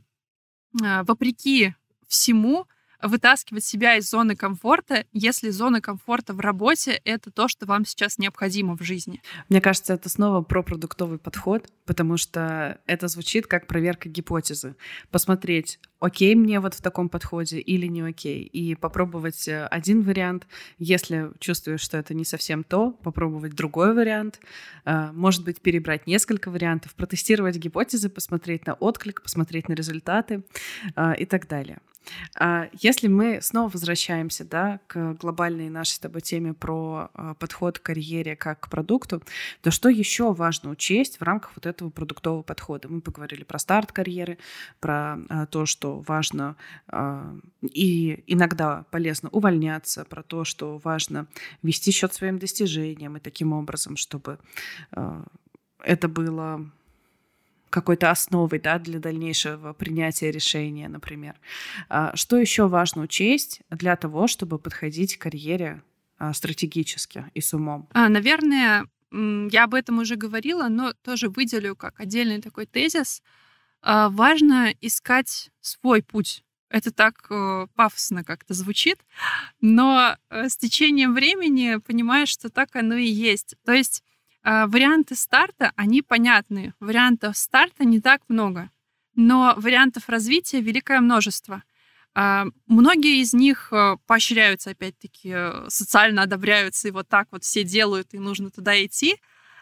а, 0.82 1.04
вопреки 1.04 1.76
всему, 2.08 2.68
вытаскивать 3.02 3.66
себя 3.66 3.98
из 3.98 4.10
зоны 4.10 4.36
комфорта, 4.36 5.06
если 5.12 5.50
зона 5.50 5.82
комфорта 5.82 6.34
в 6.34 6.40
работе— 6.40 7.02
это 7.04 7.32
то, 7.32 7.48
что 7.48 7.66
вам 7.66 7.86
сейчас 7.86 8.18
необходимо 8.18 8.78
в 8.78 8.82
жизни. 8.82 9.22
Мне 9.50 9.60
кажется, 9.60 9.94
это 9.94 10.10
снова 10.10 10.42
про 10.42 10.64
продуктовый 10.64 11.20
подход, 11.20 11.70
потому 11.86 12.18
что 12.18 12.80
это 12.86 13.08
звучит 13.08 13.48
как 13.48 13.68
проверка 13.68 14.10
гипотезы. 14.10 14.76
Посмотреть, 15.12 15.80
окей 16.00 16.36
мне 16.36 16.60
вот 16.60 16.74
в 16.74 16.82
таком 16.82 17.10
подходе 17.10 17.60
или 17.60 17.88
не 17.88 18.02
окей, 18.02 18.44
и 18.44 18.76
попробовать 18.76 19.48
э, 19.48 19.66
один 19.68 20.02
вариант. 20.02 20.48
Если 20.78 21.32
чувствуешь, 21.40 21.82
что 21.82 21.98
это 21.98 22.14
не 22.14 22.26
совсем 22.26 22.64
то, 22.64 22.92
попробовать 22.92 23.54
другой 23.54 23.94
вариант. 23.94 24.40
Э, 24.86 25.12
может 25.14 25.46
быть, 25.46 25.62
перебрать 25.62 26.06
несколько 26.08 26.52
вариантов, 26.52 26.94
протестировать 26.96 27.58
гипотезы, 27.58 28.10
посмотреть 28.10 28.66
на 28.68 28.74
отклик, 28.74 29.22
посмотреть 29.22 29.70
на 29.70 29.74
результаты 29.74 30.44
э, 30.96 31.16
и 31.18 31.26
так 31.26 31.48
далее. 31.48 31.80
А 32.38 32.68
если 32.74 33.08
мы 33.08 33.40
снова 33.42 33.70
возвращаемся 33.70 34.44
да, 34.44 34.82
к 34.88 35.14
глобальной 35.14 35.70
нашей 35.70 35.94
с 35.94 36.00
тобой 36.00 36.20
теме 36.20 36.54
про 36.54 37.10
подход 37.40 37.80
к 37.80 37.84
карьере 37.84 38.36
как 38.36 38.60
к 38.60 38.70
продукту, 38.70 39.24
то 39.62 39.72
что 39.72 39.88
еще 39.88 40.34
важно 40.34 40.72
учесть 40.72 41.22
в 41.22 41.24
рамках 41.24 41.54
вот 41.56 41.66
этого 41.66 41.73
продуктового 41.74 42.44
подхода? 42.44 42.88
Мы 42.88 43.02
поговорили 43.02 43.44
про 43.44 43.60
старт 43.60 43.92
карьеры, 43.92 44.38
про 44.80 45.18
а, 45.30 45.46
то, 45.46 45.66
что 45.66 46.00
важно 46.02 46.56
и 47.62 48.24
иногда 48.28 48.86
полезно 48.92 49.30
увольняться, 49.30 50.06
про 50.06 50.24
то, 50.24 50.44
что 50.44 50.78
важно 50.78 51.28
вести 51.62 51.92
счет 51.92 52.14
своим 52.14 52.40
достижениям 52.40 53.18
и 53.18 53.20
таким 53.20 53.54
образом, 53.54 53.98
чтобы 53.98 54.40
это 54.92 56.08
было 56.08 56.70
какой-то 57.74 58.12
основой 58.12 58.60
да, 58.60 58.78
для 58.78 59.00
дальнейшего 59.00 59.74
принятия 59.74 60.30
решения, 60.32 60.88
например. 60.88 61.36
А, 61.90 62.16
что 62.16 62.38
еще 62.38 62.68
важно 62.68 63.02
учесть 63.02 63.62
для 63.72 63.96
того, 63.96 64.28
чтобы 64.28 64.60
подходить 64.60 65.18
к 65.18 65.24
карьере 65.24 65.82
стратегически 66.34 67.26
и 67.34 67.42
с 67.42 67.54
умом? 67.54 67.90
А, 67.94 68.08
наверное, 68.10 68.86
я 69.52 69.66
об 69.66 69.74
этом 69.74 70.00
уже 70.00 70.16
говорила, 70.16 70.68
но 70.70 70.94
тоже 71.04 71.30
выделю 71.30 71.76
как 71.76 72.00
отдельный 72.00 72.42
такой 72.42 72.66
тезис. 72.66 73.22
Важно 73.82 74.74
искать 74.82 75.52
свой 75.62 76.02
путь. 76.02 76.44
Это 76.74 76.92
так 76.92 77.28
э, 77.30 77.68
пафосно 77.76 78.24
как-то 78.24 78.56
звучит, 78.56 78.98
но 79.62 80.18
э, 80.32 80.50
с 80.50 80.58
течением 80.58 81.14
времени 81.14 81.76
понимаешь, 81.76 82.30
что 82.30 82.50
так 82.50 82.76
оно 82.76 82.96
и 82.96 83.06
есть. 83.06 83.54
То 83.64 83.74
есть 83.74 84.04
а, 84.42 84.68
варианты 84.68 85.16
старта, 85.16 85.72
они 85.76 86.02
понятны. 86.02 86.74
Вариантов 86.80 87.38
старта 87.38 87.86
не 87.86 88.02
так 88.02 88.22
много, 88.28 88.72
но 89.16 89.54
вариантов 89.56 90.10
развития 90.10 90.60
великое 90.60 91.00
множество. 91.00 91.64
А, 92.16 92.46
многие 92.68 93.22
из 93.22 93.34
них 93.34 93.70
э, 93.72 93.98
поощряются, 94.06 94.72
опять-таки, 94.72 95.32
э, 95.34 95.66
социально 95.70 96.24
одобряются, 96.24 96.88
и 96.88 96.92
вот 96.92 97.08
так 97.08 97.28
вот 97.32 97.44
все 97.44 97.64
делают, 97.64 98.14
и 98.14 98.20
нужно 98.20 98.52
туда 98.52 98.84
идти. 98.86 99.18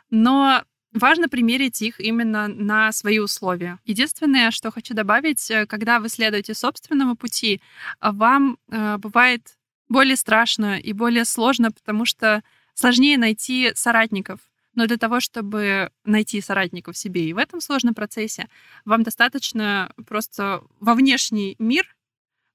Но 0.10 0.64
важно 0.92 1.30
примерить 1.30 1.82
их 1.82 2.02
именно 2.02 2.50
на 2.50 2.92
свои 2.92 3.20
условия. 3.20 3.80
Единственное, 3.86 4.52
что 4.52 4.70
хочу 4.70 4.94
добавить, 4.94 5.50
э, 5.50 5.66
когда 5.66 6.02
вы 6.02 6.10
следуете 6.10 6.54
собственному 6.54 7.16
пути, 7.16 7.62
вам 8.02 8.58
бывает 8.68 9.58
более 9.88 10.16
страшно 10.16 10.80
и 10.80 10.94
более 10.94 11.26
сложно, 11.26 11.72
потому 11.72 12.06
что 12.06 12.44
сложнее 12.74 13.18
найти 13.18 13.72
соратников, 13.76 14.40
но 14.74 14.88
для 14.88 14.98
того, 14.98 15.20
чтобы 15.20 15.92
найти 16.06 16.42
соратников 16.42 16.98
себе 16.98 17.26
и 17.26 17.34
в 17.34 17.38
этом 17.38 17.62
сложном 17.62 17.94
процессе, 17.94 18.48
вам 18.86 19.04
достаточно 19.04 19.94
просто 20.08 20.64
во 20.80 20.96
внешний 20.96 21.56
мир 21.60 21.96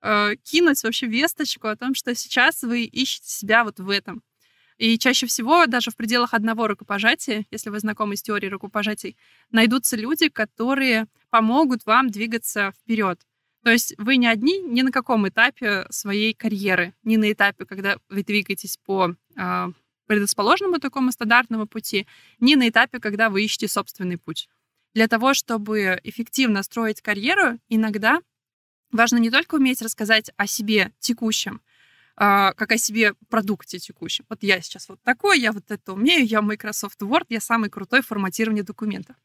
э, 0.03 0.37
кинуть 0.43 0.83
вообще 0.83 1.07
весточку 1.07 1.69
о 1.69 1.77
том, 1.77 1.95
что 1.95 2.15
сейчас 2.15 2.63
вы 2.63 2.85
ищете 2.85 3.29
себя 3.29 3.65
вот 3.65 3.79
в 3.79 3.91
этом. 3.91 4.23
И 4.79 4.99
чаще 4.99 5.27
всего 5.27 5.67
даже 5.67 5.91
в 5.91 5.97
пределах 5.97 6.35
одного 6.35 6.67
рукопожатия, 6.67 7.47
если 7.51 7.71
вы 7.71 7.81
знакомы 7.81 8.17
с 8.17 8.23
теорией 8.23 8.51
рукопожатий, 8.51 9.17
найдутся 9.51 9.97
люди, 9.97 10.29
которые 10.29 11.07
помогут 11.31 11.87
вам 11.87 12.11
двигаться 12.11 12.73
вперед. 12.79 13.21
То 13.65 13.71
есть 13.71 13.95
вы 13.99 14.17
не 14.17 14.27
одни 14.27 14.61
ни 14.61 14.83
на 14.83 14.93
каком 14.93 15.27
этапе 15.29 15.87
своей 15.91 16.35
карьеры, 16.35 16.95
ни 17.03 17.17
на 17.17 17.33
этапе, 17.33 17.65
когда 17.65 17.99
вы 18.09 18.23
двигаетесь 18.23 18.77
по 18.85 19.17
э, 19.37 19.67
предрасположенному 20.07 20.79
такому 20.79 21.11
стандартному 21.11 21.67
пути, 21.67 22.07
ни 22.39 22.55
на 22.55 22.69
этапе, 22.69 23.01
когда 23.01 23.31
вы 23.31 23.45
ищете 23.45 23.67
собственный 23.67 24.19
путь. 24.19 24.49
Для 24.95 25.09
того, 25.09 25.35
чтобы 25.35 26.01
эффективно 26.05 26.63
строить 26.63 27.01
карьеру, 27.01 27.59
иногда 27.69 28.21
важно 28.93 29.18
не 29.18 29.30
только 29.30 29.57
уметь 29.57 29.82
рассказать 29.82 30.30
о 30.37 30.47
себе 30.47 30.93
текущем, 30.99 31.61
а, 32.16 32.53
как 32.55 32.72
о 32.72 32.78
себе 32.78 33.14
продукте 33.28 33.78
текущем. 33.78 34.24
Вот 34.28 34.43
я 34.43 34.61
сейчас 34.61 34.89
вот 34.89 35.01
такой, 35.03 35.41
я 35.41 35.53
вот 35.53 35.70
это 35.70 35.93
умею, 35.93 36.26
я 36.26 36.43
Microsoft 36.43 37.03
Word, 37.03 37.26
я 37.28 37.41
самый 37.41 37.70
крутой 37.70 38.03
в 38.03 38.07
форматировании 38.07 38.62
документов. 38.62 39.16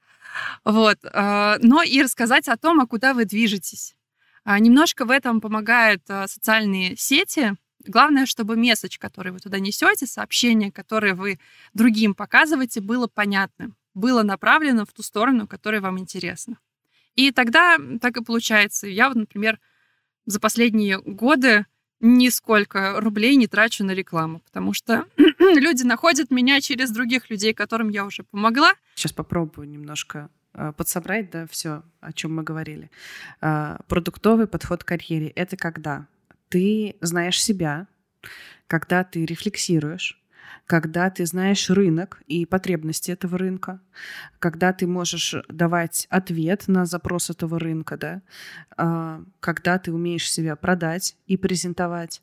Вот. 0.65 0.99
А, 1.03 1.57
но 1.61 1.83
и 1.83 2.01
рассказать 2.01 2.47
о 2.47 2.57
том, 2.57 2.81
а 2.81 2.87
куда 2.87 3.13
вы 3.13 3.25
движетесь. 3.25 3.95
Немножко 4.43 5.05
в 5.05 5.11
этом 5.11 5.39
помогают 5.39 6.01
социальные 6.07 6.97
сети, 6.97 7.55
Главное, 7.87 8.25
чтобы 8.25 8.55
месседж, 8.57 8.97
который 8.99 9.31
вы 9.31 9.39
туда 9.39 9.59
несете, 9.59 10.05
сообщение, 10.05 10.71
которое 10.71 11.15
вы 11.15 11.39
другим 11.73 12.13
показываете, 12.13 12.79
было 12.79 13.07
понятным, 13.07 13.75
было 13.93 14.23
направлено 14.23 14.85
в 14.85 14.93
ту 14.93 15.01
сторону, 15.01 15.47
которая 15.47 15.81
вам 15.81 15.97
интересна. 15.99 16.57
И 17.15 17.31
тогда 17.31 17.77
так 17.99 18.17
и 18.17 18.23
получается. 18.23 18.87
Я 18.87 19.07
вот, 19.09 19.17
например, 19.17 19.59
за 20.25 20.39
последние 20.39 20.99
годы 20.99 21.65
нисколько 21.99 22.99
рублей 22.99 23.35
не 23.35 23.47
трачу 23.47 23.83
на 23.83 23.91
рекламу, 23.91 24.39
потому 24.39 24.73
что 24.73 25.05
люди 25.39 25.83
находят 25.83 26.31
меня 26.31 26.59
через 26.61 26.91
других 26.91 27.29
людей, 27.29 27.53
которым 27.53 27.89
я 27.89 28.05
уже 28.05 28.23
помогла. 28.23 28.73
Сейчас 28.95 29.13
попробую 29.13 29.69
немножко 29.69 30.29
э, 30.53 30.73
подсобрать, 30.75 31.29
да, 31.29 31.47
все, 31.47 31.83
о 31.99 32.11
чем 32.11 32.35
мы 32.35 32.43
говорили. 32.43 32.89
Э, 33.41 33.77
продуктовый 33.87 34.47
подход 34.47 34.83
к 34.83 34.87
карьере— 34.87 35.27
это 35.35 35.57
когда 35.57 36.07
ты 36.49 36.95
знаешь 37.01 37.41
себя, 37.41 37.87
когда 38.67 39.03
ты 39.03 39.25
рефлексируешь, 39.25 40.20
когда 40.65 41.09
ты 41.09 41.25
знаешь 41.25 41.69
рынок 41.69 42.21
и 42.27 42.45
потребности 42.45 43.11
этого 43.11 43.37
рынка, 43.37 43.81
когда 44.39 44.73
ты 44.73 44.87
можешь 44.87 45.35
давать 45.49 46.07
ответ 46.09 46.67
на 46.67 46.85
запрос 46.85 47.29
этого 47.29 47.59
рынка, 47.59 47.97
да, 47.97 48.21
а, 48.77 49.23
когда 49.39 49.79
ты 49.79 49.91
умеешь 49.91 50.31
себя 50.31 50.55
продать 50.55 51.15
и 51.27 51.37
презентовать, 51.37 52.21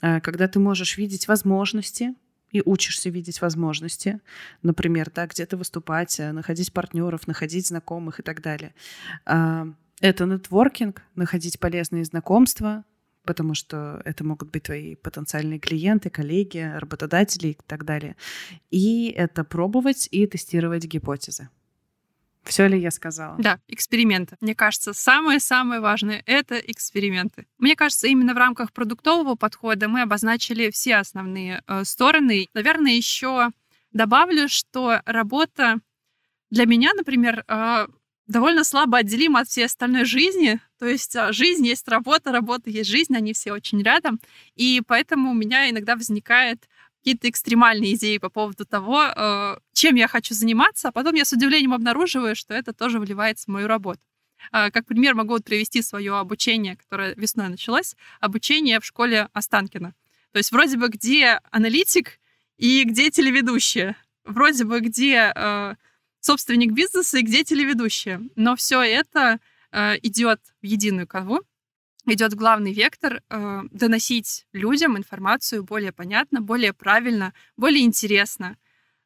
а, 0.00 0.20
когда 0.20 0.48
ты 0.48 0.58
можешь 0.58 0.98
видеть 0.98 1.28
возможности 1.28 2.14
и 2.50 2.62
учишься 2.64 3.10
видеть 3.10 3.40
возможности, 3.40 4.20
например, 4.62 5.10
да, 5.14 5.26
где-то 5.26 5.56
выступать, 5.56 6.18
э, 6.18 6.32
находить 6.32 6.72
партнеров, 6.72 7.26
находить 7.26 7.66
знакомых 7.66 8.20
и 8.20 8.22
так 8.22 8.40
далее. 8.40 8.74
А, 9.26 9.66
это 10.00 10.26
нетворкинг, 10.26 11.02
находить 11.14 11.58
полезные 11.58 12.04
знакомства, 12.04 12.84
потому 13.28 13.54
что 13.54 14.00
это 14.06 14.24
могут 14.24 14.50
быть 14.50 14.62
твои 14.62 14.94
потенциальные 14.94 15.58
клиенты, 15.58 16.08
коллеги, 16.08 16.72
работодатели 16.74 17.48
и 17.48 17.58
так 17.66 17.84
далее. 17.84 18.16
И 18.70 19.10
это 19.10 19.44
пробовать 19.44 20.08
и 20.10 20.26
тестировать 20.26 20.86
гипотезы. 20.86 21.50
Все 22.42 22.66
ли 22.66 22.80
я 22.80 22.90
сказала? 22.90 23.36
Да, 23.38 23.60
эксперименты. 23.68 24.36
Мне 24.40 24.54
кажется, 24.54 24.94
самое-самое 24.94 25.82
важное— 25.82 26.22
это 26.26 26.54
эксперименты. 26.58 27.46
Мне 27.58 27.76
кажется, 27.76 28.06
именно 28.06 28.32
в 28.32 28.38
рамках 28.38 28.72
продуктового 28.72 29.34
подхода 29.34 29.88
мы 29.88 30.00
обозначили 30.00 30.70
все 30.70 30.96
основные 30.96 31.62
э, 31.66 31.84
стороны. 31.84 32.46
Наверное, 32.54 32.92
еще 32.92 33.50
добавлю, 33.92 34.48
что 34.48 35.02
работа 35.04 35.80
для 36.48 36.64
меня, 36.64 36.92
например, 36.96 37.44
э, 37.46 37.88
довольно 38.28 38.62
слабо 38.62 38.98
отделима 38.98 39.40
от 39.40 39.48
всей 39.48 39.64
остальной 39.64 40.04
жизни. 40.04 40.60
То 40.78 40.86
есть 40.86 41.16
а, 41.16 41.32
жизнь 41.32 41.66
есть 41.66 41.88
работа, 41.88 42.30
работа 42.30 42.70
есть 42.70 42.88
жизнь, 42.88 43.16
они 43.16 43.32
все 43.32 43.52
очень 43.52 43.82
рядом. 43.82 44.20
И 44.54 44.82
поэтому 44.86 45.30
у 45.30 45.34
меня 45.34 45.68
иногда 45.68 45.96
возникает 45.96 46.68
какие-то 46.98 47.28
экстремальные 47.28 47.94
идеи 47.94 48.18
по 48.18 48.28
поводу 48.28 48.66
того, 48.66 49.02
э, 49.04 49.58
чем 49.72 49.94
я 49.94 50.08
хочу 50.08 50.34
заниматься, 50.34 50.88
а 50.88 50.92
потом 50.92 51.14
я 51.14 51.24
с 51.24 51.32
удивлением 51.32 51.72
обнаруживаю, 51.72 52.36
что 52.36 52.54
это 52.54 52.72
тоже 52.72 52.98
вливается 52.98 53.44
в 53.46 53.48
мою 53.48 53.66
работу. 53.66 54.00
А, 54.52 54.70
как 54.70 54.86
пример 54.86 55.14
могу 55.14 55.38
привести 55.38 55.80
свое 55.80 56.18
обучение, 56.18 56.76
которое 56.76 57.14
весной 57.14 57.48
началось, 57.48 57.96
обучение 58.20 58.80
в 58.80 58.84
школе 58.84 59.28
Останкина. 59.32 59.94
То 60.32 60.38
есть 60.38 60.52
вроде 60.52 60.76
бы 60.76 60.88
где 60.88 61.40
аналитик 61.50 62.18
и 62.56 62.84
где 62.84 63.10
телеведущая. 63.10 63.96
Вроде 64.24 64.64
бы 64.64 64.80
где 64.80 65.32
э, 65.34 65.74
собственник 66.20 66.72
бизнеса 66.72 67.18
и 67.18 67.22
где 67.22 67.44
телеведущая. 67.44 68.22
Но 68.36 68.56
все 68.56 68.82
это 68.82 69.40
э, 69.72 69.96
идет 70.02 70.40
в 70.62 70.66
единую 70.66 71.06
канву. 71.06 71.40
идет 72.06 72.34
главный 72.34 72.72
вектор 72.72 73.22
э, 73.28 73.62
доносить 73.70 74.46
людям 74.52 74.96
информацию 74.96 75.62
более 75.64 75.92
понятно, 75.92 76.40
более 76.40 76.72
правильно, 76.72 77.34
более 77.56 77.84
интересно. 77.84 78.56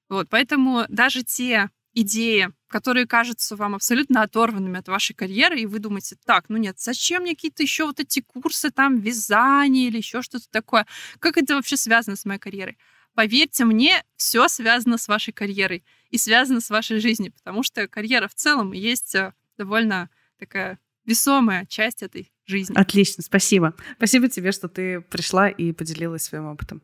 Вот, 0.09 0.29
поэтому 0.29 0.85
даже 0.89 1.23
те 1.23 1.71
идеи, 1.95 2.51
которые 2.69 3.07
кажутся 3.07 3.57
вам 3.57 3.75
абсолютно 3.75 4.23
оторванными 4.23 4.79
от 4.79 4.89
вашей 4.89 5.15
карьеры, 5.15 5.61
и 5.61 5.67
вы 5.67 5.79
думаете, 5.79 6.17
так, 6.25 6.49
ну 6.49 6.57
нет, 6.57 6.79
зачем 6.79 7.23
мне 7.23 7.35
какие-то 7.35 7.63
еще 7.63 7.87
вот 7.87 8.01
эти 8.01 8.21
курсы 8.21 8.71
там 8.71 8.99
вязания 8.99 9.89
или 9.89 9.99
еще 9.99 10.23
что-то 10.23 10.49
такое? 10.51 10.87
Как 11.19 11.37
это 11.37 11.55
вообще 11.55 11.77
связано 11.77 12.17
с 12.17 12.25
моей 12.25 12.41
карьерой? 12.41 12.79
Поверьте 13.15 13.65
мне, 13.65 14.03
все 14.17 14.49
связано 14.49 14.97
с 14.97 15.09
вашей 15.09 15.33
карьерой 15.33 15.85
и 16.13 16.19
связано 16.19 16.61
с 16.61 16.71
вашей 16.71 17.01
жизнью, 17.01 17.33
потому 17.33 17.65
что 17.65 17.89
карьера 17.89 18.29
в 18.29 18.35
целом 18.35 18.73
есть 18.73 19.15
э, 19.15 19.33
довольно 19.57 20.11
такая 20.39 20.79
весомая 21.05 21.67
часть 21.67 22.03
этой 22.03 22.31
жизни. 22.45 22.75
Отлично, 22.77 23.23
спасибо. 23.23 23.75
Спасибо 23.97 24.29
тебе, 24.29 24.53
что 24.53 24.69
ты 24.69 25.01
пришла 25.01 25.49
и 25.49 25.73
поделилась 25.73 26.23
своим 26.23 26.47
опытом. 26.47 26.83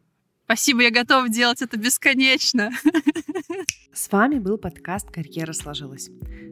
Спасибо, 0.49 0.81
я 0.81 0.91
готова 0.91 1.29
делать 1.29 1.61
это 1.61 1.77
бесконечно. 1.77 2.71
С 3.93 4.11
вами 4.11 4.39
был 4.39 4.57
подкаст 4.57 5.11
«Карьера 5.11 5.53
сложилась». 5.53 6.09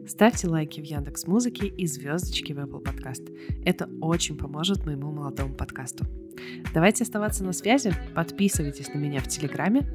Ставьте 0.07 0.49
лайки 0.49 0.83
в 0.83 0.85
Яндекс 0.85 1.27
Музыке 1.27 1.69
и 1.69 1.87
звездочки 1.87 2.53
в 2.53 2.59
Apple 2.59 2.85
Podcast. 2.85 3.35
Это 3.65 3.89
очень 4.03 4.37
поможет 4.37 4.85
моему 4.85 5.13
молодому 5.13 5.55
подкасту. 5.55 6.05
Давайте 6.75 7.05
оставаться 7.05 7.43
на 7.43 7.55
связи, 7.55 7.95
подписывайтесь 8.15 8.93
на 8.93 8.99
меня 8.99 9.21
в 9.21 9.29
Телеграме 9.29 9.89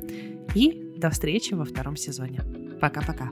и 0.56 0.95
до 0.97 1.12
встречи 1.12 1.54
во 1.54 1.66
втором 1.66 1.95
сезоне. 1.95 2.41
Пока-пока. 2.82 3.30